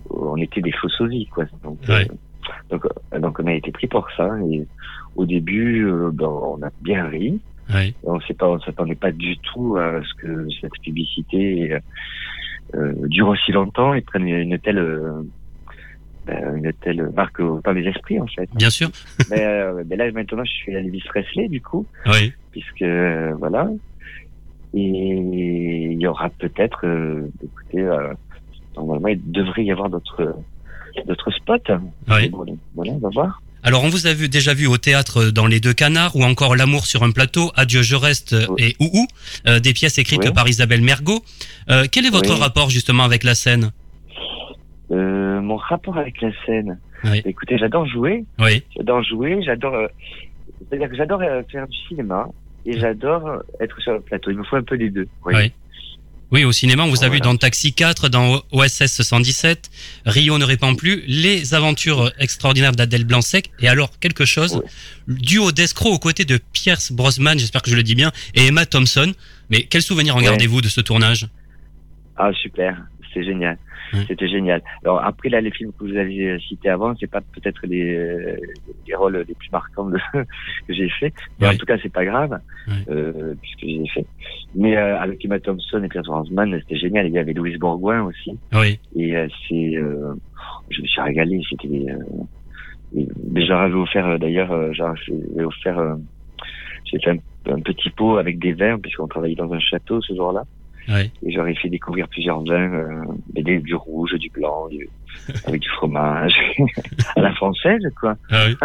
au- 0.09 0.29
on 0.34 0.38
était 0.38 0.61
des 0.61 0.71
faux 0.71 0.89
sosies, 0.89 1.27
quoi. 1.27 1.43
Donc, 1.63 1.79
Ouais. 1.89 2.07
euh, 2.09 2.13
donc, 2.69 2.86
euh, 2.86 3.19
donc 3.19 3.39
on 3.39 3.47
a 3.47 3.53
été 3.53 3.71
pris 3.84 3.88
pour 3.88 4.07
ça. 4.15 4.29
Et 4.51 4.65
au 5.15 5.25
début, 5.25 5.86
euh, 5.86 6.09
ben, 6.11 6.27
on 6.27 6.61
a 6.63 6.69
bien 6.81 7.07
ri. 7.07 7.39
Oui. 7.73 7.93
On 8.03 8.19
on 8.41 8.59
s'attendait 8.59 8.95
pas 8.95 9.11
du 9.11 9.38
tout 9.38 9.77
à 9.77 10.01
ce 10.03 10.13
que 10.21 10.47
cette 10.59 10.73
publicité 10.84 11.77
euh, 12.75 12.93
dure 13.07 13.29
aussi 13.29 13.51
longtemps 13.51 13.93
et 13.93 14.01
prenne 14.01 14.27
une 14.27 14.59
telle, 14.59 14.79
euh, 14.79 15.23
ben, 16.27 16.57
une 16.57 16.73
telle 16.73 17.09
marque 17.15 17.39
au 17.39 17.61
pas 17.61 17.73
mes 17.73 17.88
esprits 17.88 18.19
en 18.19 18.27
fait. 18.27 18.49
Bien 18.55 18.69
sûr. 18.69 18.89
mais, 19.29 19.45
euh, 19.45 19.84
mais 19.88 19.95
là 19.95 20.11
maintenant, 20.11 20.43
je 20.43 20.51
suis 20.51 20.73
Elvis 20.73 21.03
Presley 21.07 21.47
du 21.47 21.61
coup 21.61 21.86
Oui. 22.07 22.34
puisque 22.51 22.81
euh, 22.81 23.34
voilà. 23.39 23.69
Et 24.75 24.79
il 24.79 26.01
y 26.01 26.07
aura 26.07 26.29
peut-être, 26.29 26.86
euh, 26.86 27.29
écoutez, 27.43 27.81
euh, 27.81 28.11
normalement 28.75 29.07
il 29.07 29.31
devrait 29.31 29.63
y 29.63 29.71
avoir 29.71 29.89
d'autres 29.89 30.36
d'autres 31.07 31.31
spots. 31.31 31.77
Oui. 32.09 32.25
Et 32.25 32.29
bon, 32.29 32.45
voilà, 32.75 32.91
on 32.91 32.97
va 32.97 33.09
voir. 33.09 33.41
Alors, 33.66 33.84
on 33.86 33.89
vous 33.89 34.07
a 34.07 34.14
vu, 34.14 34.28
déjà 34.28 34.53
vu 34.53 34.68
au 34.68 34.78
théâtre 34.78 35.26
dans 35.32 35.47
Les 35.47 35.59
Deux 35.61 35.74
Canards 35.74 36.16
ou 36.18 36.24
encore 36.24 36.55
L'amour 36.55 36.86
sur 36.86 37.03
un 37.03 37.11
plateau, 37.11 37.51
Adieu, 37.55 37.82
je 37.82 37.95
reste 37.95 38.36
Oui. 38.49 38.64
et 38.64 38.76
Ouhou, 38.84 39.07
euh, 39.47 39.59
des 39.59 39.74
pièces 39.74 39.97
écrites 39.97 40.22
Oui. 40.26 40.34
par 40.34 40.47
Isabelle 40.49 40.82
Mergot. 40.82 41.24
Euh, 41.70 41.86
quel 41.89 42.05
est 42.05 42.09
votre 42.09 42.34
Oui. 42.34 42.39
rapport 42.39 42.70
justement 42.70 43.03
avec 43.03 43.24
la 43.24 43.36
scène? 43.36 43.72
Euh, 44.91 45.39
mon 45.41 45.55
rapport 45.55 45.97
avec 45.97 46.22
la 46.22 46.30
scène. 46.45 46.78
Oui. 47.05 47.22
Écoutez, 47.26 47.57
j'adore 47.57 47.86
jouer, 47.88 48.26
Oui. 48.39 48.64
j'adore 48.76 49.01
jouer, 49.03 49.41
j'adore. 49.45 49.76
euh, 49.76 49.88
C'est-à-dire 50.70 50.89
que 50.89 50.95
j'adore 50.95 51.22
euh, 51.22 51.41
faire 51.51 51.68
du 51.68 51.78
cinéma 51.88 52.28
et 52.66 52.78
j'adore 52.80 53.43
être 53.61 53.80
sur 53.82 53.93
le 53.93 54.01
plateau. 54.01 54.32
Il 54.32 54.38
me 54.38 54.43
faut 54.43 54.55
un 54.57 54.64
peu 54.64 54.78
des 54.78 54.89
deux. 54.89 55.07
Oui. 55.26 55.51
Oui, 56.34 56.45
au 56.45 56.51
cinéma, 56.51 56.81
on 56.81 56.89
vous 56.89 57.03
a 57.03 57.09
vu 57.09 57.19
dans 57.19 57.38
Taxi 57.38 57.73
4, 57.73 58.09
dans 58.09 58.41
OSS 58.51 59.03
117, 59.03 59.69
Rio 60.07 60.39
ne 60.39 60.43
répand 60.43 60.75
plus, 60.75 61.03
Les 61.05 61.53
aventures 61.53 62.11
extraordinaires 62.17 62.71
d'Adèle 62.71 63.03
Blanc-Sec, 63.03 63.51
et 63.59 63.67
alors 63.67 63.91
quelque 63.99 64.25
chose, 64.25 64.63
duo 65.07 65.51
d'escrocs 65.51 65.93
aux 65.93 65.99
côtés 65.99 66.25
de 66.25 66.39
Pierce 66.51 66.91
Brosnan, 66.91 67.38
j'espère 67.38 67.61
que 67.61 67.69
je 67.69 67.75
le 67.75 67.84
dis 67.84 67.93
bien, 67.93 68.11
et 68.34 68.47
Emma 68.47 68.65
Thompson. 68.65 69.13
Mais 69.51 69.67
quel 69.69 69.84
souvenir 69.84 70.15
en 70.15 70.19
Ouais. 70.19 70.25
gardez-vous 70.25 70.61
de 70.61 70.69
ce 70.69 70.81
tournage? 70.81 71.27
Ah 72.17 72.31
super, 72.41 72.81
c'est 73.14 73.24
génial. 73.24 73.57
Ouais. 73.93 73.99
C'était 74.07 74.28
génial. 74.28 74.61
Alors 74.84 75.03
après 75.03 75.30
là, 75.30 75.39
les 75.41 75.51
films 75.51 75.72
que 75.78 75.84
vous 75.86 75.95
avez 75.95 76.39
cités 76.39 76.70
avant, 76.70 76.95
c'est 76.99 77.09
pas 77.09 77.22
peut-être 77.22 77.66
les, 77.68 78.36
les 78.88 78.95
rôles 78.95 79.24
les 79.28 79.34
plus 79.36 79.51
marquants 79.51 79.89
de, 79.89 79.97
que 80.68 80.74
j'ai 80.74 80.89
fait, 80.89 81.14
mais 81.39 81.47
Ouais. 81.47 81.53
en 81.53 81.57
tout 81.57 81.66
cas 81.66 81.78
c'est 81.82 81.91
pas 81.91 82.05
grave 82.05 82.39
Ouais. 82.68 82.74
euh, 82.89 83.36
puisque 83.41 83.59
j'ai 83.61 83.88
fait. 83.93 84.05
Mais 84.55 84.76
euh, 84.78 84.99
avec 84.99 85.24
Emma 85.26 85.39
Thompson 85.39 85.84
et 85.84 85.89
Pierre 85.89 86.03
Brosnan, 86.03 86.57
c'était 86.61 86.78
génial. 86.78 87.07
Il 87.07 87.14
y 87.14 87.20
avait 87.20 87.34
Louise 87.34 87.57
Bourgoin 87.59 88.03
aussi, 88.03 88.38
Oui, 88.53 88.80
et 88.95 89.16
euh, 89.16 89.28
c'est, 89.47 89.76
euh, 89.76 90.14
je 90.70 90.82
me 90.82 90.88
suis 90.88 91.01
régalé. 91.01 91.41
C'était, 91.49 91.86
mais 92.93 93.45
j'aurais 93.45 93.72
offert 93.74 94.20
d'ailleurs, 94.20 94.74
j'aurais 94.74 94.93
offert, 95.43 95.97
j'ai 96.86 96.99
fait 96.99 97.09
un, 97.11 97.53
un 97.53 97.59
petit 97.61 97.89
pot 97.89 98.18
avec 98.18 98.39
des 98.39 98.53
vins 98.53 98.78
puisqu'on 98.80 99.07
travaillait 99.07 99.36
dans 99.36 99.51
un 99.51 99.59
château 99.59 100.01
ce 100.01 100.14
jour-là. 100.16 100.43
Et 100.89 101.31
j'aurais 101.34 101.55
fait 101.55 101.69
découvrir 101.69 102.07
plusieurs 102.07 102.43
vins, 102.43 102.73
euh, 102.73 103.01
des- 103.34 103.59
du 103.59 103.75
rouge, 103.75 104.13
du 104.15 104.29
blanc, 104.29 104.67
du, 104.69 104.89
avec 105.47 105.61
du 105.61 105.69
fromage, 105.69 106.34
à 107.15 107.21
la 107.21 107.34
française, 107.34 107.81
quoi. 107.99 108.15
Ah 108.29 108.45
oui. 108.47 108.55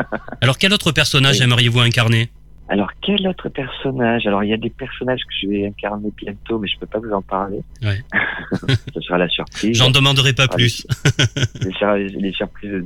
Alors 0.40 0.58
quel 0.58 0.72
autre 0.72 0.92
personnage 0.92 1.36
Oui. 1.38 1.44
aimeriez-vous 1.44 1.80
incarner? 1.80 2.28
Alors, 2.70 2.90
quel 3.00 3.26
autre 3.26 3.48
personnage? 3.48 4.26
Alors, 4.26 4.44
il 4.44 4.50
y 4.50 4.52
a 4.52 4.58
des 4.58 4.68
personnages 4.68 5.20
que 5.20 5.32
je 5.40 5.48
vais 5.48 5.66
incarner 5.68 6.10
bientôt, 6.14 6.58
mais 6.58 6.68
je 6.68 6.78
peux 6.78 6.84
pas 6.86 6.98
vous 6.98 7.12
en 7.12 7.22
parler. 7.22 7.60
Ouais. 7.82 7.98
Ce 8.94 9.00
sera 9.00 9.16
la 9.16 9.26
surprise. 9.30 9.74
J'en 9.74 9.90
demanderai 9.90 10.34
pas 10.34 10.48
plus. 10.48 10.86
les, 11.62 11.72
sur- 11.72 11.94
les 11.94 12.32
surprises 12.32 12.70
de 12.70 12.80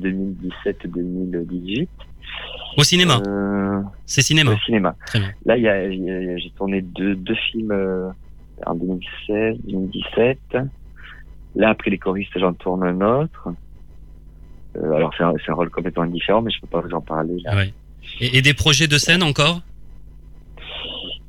2017-2018. 0.64 1.88
Au 2.78 2.84
cinéma, 2.84 3.20
Euh, 3.26 3.80
c'est 4.06 4.22
cinéma. 4.22 4.52
Au 4.52 4.58
cinéma. 4.58 4.94
Très 5.06 5.18
bien. 5.18 5.32
Là, 5.44 5.56
j'ai 5.58 6.50
tourné 6.56 6.80
deux, 6.82 7.16
deux 7.16 7.34
films 7.50 7.72
euh, 7.72 8.08
en 8.66 8.74
2016, 8.74 9.56
2017. 9.64 10.38
Là, 11.54 11.70
après 11.70 11.90
les 11.90 11.98
choristes, 11.98 12.38
j'en 12.38 12.54
tourne 12.54 12.84
un 12.84 13.00
autre. 13.00 13.48
Euh, 14.76 14.92
alors, 14.94 15.12
c'est 15.16 15.50
un, 15.50 15.54
rôle 15.54 15.70
complètement 15.70 16.06
différent, 16.06 16.40
mais 16.40 16.50
je 16.50 16.60
peux 16.60 16.66
pas 16.66 16.80
vous 16.80 16.94
en 16.94 17.00
parler. 17.00 17.38
Là. 17.44 17.56
Ouais. 17.56 17.74
Et, 18.20 18.38
et 18.38 18.42
des 18.42 18.54
projets 18.54 18.86
de 18.88 18.96
scène 18.98 19.22
encore? 19.22 19.60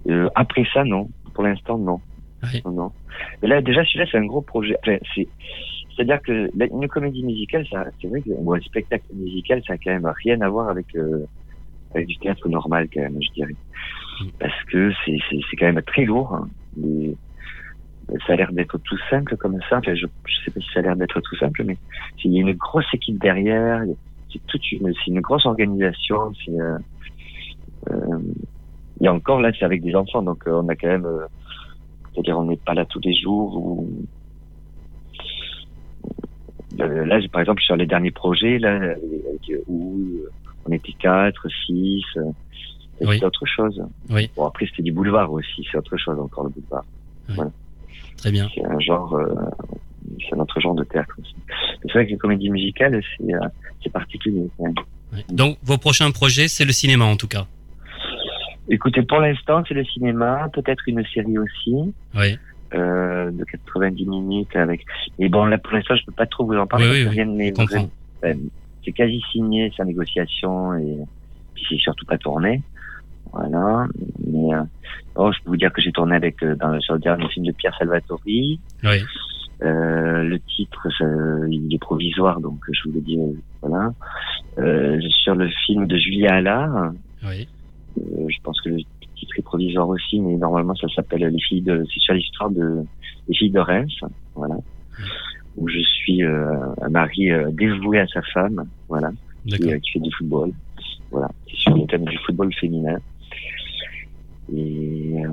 Euh, 0.08 0.30
après 0.36 0.66
ça, 0.74 0.84
non. 0.84 1.10
Pour 1.34 1.44
l'instant, 1.44 1.78
non. 1.78 2.00
Ouais. 2.44 2.62
Non. 2.66 2.92
Mais 3.42 3.48
là, 3.48 3.62
déjà, 3.62 3.84
celui-là, 3.84 4.06
c'est 4.12 4.18
un 4.18 4.26
gros 4.26 4.42
projet. 4.42 4.76
Enfin, 4.82 4.98
c'est-à-dire 5.96 6.22
que 6.22 6.50
la- 6.56 6.66
une 6.66 6.88
comédie 6.88 7.24
musicale, 7.24 7.66
c'est 7.70 8.08
vrai 8.08 8.22
que 8.22 8.30
ou 8.30 8.54
un 8.54 8.60
spectacle 8.62 9.06
musical, 9.14 9.62
ça 9.68 9.74
a 9.74 9.78
quand 9.78 9.92
même 9.92 10.12
rien 10.24 10.42
à 10.42 10.50
voir 10.50 10.70
avec 10.70 10.96
euh, 10.96 11.26
avec 11.94 12.08
du 12.08 12.18
théâtre 12.18 12.50
normal, 12.50 12.88
quand 12.94 13.02
même, 13.02 13.20
je 13.22 13.32
dirais. 13.34 13.56
Parce 14.39 14.64
que 14.72 14.91
c'est, 15.05 15.18
c'est, 15.30 15.39
c'est 15.49 15.55
quand 15.57 15.66
même 15.66 15.82
très 15.84 16.05
lourd. 16.05 16.34
hein. 16.36 16.47
Et 16.84 17.16
ça 18.28 18.34
a 18.34 18.36
l'air 18.36 18.51
d'être 18.51 18.78
tout 18.80 18.97
simple 19.09 19.38
comme 19.38 19.59
ça. 19.70 19.78
Enfin, 19.78 19.95
je, 19.95 20.05
je 20.26 20.36
sais 20.43 20.51
pas 20.51 20.59
si 20.59 20.68
ça 20.74 20.80
a 20.80 20.84
l'air 20.84 20.95
d'être 20.95 21.20
tout 21.22 21.36
simple, 21.38 21.64
mais 21.64 21.78
il 22.24 22.34
y 22.34 22.38
a 22.38 22.41
une 22.41 22.53
grosse 22.53 22.91
équipe 22.93 23.20
derrière. 23.20 23.82
C'est 24.32 24.45
toute 24.47 24.72
une, 24.72 24.93
c'est 24.93 25.11
une 25.11 25.22
grosse 25.22 25.45
organisation. 25.45 26.34
C'est, 26.43 26.51
euh, 26.51 26.78
euh, 27.91 28.20
et 29.01 29.07
encore 29.07 29.41
là, 29.41 29.51
c'est 29.57 29.66
avec 29.66 29.82
des 29.82 29.95
enfants, 29.95 30.22
donc 30.22 30.47
euh, 30.47 30.61
on 30.64 30.70
a 30.70 30.76
quand 30.76 30.88
même, 30.88 31.05
euh, 31.05 31.26
c'est-à-dire 32.14 32.38
on 32.39 32.45
n'est 32.45 32.57
pas 32.57 32.74
là 32.74 32.86
tous 32.86 33.01
les 33.03 33.16
jours. 33.16 33.57
Ou... 33.57 33.89
euh, 36.80 37.05
là, 37.05 37.20
par 37.32 37.41
exemple, 37.41 37.61
sur 37.61 37.76
les 37.76 37.86
derniers 37.86 38.11
projets, 38.11 38.59
là, 38.59 38.95
où 39.68 40.07
on 40.66 40.72
était 40.72 40.93
quatre, 40.93 41.47
six, 41.66 42.03
Oui. 43.04 43.18
c'est 43.20 43.26
autre 43.26 43.45
chose. 43.45 43.82
Oui. 44.10 44.30
Bon, 44.36 44.45
après, 44.45 44.66
c'était 44.68 44.84
du 44.84 44.91
boulevard 44.91 45.32
aussi, 45.32 45.66
c'est 45.72 45.78
autre 45.78 45.97
chose 45.97 46.20
encore, 46.20 46.45
le 46.45 46.49
boulevard. 46.49 46.86
Voilà. 47.30 47.51
Très 48.18 48.32
bien. 48.32 48.47
C'est 48.54 48.66
un 48.66 48.80
genre, 48.80 49.14
euh, 49.16 49.34
c'est 50.30 50.36
notre 50.36 50.60
genre 50.60 50.76
de 50.76 50.84
théâtre 50.84 51.16
aussi. 51.20 51.36
C'est 51.82 51.91
vrai 51.91 52.06
que 52.06 52.12
les 52.12 52.18
comédies 52.18 52.49
musicales, 52.49 53.01
c'est, 53.18 53.34
euh, 53.34 53.39
c'est 53.84 53.91
particulier. 53.91 54.47
Donc, 55.30 55.58
vos 55.64 55.78
prochains 55.78 56.12
projets, 56.12 56.47
c'est 56.47 56.66
le 56.66 56.72
cinéma 56.72 57.06
en 57.06 57.16
tout 57.16 57.28
cas. 57.28 57.45
Écoutez, 58.70 59.01
pour 59.04 59.20
l'instant, 59.20 59.64
c'est 59.68 59.74
le 59.74 59.84
cinéma, 59.84 60.49
peut-être 60.54 60.84
une 60.88 61.04
série 61.14 61.38
aussi. 61.38 61.93
Oui. 62.16 62.38
euh, 62.74 63.30
de 63.32 63.43
90 63.43 64.06
minutes 64.06 64.56
avec. 64.56 64.86
Et 65.20 65.30
bon, 65.30 65.45
là 65.45 65.58
pour 65.60 65.74
l'instant, 65.74 65.95
je 65.95 66.06
peux 66.06 66.12
pas 66.12 66.26
trop 66.26 66.45
vous 66.45 66.56
en 66.56 66.66
parler. 66.66 66.89
Oui, 66.89 67.06
oui, 67.08 67.54
oui, 67.54 67.88
euh, 68.24 68.34
c'est 68.84 68.91
quasi 68.91 69.22
signé, 69.32 69.72
sa 69.78 69.84
négociation 69.86 70.74
et 70.76 70.97
puis 71.54 71.66
c'est 71.70 71.78
surtout 71.78 72.06
pas 72.06 72.18
tourné. 72.18 72.62
Voilà. 73.34 73.88
Mais 74.26 74.54
euh, 74.54 74.64
bon, 75.16 75.32
je 75.32 75.42
peux 75.44 75.50
vous 75.50 75.58
dire 75.58 75.74
que 75.74 75.82
j'ai 75.82 75.92
tourné 75.92 76.16
avec 76.16 76.42
euh, 76.44 76.56
dans 76.56 76.70
le, 76.70 76.80
sur 76.82 76.94
le 76.94 77.00
dernier 77.00 77.28
film 77.30 77.46
de 77.46 77.52
Pierre 77.52 77.76
Salvatori. 77.78 78.60
Oui. 78.84 78.98
Euh, 79.62 80.24
le 80.24 80.40
titre, 80.40 80.88
ça, 80.98 81.06
il 81.50 81.74
est 81.74 81.78
provisoire, 81.80 82.40
donc 82.42 82.60
je 82.72 82.90
vous 82.90 82.96
le 82.96 83.02
dis. 83.02 83.18
euh, 83.18 83.34
voilà. 83.62 83.94
Euh, 84.60 85.00
sur 85.10 85.36
le 85.36 85.48
film 85.66 85.88
de 85.88 85.98
Julia 85.98 86.36
Allard. 86.36 86.92
Oui. 87.24 87.48
Euh, 88.00 88.26
je 88.28 88.38
pense 88.44 88.60
que 88.62 88.70
le 88.70 88.78
titre 89.16 89.34
est 89.38 89.42
provisoire 89.44 89.88
aussi, 89.88 90.20
mais 90.20 90.36
normalement 90.36 90.76
ça 90.76 90.88
s'appelle 90.96 91.22
Les 91.26 91.40
filles 91.40 91.62
de. 91.62 91.86
C'est 91.94 92.00
sur 92.00 92.14
l'histoire 92.14 92.50
de 92.50 92.84
les 93.28 93.36
filles 93.36 93.52
de 93.52 93.60
Reims, 93.60 93.94
voilà, 94.36 94.56
où 95.56 95.68
je 95.70 95.80
suis 95.80 96.24
euh, 96.24 96.58
un 96.82 96.90
mari 96.90 97.32
euh, 97.32 97.50
dévoué 97.52 98.00
à 98.00 98.08
sa 98.08 98.22
femme, 98.34 98.66
voilà, 98.90 99.12
qui, 99.48 99.80
qui 99.80 99.92
fait 99.92 100.00
du 100.00 100.12
football, 100.12 100.52
voilà, 101.10 101.30
c'est 101.50 101.56
sur 101.58 101.78
le 101.78 101.86
thème 101.86 102.04
du 102.06 102.18
football 102.18 102.54
féminin. 102.56 102.98
Et, 104.56 105.14
euh, 105.26 105.30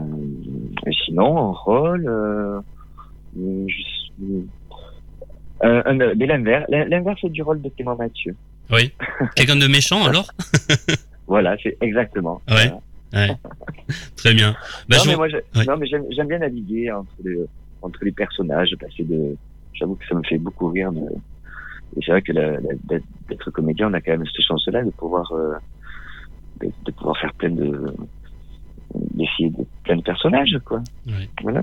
et 0.87 0.93
sinon, 1.05 1.37
en 1.37 1.53
rôle, 1.53 2.07
euh, 2.09 2.61
euh, 3.39 3.67
je 3.69 3.83
suis. 3.83 4.49
Euh, 5.63 6.13
mais 6.17 6.27
l'inverse, 6.27 6.65
l'inverse 6.71 7.25
du 7.27 7.43
rôle 7.43 7.61
de 7.61 7.69
Clément 7.69 7.97
Mathieu. 7.97 8.35
Oui. 8.71 8.93
Quelqu'un 9.37 9.57
de 9.57 9.67
méchant 9.67 10.05
alors? 10.07 10.29
Voilà, 11.27 11.57
c'est 11.63 11.77
exactement. 11.81 12.43
Ouais. 12.49 12.73
Voilà. 13.13 13.29
Ouais. 13.29 13.37
Très 14.17 14.35
bien. 14.35 14.53
Bah, 14.89 14.97
non, 14.97 15.03
je 15.05 15.11
mais 15.11 15.17
moi, 15.17 15.29
je- 15.29 15.37
Ouais. 15.59 15.65
non, 15.65 15.77
mais 15.77 15.87
j'aime 15.87 16.27
bien 16.27 16.39
naviguer 16.39 16.91
entre 16.91 17.13
les, 17.25 17.39
entre 17.83 18.05
les 18.05 18.11
personnages, 18.11 18.75
passer 18.81 19.05
de. 19.05 19.37
J'avoue 19.75 19.95
que 19.95 20.07
ça 20.09 20.17
me 20.17 20.25
fait 20.25 20.39
beaucoup 20.39 20.69
rire. 20.71 20.91
De, 20.91 20.99
et 21.01 22.01
c'est 22.05 22.11
vrai 22.11 22.23
que 22.23 22.33
d'être 22.33 23.05
d'être 23.29 23.51
comédien, 23.53 23.91
on 23.91 23.93
a 23.95 24.01
quand 24.01 24.11
même 24.11 24.25
cette 24.27 24.45
chance-là 24.45 24.83
de 24.83 24.91
pouvoir, 24.91 25.31
euh, 25.33 25.55
de, 26.63 26.71
de 26.87 26.91
pouvoir 26.93 27.17
faire 27.19 27.33
plein 27.35 27.51
de, 27.51 27.95
d'essayer 28.95 29.51
de 29.51 29.65
plein 29.85 29.97
de 29.97 30.03
personnages, 30.03 30.59
quoi. 30.65 30.83
Voilà. 31.43 31.63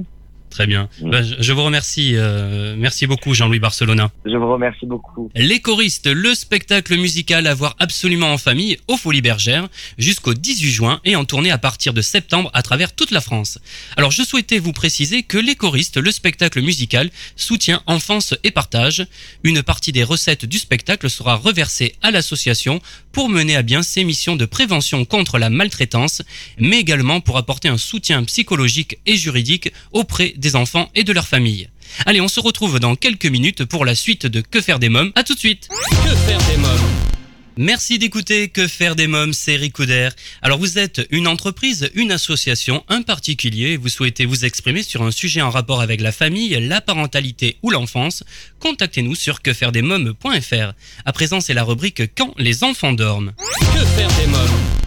Très 0.50 0.68
bien. 0.68 0.90
Mm. 1.02 1.10
Bah, 1.12 1.24
je, 1.24 1.36
je 1.40 1.54
vous 1.54 1.64
remercie. 1.64 2.12
euh, 2.16 2.76
merci 2.78 3.08
beaucoup, 3.08 3.34
Jean-Louis 3.34 3.60
Barcelona. 3.60 4.12
Je 4.26 4.36
vous 4.36 4.52
remercie 4.52 4.86
beaucoup. 4.86 5.30
Les 5.36 5.60
choristes, 5.60 6.08
le 6.08 6.34
spectacle 6.36 6.96
musical 6.98 7.48
à 7.48 7.54
voir 7.54 7.76
absolument 7.80 8.32
en 8.34 8.38
famille 8.38 8.78
aux 8.88 8.98
Folies 8.98 9.22
Bergères 9.22 9.68
jusqu'au 9.98 10.34
18 10.34 10.72
juin 10.72 11.02
et 11.06 11.16
en 11.16 11.26
tournée 11.26 11.52
à 11.52 11.58
partir 11.58 11.94
de 11.94 12.02
septembre 12.02 12.50
à 12.54 12.62
travers 12.62 12.94
toute 12.94 13.12
la 13.12 13.22
France. 13.22 13.60
Alors 13.98 14.12
je 14.12 14.24
souhaitais 14.24 14.60
vous 14.60 14.74
préciser 14.74 15.24
que 15.24 15.38
les 15.38 15.56
choristes, 15.56 15.98
le 15.98 16.12
spectacle 16.12 16.62
musical, 16.62 17.10
soutient 17.36 17.82
enfance 17.86 18.34
et 18.44 18.52
partage. 18.52 19.06
Une 19.44 19.64
partie 19.64 19.92
des 19.92 20.04
recettes 20.04 20.46
du 20.46 20.58
spectacle 20.60 21.10
sera 21.10 21.36
reversée 21.36 21.96
à 22.02 22.12
l'association 22.12 22.82
pour 23.12 23.30
mener 23.30 23.56
à 23.56 23.62
bien 23.64 23.82
ses 23.82 24.04
missions 24.04 24.36
de 24.36 24.46
prévention 24.46 25.06
contre 25.06 25.38
la 25.40 25.50
maltraitance, 25.50 26.22
mais 26.60 26.80
également 26.80 27.22
pour 27.22 27.38
apporter 27.38 27.68
un 27.68 27.78
soutien 27.78 28.24
psychologique 28.24 29.00
et 29.06 29.18
juridique 29.18 29.72
auprès 29.92 30.34
des 30.38 30.56
enfants 30.56 30.90
et 30.96 31.04
de 31.04 31.14
leurs 31.14 31.28
familles. 31.28 31.70
Allez, 32.06 32.22
on 32.22 32.28
se 32.28 32.40
retrouve 32.40 32.80
dans 32.80 32.96
quelques 32.96 33.26
minutes 33.26 33.66
pour 33.66 33.86
la 33.86 33.96
suite 33.96 34.26
de 34.26 34.42
Que 34.42 34.62
faire 34.62 34.80
des 34.80 34.90
mômes. 34.90 35.12
À 35.16 35.24
tout 35.24 35.34
de 35.34 35.40
suite. 35.40 35.70
Que 35.70 36.16
faire 36.16 36.40
des 36.50 36.58
mômes 36.58 37.08
Merci 37.60 37.98
d'écouter 37.98 38.50
Que 38.50 38.68
faire 38.68 38.96
des 38.96 39.08
mômes, 39.08 39.34
c'est 39.34 39.56
Ricouder. 39.56 40.10
Alors 40.44 40.60
vous 40.60 40.78
êtes 40.78 41.08
une 41.10 41.28
entreprise, 41.28 41.90
une 41.96 42.12
association, 42.12 42.84
un 42.88 43.02
particulier, 43.02 43.78
vous 43.78 43.90
souhaitez 43.90 44.26
vous 44.26 44.46
exprimer 44.46 44.84
sur 44.84 45.02
un 45.02 45.10
sujet 45.10 45.42
en 45.42 45.50
rapport 45.50 45.82
avec 45.82 46.00
la 46.00 46.12
famille, 46.12 46.50
la 46.68 46.82
parentalité 46.82 47.58
ou 47.64 47.72
l'enfance, 47.72 48.24
contactez-nous 48.60 49.16
sur 49.16 49.42
quefairedesmômes.fr. 49.42 50.74
À 51.06 51.14
présent, 51.14 51.42
c'est 51.42 51.56
la 51.56 51.64
rubrique 51.64 52.04
Quand 52.16 52.36
les 52.38 52.64
enfants 52.64 52.94
dorment. 52.94 53.34
Que 53.74 53.86
faire 53.86 54.10
des 54.20 54.28
mômes 54.28 54.87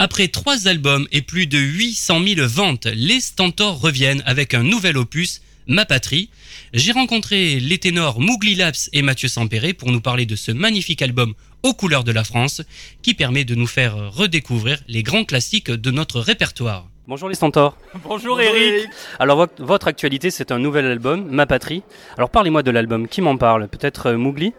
Après 0.00 0.28
trois 0.28 0.68
albums 0.68 1.08
et 1.10 1.22
plus 1.22 1.48
de 1.48 1.58
800 1.58 2.22
000 2.24 2.46
ventes, 2.46 2.86
les 2.86 3.20
Stentors 3.20 3.80
reviennent 3.80 4.22
avec 4.26 4.54
un 4.54 4.62
nouvel 4.62 4.96
opus, 4.96 5.42
Ma 5.66 5.86
Patrie. 5.86 6.30
J'ai 6.72 6.92
rencontré 6.92 7.58
les 7.58 7.78
ténors 7.78 8.20
Mougli 8.20 8.54
Laps 8.54 8.90
et 8.92 9.02
Mathieu 9.02 9.28
Sampéré 9.28 9.74
pour 9.74 9.90
nous 9.90 10.00
parler 10.00 10.24
de 10.24 10.36
ce 10.36 10.52
magnifique 10.52 11.02
album 11.02 11.34
aux 11.64 11.74
couleurs 11.74 12.04
de 12.04 12.12
la 12.12 12.22
France 12.22 12.62
qui 13.02 13.14
permet 13.14 13.44
de 13.44 13.56
nous 13.56 13.66
faire 13.66 14.12
redécouvrir 14.12 14.78
les 14.86 15.02
grands 15.02 15.24
classiques 15.24 15.72
de 15.72 15.90
notre 15.90 16.20
répertoire. 16.20 16.88
Bonjour 17.08 17.30
les 17.30 17.34
Stentors. 17.36 17.74
Bonjour, 18.04 18.38
Eric. 18.38 18.86
Alors 19.18 19.38
votre, 19.38 19.64
votre 19.64 19.88
actualité 19.88 20.30
c'est 20.30 20.52
un 20.52 20.58
nouvel 20.58 20.84
album, 20.84 21.26
Ma 21.30 21.46
Patrie. 21.46 21.82
Alors 22.18 22.28
parlez-moi 22.28 22.62
de 22.62 22.70
l'album, 22.70 23.08
qui 23.08 23.22
m'en 23.22 23.38
parle? 23.38 23.66
Peut-être 23.66 24.10
euh, 24.10 24.18
Mougli 24.18 24.52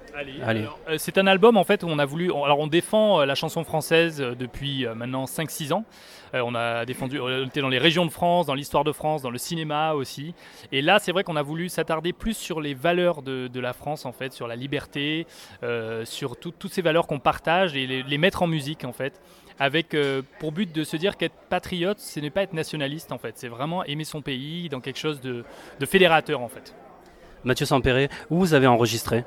Allez, 0.43 0.65
euh, 0.89 0.95
c'est 0.97 1.19
un 1.19 1.27
album 1.27 1.57
en 1.57 1.63
fait 1.63 1.83
où 1.83 1.87
on 1.87 1.99
a 1.99 2.05
voulu. 2.05 2.31
on- 2.31 2.43
alors 2.43 2.57
on 2.59 2.65
défend 2.65 3.21
euh, 3.21 3.25
la 3.25 3.35
chanson 3.35 3.63
française 3.63 4.17
depuis 4.17 4.87
maintenant 4.95 5.25
5-6 5.25 5.73
ans. 5.73 5.85
On 6.33 6.53
a 6.53 6.85
défendu, 6.85 7.19
on 7.19 7.45
était 7.47 7.61
dans 7.61 7.69
les 7.69 7.79
régions 7.79 8.05
de 8.05 8.11
France, 8.11 8.45
dans 8.45 8.53
l'histoire 8.53 8.83
de 8.83 8.91
France, 8.91 9.23
dans 9.23 9.31
le 9.31 9.39
cinéma 9.39 9.93
aussi. 9.93 10.35
Et 10.71 10.83
là, 10.83 10.99
c'est 10.99 11.11
vrai 11.11 11.23
qu'on 11.23 11.35
a 11.35 11.41
voulu 11.41 11.69
s'attarder 11.69 12.13
plus 12.13 12.35
sur 12.37 12.61
les 12.61 12.75
valeurs 12.75 13.23
de, 13.23 13.47
de 13.47 13.59
la 13.59 13.73
France 13.73 14.05
en 14.05 14.11
fait, 14.11 14.31
sur 14.31 14.47
la 14.47 14.55
liberté, 14.55 15.25
sur 16.03 16.37
tout- 16.37 16.51
toutes 16.51 16.71
ces 16.71 16.83
valeurs 16.83 17.07
qu'on 17.07 17.17
partage 17.19 17.75
et 17.75 17.87
les, 17.87 18.03
les 18.03 18.17
mettre 18.19 18.43
en 18.43 18.47
musique 18.47 18.85
en 18.85 18.93
fait. 18.93 19.19
Avec 19.59 19.93
euh, 19.93 20.21
pour 20.39 20.51
but 20.53 20.71
de 20.73 20.83
se 20.83 20.95
dire 20.97 21.17
qu'être 21.17 21.35
patriote, 21.49 21.99
ce 21.99 22.19
n'est 22.19 22.29
pas 22.29 22.43
être 22.43 22.53
nationaliste 22.53 23.11
en 23.11 23.17
fait, 23.17 23.33
c'est 23.37 23.49
vraiment 23.49 23.83
aimer 23.83 24.05
son 24.05 24.21
pays 24.21 24.69
dans 24.69 24.79
quelque 24.79 24.99
chose 24.99 25.19
de, 25.21 25.43
de 25.79 25.85
fédérateur 25.85 26.41
en 26.41 26.47
fait. 26.47 26.73
Mathieu 27.43 27.65
Sampéré, 27.65 28.09
où 28.29 28.37
vous 28.39 28.53
avez 28.53 28.67
enregistré 28.67 29.23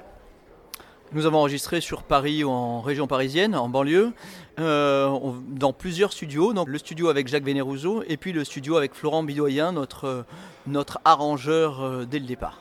Nous 1.13 1.27
avons 1.27 1.39
enregistré 1.39 1.81
sur 1.83 2.03
Paris 2.03 2.45
ou 2.45 2.51
en 2.51 2.81
région 2.81 3.07
parisienne, 3.07 3.55
en 3.55 3.69
banlieue, 3.69 4.13
euh, 4.59 5.07
on- 5.09 5.35
dans 5.49 5.75
plusieurs 5.75 6.13
studios. 6.13 6.55
Donc 6.55 6.69
le 6.69 6.79
studio 6.79 7.09
avec 7.11 7.29
Jacques 7.29 7.45
Vénérouzeau 7.45 8.03
et 8.09 8.17
puis 8.17 8.33
le 8.33 8.45
studio 8.45 8.77
avec 8.79 8.95
Florent 8.95 9.23
Bidoyen, 9.23 9.73
notre, 9.73 10.05
euh, 10.07 10.23
notre 10.67 10.99
arrangeur 11.05 11.83
euh, 11.83 12.05
dès 12.07 12.19
le 12.19 12.27
départ. 12.27 12.61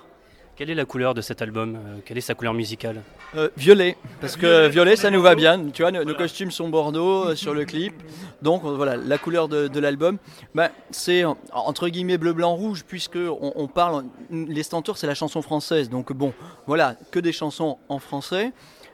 Quelle 0.61 0.69
est 0.69 0.75
la 0.75 0.85
couleur 0.85 1.15
de 1.15 1.21
cet 1.21 1.41
album 1.41 1.75
Euh, 1.75 1.97
Quelle 2.05 2.19
est 2.19 2.21
sa 2.21 2.35
couleur 2.35 2.53
musicale? 2.53 3.01
Euh, 3.35 3.49
violet, 3.57 3.97
parce 4.19 4.37
que 4.37 4.67
violet 4.67 4.95
ça 4.95 5.09
nous 5.09 5.19
va 5.19 5.33
bien. 5.33 5.71
Tu 5.73 5.81
vois, 5.81 5.89
nos, 5.89 6.03
nos 6.03 6.13
costumes 6.13 6.51
sont 6.51 6.69
bordeaux 6.69 7.29
euh, 7.29 7.35
sur 7.35 7.55
le 7.55 7.65
clip. 7.65 7.95
Donc 8.43 8.61
voilà, 8.61 8.95
la 8.95 9.17
couleur 9.17 9.47
de, 9.47 9.67
de 9.67 9.79
l'album, 9.79 10.19
ben, 10.53 10.69
c'est 10.91 11.23
entre 11.51 11.89
guillemets 11.89 12.19
bleu, 12.19 12.33
blanc, 12.33 12.53
rouge, 12.53 12.83
puisque 12.87 13.15
on, 13.15 13.53
on 13.55 13.67
parle. 13.67 14.03
Les 14.29 14.61
Stentors, 14.61 14.99
c'est 14.99 15.07
la 15.07 15.15
chanson 15.15 15.41
française. 15.41 15.89
Donc 15.89 16.13
bon, 16.13 16.31
voilà, 16.67 16.95
que 17.09 17.19
des 17.19 17.31
chansons 17.31 17.79
en 17.89 17.97
français. 17.97 18.51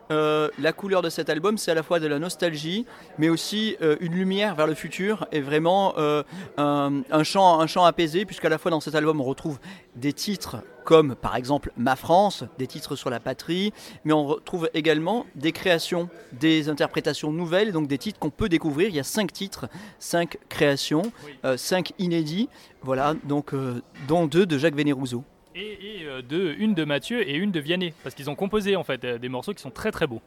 Euh, 0.09 0.47
la 0.57 0.71
couleur 0.71 1.01
de 1.01 1.09
cet 1.09 1.29
album, 1.29 1.57
c'est 1.57 1.71
à 1.71 1.73
la 1.73 1.83
fois 1.83 1.99
de 1.99 2.07
la 2.07 2.17
nostalgie, 2.17 2.85
mais 3.17 3.27
aussi 3.27 3.75
euh, 3.81 3.97
une 3.99 4.13
lumière 4.13 4.55
vers 4.55 4.65
le 4.67 4.73
futur 4.73 5.27
et 5.33 5.41
vraiment 5.41 5.95
euh, 5.97 6.23
un, 6.57 7.01
un 7.11 7.23
chant, 7.23 7.59
un 7.59 7.67
chant 7.67 7.83
apaisé, 7.83 8.23
puisqu'à 8.23 8.47
la 8.47 8.57
fois 8.57 8.71
dans 8.71 8.79
cet 8.79 8.95
album, 8.95 9.19
on 9.19 9.25
retrouve 9.25 9.59
des 9.97 10.13
titres 10.13 10.57
comme 10.87 11.15
par 11.15 11.35
exemple 11.35 11.73
Ma 11.75 11.97
France, 11.97 12.45
des 12.57 12.65
titres 12.65 12.95
sur 12.95 13.09
la 13.09 13.19
patrie, 13.19 13.73
mais 14.05 14.13
on 14.13 14.25
retrouve 14.25 14.69
également 14.73 15.25
des 15.35 15.51
créations, 15.51 16.07
des 16.31 16.69
interprétations 16.69 17.33
nouvelles, 17.33 17.73
donc 17.73 17.89
des 17.89 17.97
titres 17.97 18.19
qu'on 18.19 18.29
peut 18.29 18.47
découvrir. 18.47 18.87
Il 18.87 18.95
y 18.95 18.99
a 18.99 19.03
cinq 19.03 19.33
titres, 19.33 19.67
cinq 19.99 20.37
créations, 20.47 21.01
euh, 21.43 21.57
cinq 21.57 21.91
inédits, 21.99 22.47
voilà, 22.83 23.15
donc 23.25 23.53
euh, 23.53 23.81
dont 24.07 24.27
deux 24.27 24.45
de 24.45 24.57
Jacques 24.57 24.75
Vénérouzeau. 24.75 25.25
Et, 25.55 26.03
et, 26.03 26.05
euh, 26.05 26.21
deux, 26.21 26.55
une 26.57 26.73
de 26.73 26.85
Mathieu 26.85 27.27
et 27.29 27.35
une 27.35 27.51
de 27.51 27.59
Vianney, 27.59 27.93
parce 28.01 28.15
qu'ils 28.15 28.29
ont 28.29 28.35
composé 28.35 28.77
en 28.77 28.85
fait 28.85 29.05
des 29.05 29.27
morceaux 29.27 29.53
qui 29.53 29.61
sont 29.61 29.71
très 29.71 29.91
très 29.91 30.07
beaux. 30.07 30.21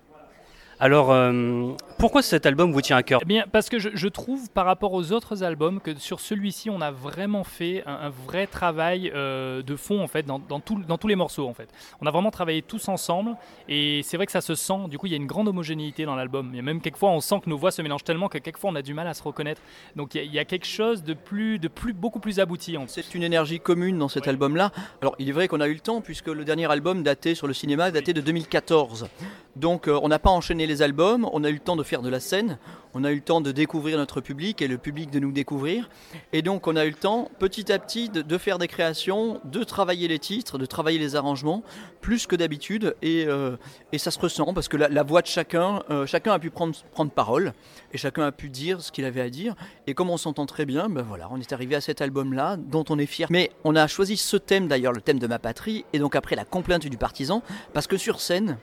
Alors, 0.82 1.12
euh, 1.12 1.72
pourquoi 1.98 2.22
cet 2.22 2.46
album 2.46 2.72
vous 2.72 2.80
tient 2.80 2.96
à 2.96 3.02
cœur 3.02 3.20
Eh 3.22 3.26
bien, 3.26 3.44
parce 3.52 3.68
que 3.68 3.78
je, 3.78 3.90
je 3.92 4.08
trouve 4.08 4.50
par 4.50 4.64
rapport 4.64 4.94
aux 4.94 5.12
autres 5.12 5.42
albums 5.44 5.78
que 5.78 5.94
sur 5.98 6.20
celui-ci, 6.20 6.70
on 6.70 6.80
a 6.80 6.90
vraiment 6.90 7.44
fait 7.44 7.82
un, 7.86 7.92
un 8.06 8.08
vrai 8.08 8.46
travail 8.46 9.12
euh, 9.14 9.60
de 9.62 9.76
fond 9.76 10.02
en 10.02 10.06
fait 10.06 10.22
dans, 10.22 10.38
dans, 10.38 10.58
tout- 10.58 10.82
dans 10.88 10.96
tous 10.96 11.06
les 11.08 11.16
morceaux 11.16 11.46
en 11.46 11.52
fait. 11.52 11.68
On 12.00 12.06
a 12.06 12.10
vraiment 12.10 12.30
travaillé 12.30 12.62
tous 12.62 12.88
ensemble 12.88 13.36
et 13.68 14.00
c'est 14.04 14.16
vrai 14.16 14.24
que 14.24 14.32
ça 14.32 14.40
se 14.40 14.54
sent. 14.54 14.88
Du 14.88 14.96
coup, 14.96 15.04
il 15.04 15.10
y 15.10 15.12
a 15.12 15.18
une 15.18 15.26
grande 15.26 15.48
homogénéité 15.48 16.06
dans 16.06 16.16
l'album. 16.16 16.54
Et 16.54 16.62
même 16.62 16.80
quelquefois, 16.80 17.10
on 17.10 17.20
sent 17.20 17.40
que 17.44 17.50
nos 17.50 17.58
voix 17.58 17.72
se 17.72 17.82
mélangent 17.82 18.04
tellement 18.04 18.28
que 18.28 18.38
quelquefois, 18.38 18.70
on 18.70 18.74
a 18.76 18.82
du 18.82 18.94
mal 18.94 19.06
à 19.06 19.12
se 19.12 19.22
reconnaître. 19.22 19.60
Donc, 19.96 20.14
il 20.14 20.18
y 20.18 20.20
a, 20.22 20.24
il 20.24 20.32
y 20.32 20.38
a 20.38 20.46
quelque 20.46 20.66
chose 20.66 21.02
de 21.04 21.12
plus, 21.12 21.58
de 21.58 21.68
plus, 21.68 21.92
beaucoup 21.92 22.20
plus 22.20 22.40
abouti. 22.40 22.78
En 22.78 22.86
fait. 22.86 23.02
C'est 23.02 23.14
une 23.14 23.22
énergie 23.22 23.60
commune 23.60 23.98
dans 23.98 24.08
cet 24.08 24.28
album-là. 24.28 24.72
Alors, 25.02 25.14
il 25.18 25.28
est 25.28 25.32
vrai 25.32 25.46
qu'on 25.46 25.60
a 25.60 25.68
eu 25.68 25.74
le 25.74 25.80
temps, 25.80 26.00
puisque 26.00 26.28
le 26.28 26.46
dernier 26.46 26.70
album 26.70 27.02
daté 27.02 27.34
sur 27.34 27.46
le 27.46 27.52
cinéma 27.52 27.90
daté 27.90 28.14
de 28.14 28.22
2014. 28.22 29.08
Donc, 29.56 29.86
euh, 29.88 29.98
on 30.02 30.08
n'a 30.08 30.18
pas 30.18 30.30
enchaîné 30.30 30.66
albums, 30.82 31.28
on 31.32 31.44
a 31.44 31.50
eu 31.50 31.54
le 31.54 31.58
temps 31.58 31.76
de 31.76 31.82
faire 31.82 32.02
de 32.02 32.08
la 32.08 32.20
scène, 32.20 32.58
on 32.94 33.04
a 33.04 33.12
eu 33.12 33.16
le 33.16 33.20
temps 33.20 33.40
de 33.40 33.52
découvrir 33.52 33.98
notre 33.98 34.20
public 34.20 34.62
et 34.62 34.68
le 34.68 34.78
public 34.78 35.10
de 35.10 35.20
nous 35.20 35.30
découvrir. 35.30 35.88
Et 36.32 36.42
donc, 36.42 36.66
on 36.66 36.74
a 36.76 36.84
eu 36.84 36.90
le 36.90 36.96
temps, 36.96 37.30
petit 37.38 37.70
à 37.72 37.78
petit, 37.78 38.08
de, 38.08 38.38
faire 38.38 38.58
des 38.58 38.66
créations, 38.66 39.40
de 39.44 39.62
travailler 39.62 40.08
les 40.08 40.18
titres, 40.18 40.58
de 40.58 40.66
travailler 40.66 40.98
les 40.98 41.14
arrangements, 41.14 41.62
plus 42.00 42.26
que 42.26 42.34
d'habitude. 42.34 42.96
Et, 43.02 43.26
euh, 43.26 43.56
ça 43.96 44.10
se 44.10 44.18
ressent, 44.18 44.52
parce 44.54 44.68
que 44.68 44.76
la, 44.76 45.02
voix 45.02 45.22
de 45.22 45.28
chacun, 45.28 45.82
euh, 45.90 46.06
chacun 46.06 46.32
a 46.32 46.38
pu 46.38 46.50
prendre, 46.50 46.74
prendre 46.92 47.12
parole, 47.12 47.52
et 47.92 47.98
chacun 47.98 48.24
a 48.24 48.32
pu 48.32 48.48
dire 48.48 48.80
ce 48.80 48.90
qu'il 48.90 49.04
avait 49.04 49.20
à 49.20 49.30
dire. 49.30 49.54
Et 49.86 49.94
comme 49.94 50.10
on 50.10 50.16
s'entend 50.16 50.46
très 50.46 50.66
bien, 50.66 50.88
ben 50.88 51.02
voilà, 51.02 51.28
on 51.30 51.38
est 51.38 51.52
arrivé 51.52 51.76
à 51.76 51.80
cet 51.80 52.00
album-là, 52.00 52.56
dont 52.56 52.84
on 52.88 52.98
est 52.98 53.06
fier. 53.06 53.28
Mais 53.30 53.50
on 53.62 53.76
a 53.76 53.86
choisi 53.86 54.16
ce 54.16 54.36
thème 54.36 54.66
d'ailleurs, 54.66 54.92
le 54.92 55.00
thème 55.00 55.18
de 55.18 55.26
ma 55.26 55.38
patrie, 55.38 55.84
et 55.92 55.98
donc 55.98 56.16
après 56.16 56.34
la 56.34 56.44
complainte 56.44 56.86
du 56.86 56.96
partisan, 56.96 57.42
parce 57.72 57.86
que 57.86 57.96
sur 57.96 58.20
scène, 58.20 58.58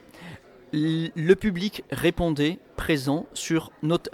le 0.74 1.34
public 1.36 1.84
répondait 1.92 2.60
présent 2.76 3.26
sur 3.34 3.72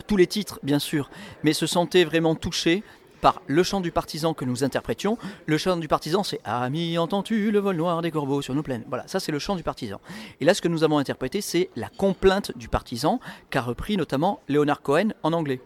tous 0.08 0.18
les 0.18 0.28
titres, 0.28 0.60
bien 0.64 0.80
sûr, 0.80 1.10
mais 1.44 1.54
se 1.54 1.68
sentait 1.68 2.04
vraiment 2.04 2.36
touché 2.36 2.84
par 3.22 3.42
le 3.48 3.64
chant 3.64 3.80
du 3.80 3.92
partisan 3.92 4.34
que 4.34 4.44
nous 4.44 4.66
interprétions. 4.66 5.18
Le 5.46 5.58
chant 5.58 5.78
du 5.78 5.88
partisan, 5.88 6.24
c'est 6.24 6.42
Ami, 6.44 6.98
entends-tu 6.98 7.52
le 7.52 7.60
vol 7.60 7.78
noir 7.78 8.02
des 8.02 8.12
corbeaux 8.12 8.42
sur 8.42 8.54
nos 8.54 8.64
plaines? 8.64 8.84
Voilà, 8.90 9.08
ça 9.08 9.22
c'est 9.22 9.32
le 9.32 9.40
chant 9.40 9.56
du 9.56 9.64
partisan. 9.64 10.02
Et 10.42 10.46
là, 10.46 10.54
ce 10.54 10.62
que 10.62 10.68
nous 10.68 10.84
avons 10.84 10.98
interprété, 10.98 11.40
c'est 11.40 11.70
la 11.78 11.88
complainte 11.88 12.52
du 12.58 12.68
partisan, 12.68 13.22
qu'a 13.50 13.62
repris 13.62 13.96
notamment 13.96 14.42
Leonard 14.50 14.82
Cohen 14.82 15.14
en 15.24 15.32
anglais. 15.32 15.62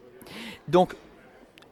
Donc, 0.68 0.96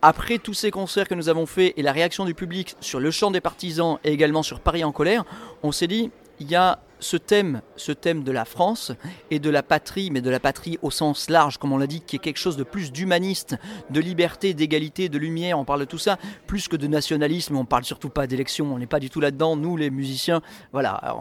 après 0.02 0.40
tous 0.40 0.56
ces 0.56 0.72
concerts 0.72 1.08
que 1.08 1.14
nous 1.14 1.30
avons 1.30 1.46
faits 1.46 1.74
et 1.78 1.84
la 1.84 1.92
réaction 1.92 2.26
du 2.26 2.34
public 2.34 2.76
sur 2.80 3.00
le 3.00 3.12
chant 3.12 3.30
des 3.30 3.42
partisans 3.42 4.00
et 4.04 4.12
également 4.12 4.42
sur 4.42 4.62
Paris 4.62 4.84
en 4.84 4.92
colère, 4.92 5.24
on 5.62 5.72
s'est 5.72 5.88
dit, 5.88 6.10
il 6.40 6.50
y 6.50 6.56
a 6.56 6.80
ce 7.00 7.18
thème, 7.18 7.62
ce 7.76 7.92
thème 7.92 8.24
de 8.24 8.32
la 8.32 8.46
France 8.46 8.92
et 9.32 9.40
de 9.40 9.50
la 9.50 9.64
patrie, 9.64 10.12
mais 10.12 10.22
de 10.22 10.30
la 10.30 10.40
patrie 10.40 10.78
au 10.82 10.92
sens 10.92 11.30
large, 11.30 11.58
comme 11.58 11.72
on 11.72 11.78
l'a 11.78 11.88
dit, 11.88 12.02
qui 12.02 12.16
est 12.16 12.20
quelque 12.20 12.38
chose 12.38 12.58
de 12.58 12.64
plus 12.64 12.92
d'humaniste, 12.92 13.58
de 13.90 14.00
liberté, 14.00 14.54
d'égalité, 14.54 15.10
de 15.10 15.18
lumière, 15.18 15.60
on 15.60 15.66
parle 15.66 15.82
de 15.82 15.86
tout 15.86 15.98
ça, 15.98 16.18
plus 16.48 16.68
que 16.68 16.76
de 16.76 16.88
nationalisme, 16.88 17.56
on 17.56 17.66
parle 17.66 17.84
surtout 17.84 18.10
pas 18.10 18.28
d'élection, 18.28 18.74
on 18.74 18.78
n'est 18.78 18.88
pas 18.88 19.00
du 19.00 19.10
tout 19.10 19.20
là-dedans, 19.20 19.56
nous 19.56 19.78
les 19.78 19.90
musiciens, 19.90 20.42
voilà, 20.72 21.16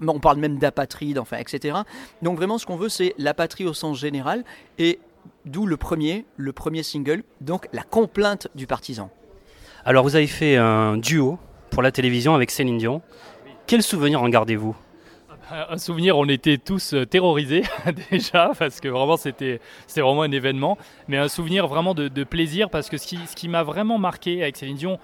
on, 0.00 0.20
parle 0.20 0.38
même 0.38 0.58
d'apatride, 0.58 1.18
enfin, 1.18 1.36
etc. 1.38 1.78
Donc 2.22 2.36
vraiment 2.36 2.58
ce 2.58 2.66
qu'on 2.66 2.76
veut 2.76 2.88
c'est 2.88 3.14
la 3.18 3.34
patrie 3.34 3.66
au 3.66 3.74
sens 3.74 3.98
général, 3.98 4.44
et 4.78 4.98
d'où 5.44 5.66
le 5.66 5.76
premier, 5.76 6.24
le 6.36 6.52
premier 6.52 6.82
single, 6.82 7.22
donc 7.40 7.68
la 7.72 7.82
complainte 7.82 8.48
du 8.54 8.66
partisan. 8.66 9.10
Alors, 9.84 10.02
vous 10.02 10.16
avez 10.16 10.26
fait 10.26 10.56
un 10.56 10.96
duo 10.96 11.38
pour 11.70 11.80
la 11.80 11.92
télévision 11.92 12.34
avec 12.34 12.50
Céline 12.50 12.76
Dion. 12.76 13.02
Quel 13.68 13.82
souvenir 13.82 14.20
en 14.20 14.28
gardez-vous? 14.28 14.74
Un 15.48 15.78
souvenir, 15.78 16.18
on 16.18 16.28
était 16.28 16.58
tous 16.58 16.92
euh, 16.92 17.06
terrorisés 17.06 17.62
déjà, 18.10 18.50
parce 18.58 18.80
que 18.80 18.88
vraiment 18.88 19.16
c'était 19.16 19.60
vraiment 19.94 20.22
un 20.22 20.32
événement, 20.32 20.76
mais 21.06 21.18
un 21.18 21.28
souvenir 21.28 21.68
vraiment 21.68 21.94
de, 21.94 22.24
plaisir, 22.24 22.68
parce 22.68 22.88
que 22.88 22.96
ce 22.96 23.06
qui, 23.06 23.18
ce 23.28 23.36
qui 23.36 23.48
m'a 23.48 23.62
vraiment 23.62 23.96
marqué 23.96 24.42
avec 24.42 24.56
Céline 24.56 24.76
Dion, 24.76 24.98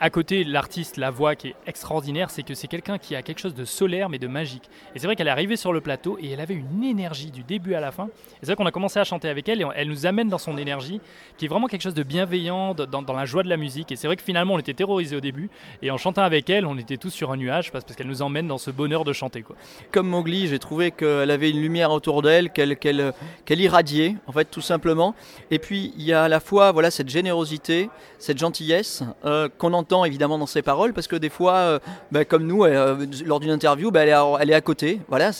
à 0.00 0.10
côté 0.10 0.44
l'artiste, 0.44 0.96
la 0.96 1.10
voix 1.10 1.34
qui 1.34 1.48
est 1.48 1.54
extraordinaire, 1.66 2.30
c'est 2.30 2.42
que 2.42 2.54
c'est 2.54 2.68
quelqu'un 2.68 2.98
qui 2.98 3.14
a 3.16 3.22
quelque 3.22 3.40
chose 3.40 3.54
de 3.54 3.64
solaire 3.64 4.08
mais 4.08 4.18
de 4.18 4.26
magique. 4.26 4.70
Et 4.94 4.98
c'est 4.98 5.06
vrai 5.06 5.16
qu'elle 5.16 5.28
est 5.28 5.32
arrivée 5.32 5.56
sur 5.56 5.72
le 5.72 5.80
plateau 5.80 6.18
et 6.20 6.30
elle 6.30 6.40
avait 6.40 6.54
une 6.54 6.84
énergie 6.84 7.30
du 7.30 7.42
début 7.42 7.74
à 7.74 7.80
la 7.80 7.92
fin. 7.92 8.06
Et 8.06 8.10
c'est 8.40 8.46
vrai 8.46 8.56
qu'on 8.56 8.66
a 8.66 8.70
commencé 8.70 8.98
à 8.98 9.04
chanter 9.04 9.28
avec 9.28 9.48
elle 9.48 9.60
et 9.60 9.66
elle 9.74 9.88
nous 9.88 10.06
amène 10.06 10.28
dans 10.28 10.38
son 10.38 10.56
énergie, 10.56 11.00
qui 11.36 11.44
est 11.44 11.48
vraiment 11.48 11.66
quelque 11.66 11.82
chose 11.82 11.94
de 11.94 12.02
bienveillant, 12.02 12.74
dans, 12.74 13.12
la 13.12 13.24
joie 13.24 13.42
de 13.42 13.48
la 13.48 13.56
musique. 13.56 13.92
Et 13.92 13.96
c'est 13.96 14.06
vrai 14.06 14.16
que 14.16 14.22
finalement 14.22 14.54
on 14.54 14.58
était 14.58 14.74
terrorisés 14.74 15.16
au 15.16 15.20
début, 15.20 15.50
et 15.82 15.90
en 15.90 15.96
chantant 15.96 16.22
avec 16.22 16.50
elle, 16.50 16.66
on 16.66 16.78
était 16.78 16.96
tous 16.96 17.10
sur 17.10 17.32
un 17.32 17.36
nuage 17.36 17.72
parce, 17.72 17.84
qu'elle 17.84 18.06
nous 18.06 18.22
emmène 18.22 18.46
dans 18.46 18.58
ce 18.58 18.70
bonheur 18.70 19.04
de 19.04 19.12
chanter. 19.12 19.42
Quoi. 19.42 19.56
Comme 19.92 20.08
Mowgli, 20.08 20.48
j'ai 20.48 20.58
trouvé 20.58 20.90
qu'elle 20.90 21.30
avait 21.30 21.50
une 21.50 21.60
lumière 21.60 21.90
autour 21.90 22.22
d'elle, 22.22 22.50
qu'elle 22.50 23.12
irradiait, 23.50 24.16
en 24.26 24.32
fait, 24.32 24.46
tout 24.46 24.60
simplement. 24.60 25.14
Et 25.50 25.58
puis, 25.58 25.92
il 25.96 26.04
y 26.04 26.12
a 26.12 26.24
à 26.24 26.28
la 26.28 26.40
fois 26.40 26.72
voilà, 26.72 26.90
cette 26.90 27.08
générosité, 27.08 27.90
cette 28.18 28.38
gentillesse 28.38 29.02
euh, 29.24 29.48
qu'on 29.58 29.67
entend 29.72 30.04
évidemment 30.04 30.38
dans 30.38 30.46
ses 30.46 30.62
paroles, 30.62 30.92
parce 30.92 31.06
que 31.06 31.16
des 31.16 31.28
fois, 31.28 31.54
euh, 31.54 31.78
bah, 32.12 32.24
comme 32.24 32.46
nous, 32.46 32.64
euh, 32.64 33.06
lors 33.24 33.40
d'une 33.40 33.50
interview, 33.50 33.90
bah, 33.90 34.00
elle, 34.02 34.50
est 34.50 34.54
à, 34.54 34.60
côté. 34.60 35.00
Voilà, 35.08 35.30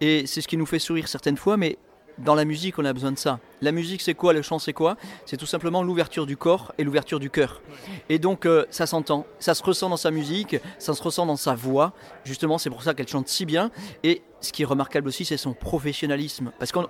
et 0.00 0.26
c'est 0.26 0.40
ce 0.40 0.48
qui 0.48 0.56
nous 0.56 0.66
fait 0.66 0.78
sourire 0.78 1.08
certaines 1.08 1.36
fois, 1.36 1.56
mais 1.56 1.76
dans 2.18 2.34
la 2.34 2.44
musique, 2.44 2.78
on 2.78 2.84
a 2.84 2.92
besoin 2.92 3.12
de 3.12 3.18
ça. 3.18 3.38
La 3.62 3.70
musique, 3.70 4.02
c'est 4.02 4.14
quoi? 4.14 4.32
Le 4.32 4.42
chant, 4.42 4.58
c'est 4.58 4.72
quoi? 4.72 4.96
C'est 5.24 5.36
tout 5.36 5.46
simplement 5.46 5.84
l'ouverture 5.84 6.26
du 6.26 6.36
corps 6.36 6.74
et 6.78 6.84
l'ouverture 6.84 7.20
du 7.20 7.30
cœur. 7.30 7.62
Et 8.08 8.18
donc, 8.18 8.44
euh, 8.44 8.66
ça 8.70 8.86
s'entend, 8.86 9.24
ça 9.38 9.54
se 9.54 9.62
ressent 9.62 9.88
dans 9.88 9.96
sa 9.96 10.10
musique, 10.10 10.56
ça 10.78 10.94
se 10.94 11.02
ressent 11.02 11.26
dans 11.26 11.36
sa 11.36 11.54
voix. 11.54 11.92
Justement, 12.24 12.58
c'est 12.58 12.70
pour 12.70 12.82
ça 12.82 12.92
qu'elle 12.92 13.06
chante 13.06 13.28
si 13.28 13.46
bien. 13.46 13.70
Et 14.02 14.22
ce 14.42 14.52
qui 14.52 14.62
est 14.62 14.66
remarquable 14.66 15.08
aussi, 15.08 15.24
c'est 15.24 15.36
son 15.36 15.54
professionnalisme. 15.54 16.52
Parce 16.58 16.72
qu'elle 16.72 16.84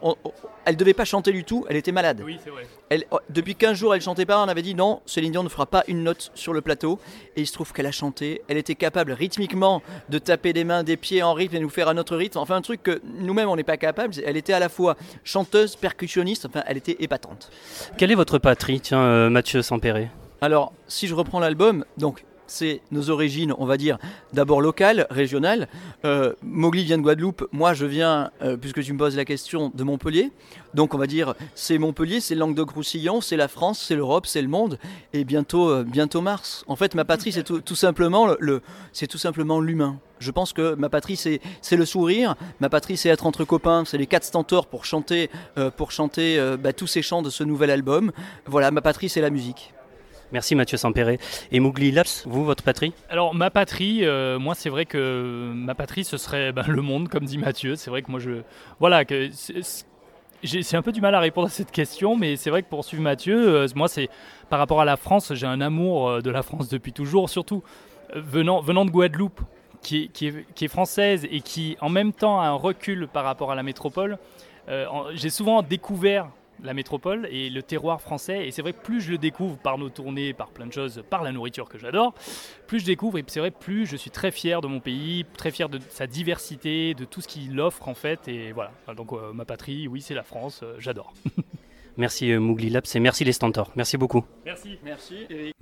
ne 0.67 0.73
devait 0.75 0.95
pas 0.95 1.05
chanter 1.05 1.33
du 1.33 1.45
tout, 1.45 1.67
elle 1.69 1.77
était 1.77 1.93
malade. 1.93 2.23
Oui, 2.25 2.39
c'est 2.43 2.51
vrai. 2.51 2.67
Elle, 2.89 3.05
oh, 3.11 3.19
depuis 3.31 3.55
15 3.55 3.77
jours, 3.77 3.95
elle 3.95 4.01
chantait 4.01 4.27
pas. 4.27 4.43
On 4.43 4.49
avait 4.49 4.63
dit 4.63 4.75
non, 4.75 5.03
Céline 5.07 5.33
Dion 5.33 5.43
ne 5.43 5.49
fera 5.49 5.67
pas 5.67 5.85
une 5.87 6.03
note 6.03 6.31
sur 6.35 6.53
le 6.53 6.61
plateau. 6.61 6.99
Et 7.37 7.43
il 7.43 7.47
se 7.47 7.53
trouve 7.53 7.73
qu'elle 7.73 7.87
a 7.87 7.93
chanté. 7.93 8.43
Elle 8.49 8.57
était 8.57 8.75
capable 8.75 9.13
rythmiquement 9.13 9.83
de 10.09 10.19
taper 10.19 10.53
des 10.53 10.65
mains, 10.65 10.83
des 10.83 10.97
pieds 10.97 11.23
en 11.23 11.35
rythme 11.35 11.57
et 11.57 11.61
nous 11.61 11.69
faire 11.69 11.89
un 11.89 11.99
autre 11.99 12.17
rythme. 12.17 12.39
Enfin, 12.39 12.57
un 12.57 12.63
truc 12.63 12.83
que 12.83 13.01
nous-mêmes, 13.05 13.49
on 13.49 13.57
n'est 13.57 13.65
pas 13.65 13.77
capable. 13.77 14.15
Elle 14.25 14.37
était 14.37 14.53
à 14.55 14.59
la 14.59 14.69
fois 14.69 14.97
chanteuse, 15.25 15.77
percussionniste. 15.77 16.47
Enfin, 16.47 16.62
elle 16.67 16.77
était 16.77 16.97
épatante. 17.01 17.51
Quelle 17.97 18.11
est 18.11 18.17
votre 18.17 18.39
patrie, 18.39 18.81
tiens, 18.81 19.01
euh, 19.03 19.31
Mathieu 19.31 19.63
Sampéré 19.63 20.11
Alors, 20.41 20.73
si 20.89 21.07
je 21.07 21.15
reprends 21.15 21.41
l'album, 21.41 21.85
donc 21.97 22.25
c'est 22.47 22.81
nos 22.91 23.11
origines, 23.11 23.55
on 23.59 23.67
va 23.67 23.77
dire, 23.77 23.99
d'abord 24.33 24.61
locales, 24.61 25.07
régionales. 25.11 25.69
Euh, 26.05 26.33
Mowgli 26.43 26.85
vient 26.85 26.99
de 26.99 27.03
Guadeloupe, 27.03 27.47
moi 27.53 27.75
je 27.75 27.87
viens, 27.87 28.31
euh, 28.43 28.57
puisque 28.57 28.83
tu 28.83 28.93
me 28.93 28.99
poses 28.99 29.17
la 29.17 29.25
question, 29.25 29.73
de 29.75 29.85
Montpellier. 29.85 30.31
Donc 30.75 30.95
on 30.95 30.99
va 30.99 31.07
dire, 31.07 31.35
c'est 31.55 31.79
Montpellier, 31.79 32.21
c'est 32.21 32.35
Languedoc-Roussillon, 32.35 33.21
c'est 33.21 33.37
la 33.37 33.49
France, 33.49 33.85
c'est 33.87 33.97
l'Europe, 33.97 34.27
c'est 34.27 34.43
le 34.43 34.49
monde, 34.49 34.79
et 35.13 35.25
bientôt, 35.25 35.71
euh, 35.71 35.85
bientôt 35.85 36.21
Mars. 36.21 36.65
En 36.67 36.77
fait, 36.77 36.95
ma 36.95 37.05
patrie, 37.05 37.33
c'est 37.33 37.45
tout, 37.45 37.75
simplement 37.75 38.29
le, 38.39 38.63
c'est 38.93 39.07
tout 39.07 39.19
simplement 39.19 39.61
l'humain. 39.61 39.99
Je 40.19 40.31
pense 40.31 40.53
que 40.53 40.75
ma 40.75 40.89
patrie, 40.89 41.17
c'est, 41.17 41.41
c'est 41.63 41.77
le 41.77 41.85
sourire. 41.85 42.37
Ma 42.61 42.69
patrie, 42.69 42.97
c'est 42.97 43.09
être 43.09 43.27
entre 43.27 43.45
copains. 43.45 43.85
C'est 43.85 43.99
les 43.99 44.07
quatre 44.07 44.23
stentors 44.23 44.67
pour 44.67 44.85
chanter, 44.85 45.31
euh, 45.59 45.71
pour 45.71 45.91
chanter 45.91 46.41
bah, 46.61 46.73
tous 46.73 46.87
ces 46.87 47.03
chants 47.03 47.23
de 47.23 47.31
ce 47.31 47.43
nouvel 47.43 47.71
album. 47.71 48.13
Voilà, 48.47 48.71
ma 48.71 48.83
patrie, 48.83 49.09
c'est 49.09 49.21
la 49.21 49.31
musique. 49.31 49.75
Merci 50.33 50.55
Mathieu 50.55 50.79
Sampéré. 50.79 51.19
Et 51.51 51.61
Mougli 51.61 51.93
Laps, 51.93 52.25
vous, 52.27 52.45
votre 52.45 52.63
patrie? 52.65 52.93
Alors 53.11 53.35
ma 53.35 53.51
patrie, 53.51 54.05
euh, 54.05 54.39
moi 54.39 54.55
c'est 54.55 54.71
vrai 54.71 54.87
que 54.87 55.53
ma 55.55 55.75
patrie 55.75 56.05
ce 56.05 56.17
serait 56.17 56.53
ben, 56.53 56.65
le 56.67 56.81
monde 56.83 57.09
comme 57.09 57.25
dit 57.25 57.39
Mathieu. 57.39 57.77
C'est 57.77 57.91
vrai 57.91 58.03
que 58.03 58.11
moi 58.11 58.19
je 58.19 58.43
voilà 58.81 59.05
que 59.05 59.29
j'ai 60.43 60.77
un 60.77 60.83
peu 60.83 60.91
du 60.91 61.01
mal 61.01 61.15
à 61.15 61.21
répondre 61.21 61.47
à 61.49 61.51
cette 61.51 61.71
question, 61.71 62.17
mais 62.17 62.37
c'est 62.37 62.51
vrai 62.51 62.63
que 62.63 62.69
pour 62.69 62.85
suivre 62.85 63.03
Mathieu, 63.03 63.37
euh, 63.57 63.69
moi 63.75 63.89
c'est 63.89 64.09
par 64.49 64.59
rapport 64.59 64.81
à 64.81 64.85
la 64.87 64.97
France, 64.97 65.33
j'ai 65.35 65.47
un 65.47 65.61
amour 65.61 66.09
euh, 66.09 66.21
de 66.21 66.31
la 66.31 66.43
France 66.43 66.69
depuis 66.69 66.93
toujours, 66.93 67.29
surtout 67.29 67.63
venant 68.15 68.61
venant 68.61 68.85
de 68.87 68.91
Guadeloupe, 68.91 69.41
qui 69.83 70.05
est, 70.05 70.09
qui 70.55 70.65
est- 70.65 70.69
française 70.69 71.27
et 71.31 71.41
qui 71.41 71.77
en 71.81 71.89
même 71.91 72.13
temps 72.13 72.41
a 72.41 72.47
un 72.47 72.53
recul 72.55 73.07
par 73.07 73.25
rapport 73.25 73.51
à 73.53 73.55
la 73.55 73.63
métropole. 73.63 74.19
J'ai 75.15 75.29
souvent 75.31 75.61
découvert 75.63 76.29
la 76.63 76.75
métropole 76.75 77.29
et 77.31 77.51
le 77.51 77.63
terroir 77.63 78.01
français. 78.01 78.47
Et 78.47 78.51
c'est 78.51 78.63
vrai 78.63 78.73
que 78.73 78.83
plus 78.83 79.01
je 79.01 79.13
le 79.13 79.19
découvre 79.19 79.57
par 79.57 79.79
nos 79.79 79.89
tournées, 79.89 80.33
par 80.33 80.49
plein 80.51 80.67
de 80.67 80.73
choses, 80.73 81.03
par 81.11 81.23
la 81.23 81.33
nourriture 81.33 81.69
que 81.69 81.79
j'adore, 81.79 82.15
plus 82.67 82.81
je 82.81 82.87
découvre 82.87 83.19
et 83.19 83.25
c'est 83.27 83.41
vrai 83.41 83.51
plus 83.51 83.87
je 83.87 83.97
suis 83.97 84.11
très 84.11 84.31
fier 84.31 84.61
de 84.61 84.67
mon 84.67 84.81
pays, 84.81 85.25
très 85.37 85.51
fier 85.51 85.69
de 85.69 85.79
sa 85.89 86.07
diversité, 86.07 86.95
de 86.95 87.05
tout 87.05 87.21
ce 87.21 87.29
qu'il 87.29 87.59
offre 87.61 87.89
en 87.89 87.95
fait. 87.95 88.29
Et 88.29 88.53
voilà. 88.53 88.73
Donc 88.97 89.13
euh, 89.13 89.33
ma 89.33 89.45
patrie, 89.45 89.89
oui, 89.89 90.01
c'est 90.01 90.15
la 90.15 90.23
France. 90.23 90.61
euh, 90.63 90.75
j'adore. 90.79 91.13
Merci 91.97 92.33
euh, 92.33 92.41
Mougli 92.41 92.71
Laps 92.71 92.97
et 92.97 93.01
merci 93.01 93.23
les 93.23 93.33
Stentors. 93.33 93.71
Merci 93.77 93.99
beaucoup. 93.99 94.25
Merci. 94.47 94.79
Merci 94.83 95.27
Eric. 95.29 95.55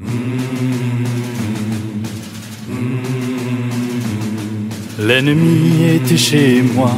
L'ennemi 4.98 5.84
était 5.96 6.16
chez 6.16 6.62
moi. 6.62 6.90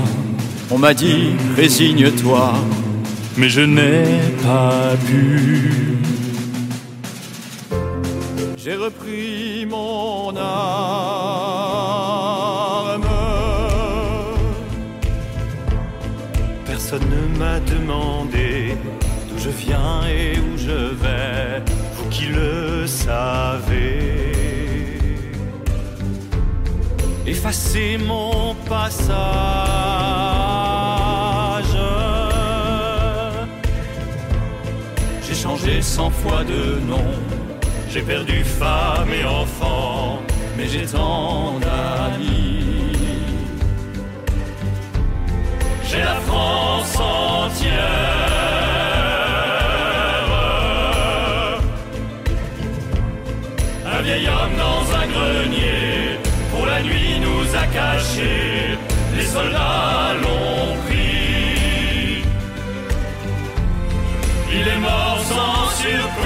On 0.70 0.78
m'a 0.78 0.92
dit 0.92 1.30
résigne-toi, 1.56 2.54
mais 3.36 3.48
je 3.48 3.60
n'ai 3.60 4.20
pas 4.42 4.94
pu. 5.06 5.98
J'ai 8.56 8.76
repris 8.76 9.66
mon 9.68 10.36
arme. 10.36 10.52
Personne 16.64 17.08
ne 17.10 17.38
viens 19.48 20.06
et 20.06 20.38
où 20.38 20.56
je 20.56 20.94
vais, 21.02 21.62
vous 21.96 22.08
qui 22.10 22.26
le 22.26 22.86
savez. 22.86 24.32
Effacez 27.26 27.98
mon 27.98 28.54
passage. 28.68 30.51
Changé 35.62 35.82
cent 35.82 36.10
fois 36.10 36.44
de 36.44 36.80
nom, 36.86 37.04
j'ai 37.90 38.02
perdu 38.02 38.44
femme 38.44 39.08
et 39.12 39.24
enfant, 39.24 40.20
mais 40.56 40.66
j'ai 40.66 40.86
tant 40.86 41.58
d'amis. 41.60 42.96
J'ai 45.88 45.98
la 45.98 46.16
France 46.26 46.96
entière. 46.96 47.72
Un 53.86 54.02
vieil 54.02 54.26
homme 54.26 54.56
dans 54.56 54.96
un 54.96 55.06
grenier, 55.06 56.18
pour 56.50 56.66
la 56.66 56.82
nuit 56.82 57.20
nous 57.20 57.56
a 57.56 57.66
cachés. 57.66 58.78
Les 59.16 59.26
soldats 59.26 60.14
l'ont 60.22 60.76
pris. 60.86 60.91
Il 64.64 64.68
est 64.68 64.78
mort 64.78 65.18
sans 65.24 65.70
surprise. 65.70 66.22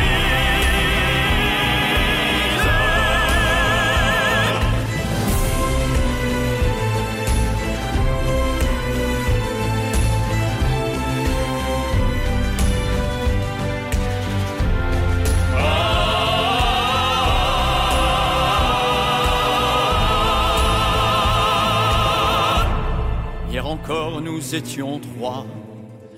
Hier 23.51 23.66
encore 23.66 24.20
nous 24.20 24.55
étions 24.55 25.01
trois. 25.01 25.47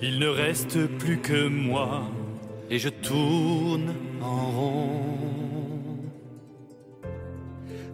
Il 0.00 0.20
ne 0.20 0.28
reste 0.28 0.86
plus 0.98 1.18
que 1.18 1.48
moi 1.48 2.02
et 2.70 2.78
je 2.78 2.88
tourne 2.88 3.94
en 4.22 4.50
rond. 4.50 5.02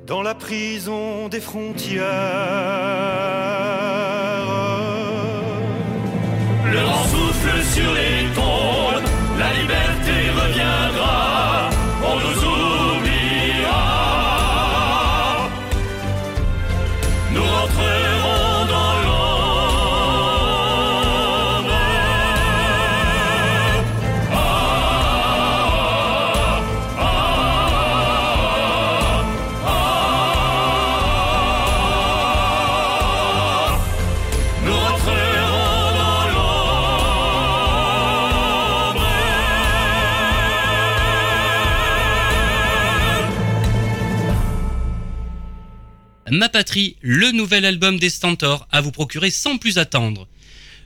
Dans 0.06 0.20
la 0.20 0.34
prison 0.34 1.28
des 1.28 1.40
frontières, 1.40 2.04
le 6.70 6.78
vent 6.78 7.04
souffle 7.04 7.62
sur 7.74 7.92
les 7.94 8.43
Ma 46.44 46.50
patrie, 46.50 46.96
le 47.00 47.32
nouvel 47.32 47.64
album 47.64 47.98
des 47.98 48.10
Stentors 48.10 48.68
à 48.70 48.82
vous 48.82 48.90
procurer 48.90 49.30
sans 49.30 49.56
plus 49.56 49.78
attendre. 49.78 50.28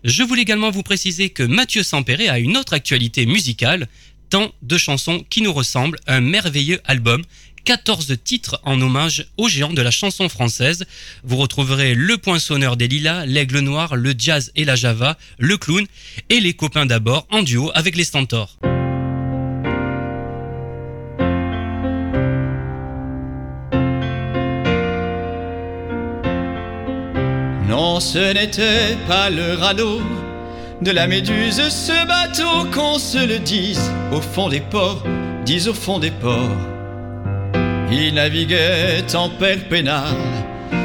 Je 0.05 0.23
voulais 0.23 0.43
également 0.43 0.71
vous 0.71 0.85
préciser 0.85 1.31
que 1.31 1.43
Mathieu 1.43 1.83
Sampéré 1.83 2.29
a 2.29 2.39
une 2.39 2.57
autre 2.57 2.75
actualité 2.75 3.27
musicale, 3.27 3.89
tant 4.31 4.53
de 4.63 4.79
chansons 4.79 5.25
qui 5.29 5.43
nous 5.43 5.53
ressemblent, 5.53 5.99
un 6.07 6.21
merveilleux 6.21 6.81
album, 6.85 7.25
14 7.65 8.19
titres 8.23 8.61
en 8.63 8.81
hommage 8.81 9.27
aux 9.37 9.49
géants 9.49 9.73
de 9.73 9.83
la 9.83 9.91
chanson 9.91 10.29
française. 10.29 10.85
Vous 11.25 11.39
retrouverez 11.39 11.97
le 11.97 12.19
poinçonneur 12.19 12.77
des 12.77 12.87
lilas, 12.87 13.27
l'aigle 13.27 13.59
noir, 13.59 13.97
le 13.97 14.15
jazz 14.17 14.53
et 14.55 14.65
la 14.65 14.77
java, 14.77 15.19
le 15.41 15.57
clown 15.57 15.85
et 16.29 16.39
les 16.39 16.55
copains 16.55 16.87
d'abord 16.87 17.27
en 17.33 17.43
duo 17.43 17.73
avec 17.75 17.97
les 17.97 18.05
Stentors. 18.05 18.61
Ce 28.01 28.33
n'était 28.33 28.97
pas 29.09 29.29
le 29.29 29.55
radeau 29.55 30.01
de 30.83 30.93
la 30.93 31.09
méduse, 31.09 31.61
ce 31.69 32.07
bateau 32.07 32.65
qu'on 32.73 32.97
se 32.97 33.19
le 33.19 33.41
dise 33.41 33.91
au 34.13 34.21
fond 34.21 34.49
des 34.49 34.61
ports, 34.61 35.03
dise 35.45 35.67
au 35.67 35.75
fond 35.75 35.99
des 35.99 36.13
ports. 36.13 36.57
Il 37.91 38.15
naviguait 38.15 39.05
en 39.15 39.29
peinard 39.29 40.15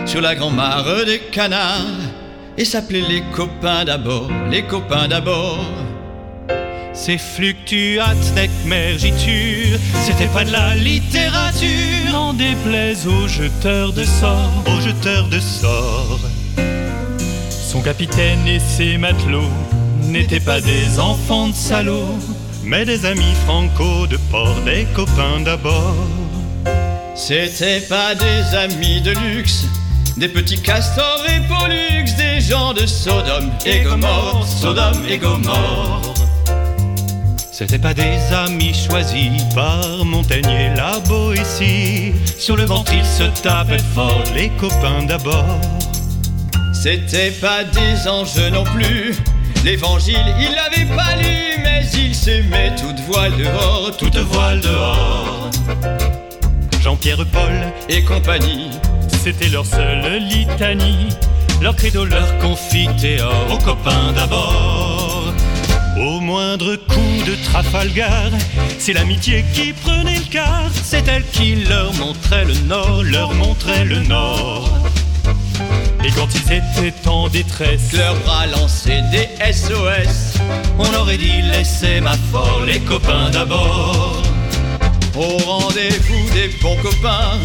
sur 0.08 0.22
la 0.22 0.34
grand 0.34 0.50
mare 0.50 1.06
des 1.06 1.20
canards 1.20 1.86
et 2.58 2.66
s'appelait 2.66 3.04
les 3.08 3.22
copains 3.36 3.86
d'abord, 3.86 4.32
les 4.50 4.64
copains 4.64 5.08
d'abord. 5.08 5.60
Ces 6.94 7.20
fluctuates 7.20 8.34
mergiture, 8.66 9.78
c'était 10.02 10.34
pas 10.34 10.46
de 10.46 10.52
la 10.52 10.76
littérature, 10.76 12.12
n'en 12.12 12.34
déplaise 12.34 13.08
aux 13.08 13.28
jeteurs 13.28 13.94
de 13.94 14.04
sorts, 14.04 14.64
aux 14.66 14.82
jeteurs 14.82 15.28
de 15.28 15.40
sorts. 15.40 16.20
Son 17.74 17.82
capitaine 17.82 18.48
et 18.48 18.60
ses 18.60 19.00
matelots 19.00 19.50
n'étaient 20.04 20.40
pas 20.40 20.62
des 20.62 21.00
enfants 21.00 21.48
de 21.48 21.56
salauds, 21.56 22.20
mais 22.64 22.86
des 22.86 23.04
amis 23.04 23.34
franco 23.48 24.06
de 24.06 24.18
port, 24.30 24.62
des 24.64 24.86
copains 24.94 25.40
d'abord. 25.44 25.96
C'était 27.16 27.82
pas 27.82 28.14
des 28.14 28.56
amis 28.56 29.02
de 29.02 29.10
luxe, 29.26 29.66
des 30.18 30.28
petits 30.28 30.62
castors 30.62 31.26
et 31.28 31.40
pollux, 31.48 32.16
des 32.16 32.42
gens 32.42 32.74
de 32.74 32.86
Sodome 32.86 33.50
et 33.66 33.80
Gomorre, 33.80 34.46
Sodome 34.46 35.04
et 35.10 35.18
Gomorre. 35.18 36.14
C'était 37.52 37.80
pas 37.80 37.96
des 37.96 38.20
amis 38.46 38.76
choisis 38.76 39.32
par 39.56 40.06
Montaigne 40.06 40.48
et 40.48 40.76
la 40.76 41.00
Boétie. 41.08 42.14
Sur 42.38 42.56
le 42.56 42.66
ventre, 42.66 42.94
ils 42.94 43.04
se 43.04 43.24
tapaient 43.42 43.80
fort, 43.96 44.22
les 44.36 44.50
copains 44.60 45.02
d'abord. 45.08 45.60
C'était 46.84 47.32
pas 47.32 47.64
des 47.64 48.10
anges 48.10 48.36
non 48.52 48.66
plus. 48.66 49.16
L'évangile, 49.64 50.36
il 50.38 50.54
l'avait 50.54 50.94
pas 50.94 51.16
lu, 51.16 51.64
mais 51.64 51.82
il 51.94 52.14
s'aimait 52.14 52.74
toute 52.76 53.00
voile 53.08 53.32
dehors, 53.38 53.96
toute 53.96 54.18
voile 54.18 54.60
dehors. 54.60 55.50
Jean-Pierre 56.82 57.26
Paul 57.32 57.54
Et 57.88 58.04
compagnie, 58.04 58.70
C'était 59.24 59.48
leur 59.48 59.66
seule 59.66 60.24
litanie, 60.24 61.08
leur 61.62 61.74
credo, 61.78 62.04
leur 62.04 62.38
confiteor, 62.40 63.34
aux 63.50 63.64
copains 63.64 64.12
d'abord. 64.14 65.34
Au 65.98 66.20
moindre 66.20 66.76
coup 66.76 67.24
de 67.26 67.42
Trafalgar, 67.46 68.30
c'est 68.78 68.92
l'amitié 68.92 69.46
qui 69.54 69.72
prenait 69.72 70.20
le 70.20 70.30
quart, 70.30 70.72
c'est 70.84 71.08
elle 71.08 71.24
qui 71.28 71.56
leur 71.56 71.94
montrait 71.94 72.44
le 72.44 72.56
nord, 72.68 73.04
leur 73.04 73.34
montrait 73.34 73.86
le 73.86 74.00
nord. 74.00 74.70
Et 76.06 76.12
quand 76.12 76.28
ils 76.36 76.54
étaient 76.54 77.08
en 77.08 77.30
détresse, 77.30 77.94
leur 77.94 78.16
bras 78.16 78.46
lançait 78.48 79.02
des 79.12 79.30
SOS. 79.54 80.38
on 80.78 80.94
aurait 81.00 81.18
dit 81.18 81.42
laissez 81.42 82.02
ma 82.02 82.14
folle, 82.32 82.66
les 82.68 82.80
copains 82.82 83.30
d'abord. 83.32 84.22
Au 85.16 85.38
rendez-vous 85.38 86.30
des 86.34 86.50
bons 86.62 86.76
copains, 86.82 87.40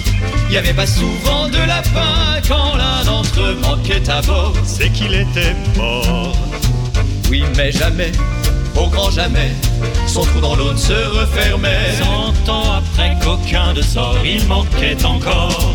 y 0.51 0.57
avait 0.57 0.73
pas 0.73 0.87
souvent 0.87 1.49
de 1.49 1.59
lapin 1.59 2.41
quand 2.49 2.77
l'un 2.77 3.05
d'entre 3.05 3.41
eux 3.41 3.59
manquait 3.63 4.09
à 4.11 4.23
bord. 4.23 4.55
C'est 4.65 4.91
qu'il 4.91 5.15
était 5.15 5.55
mort. 5.77 6.35
Oui, 7.31 7.45
mais 7.57 7.71
jamais, 7.71 8.11
au 8.75 8.89
grand 8.89 9.11
jamais, 9.11 9.53
son 10.07 10.23
trou 10.23 10.41
dans 10.41 10.57
l'aune 10.57 10.79
se 10.79 10.95
refermait. 10.95 11.93
Cent 11.99 12.53
ans 12.53 12.73
après 12.79 13.17
qu'aucun 13.23 13.75
de 13.75 13.83
sort 13.83 14.17
il 14.25 14.45
manquait 14.47 15.05
encore. 15.05 15.75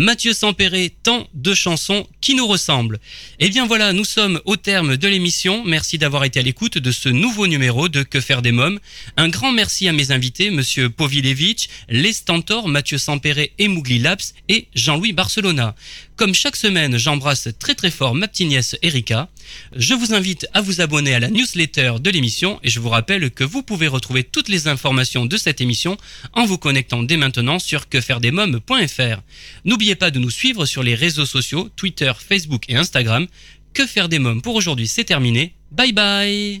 Mathieu 0.00 0.32
Sampéré, 0.32 0.94
tant 1.02 1.28
de 1.34 1.52
chansons 1.52 2.06
qui 2.22 2.34
nous 2.34 2.46
ressemblent. 2.46 2.98
Et 3.38 3.50
bien 3.50 3.66
voilà, 3.66 3.92
nous 3.92 4.06
sommes 4.06 4.40
au 4.46 4.56
terme 4.56 4.96
de 4.96 5.08
l'émission. 5.08 5.62
Merci 5.66 5.98
d'avoir 5.98 6.24
été 6.24 6.40
à 6.40 6.42
l'écoute 6.42 6.78
de 6.78 6.90
ce 6.90 7.10
nouveau 7.10 7.46
numéro 7.46 7.90
de 7.90 8.02
Que 8.02 8.18
faire 8.18 8.40
des 8.40 8.50
mômes. 8.50 8.80
Un 9.18 9.28
grand 9.28 9.52
merci 9.52 9.88
à 9.88 9.92
mes 9.92 10.10
invités, 10.10 10.48
monsieur 10.48 10.88
Povilevich, 10.88 11.68
Les 11.90 12.14
Stantors, 12.14 12.66
Mathieu 12.66 12.96
Sampéré 12.96 13.52
et 13.58 13.68
Mougli 13.68 13.98
Laps 13.98 14.32
et 14.48 14.68
Jean-Louis 14.74 15.12
Barcelona. 15.12 15.74
Comme 16.20 16.34
chaque 16.34 16.56
semaine, 16.56 16.98
j'embrasse 16.98 17.48
très 17.58 17.74
très 17.74 17.90
fort 17.90 18.14
ma 18.14 18.28
petite 18.28 18.46
nièce 18.46 18.76
Erika. 18.82 19.30
Je 19.74 19.94
vous 19.94 20.12
invite 20.12 20.46
à 20.52 20.60
vous 20.60 20.82
abonner 20.82 21.14
à 21.14 21.18
la 21.18 21.30
newsletter 21.30 21.94
de 21.98 22.10
l'émission 22.10 22.60
et 22.62 22.68
je 22.68 22.78
vous 22.78 22.90
rappelle 22.90 23.30
que 23.30 23.42
vous 23.42 23.62
pouvez 23.62 23.88
retrouver 23.88 24.22
toutes 24.22 24.50
les 24.50 24.68
informations 24.68 25.24
de 25.24 25.38
cette 25.38 25.62
émission 25.62 25.96
en 26.34 26.44
vous 26.44 26.58
connectant 26.58 27.02
dès 27.02 27.16
maintenant 27.16 27.58
sur 27.58 27.88
quefairedesmoms.fr. 27.88 29.22
N'oubliez 29.64 29.94
pas 29.94 30.10
de 30.10 30.18
nous 30.18 30.28
suivre 30.28 30.66
sur 30.66 30.82
les 30.82 30.94
réseaux 30.94 31.24
sociaux, 31.24 31.70
Twitter, 31.74 32.12
Facebook 32.18 32.64
et 32.68 32.76
Instagram. 32.76 33.26
Que 33.72 33.86
faire 33.86 34.10
des 34.10 34.18
mômes 34.18 34.42
pour 34.42 34.56
aujourd'hui, 34.56 34.88
c'est 34.88 35.04
terminé. 35.04 35.54
Bye 35.72 35.92
bye 35.92 36.60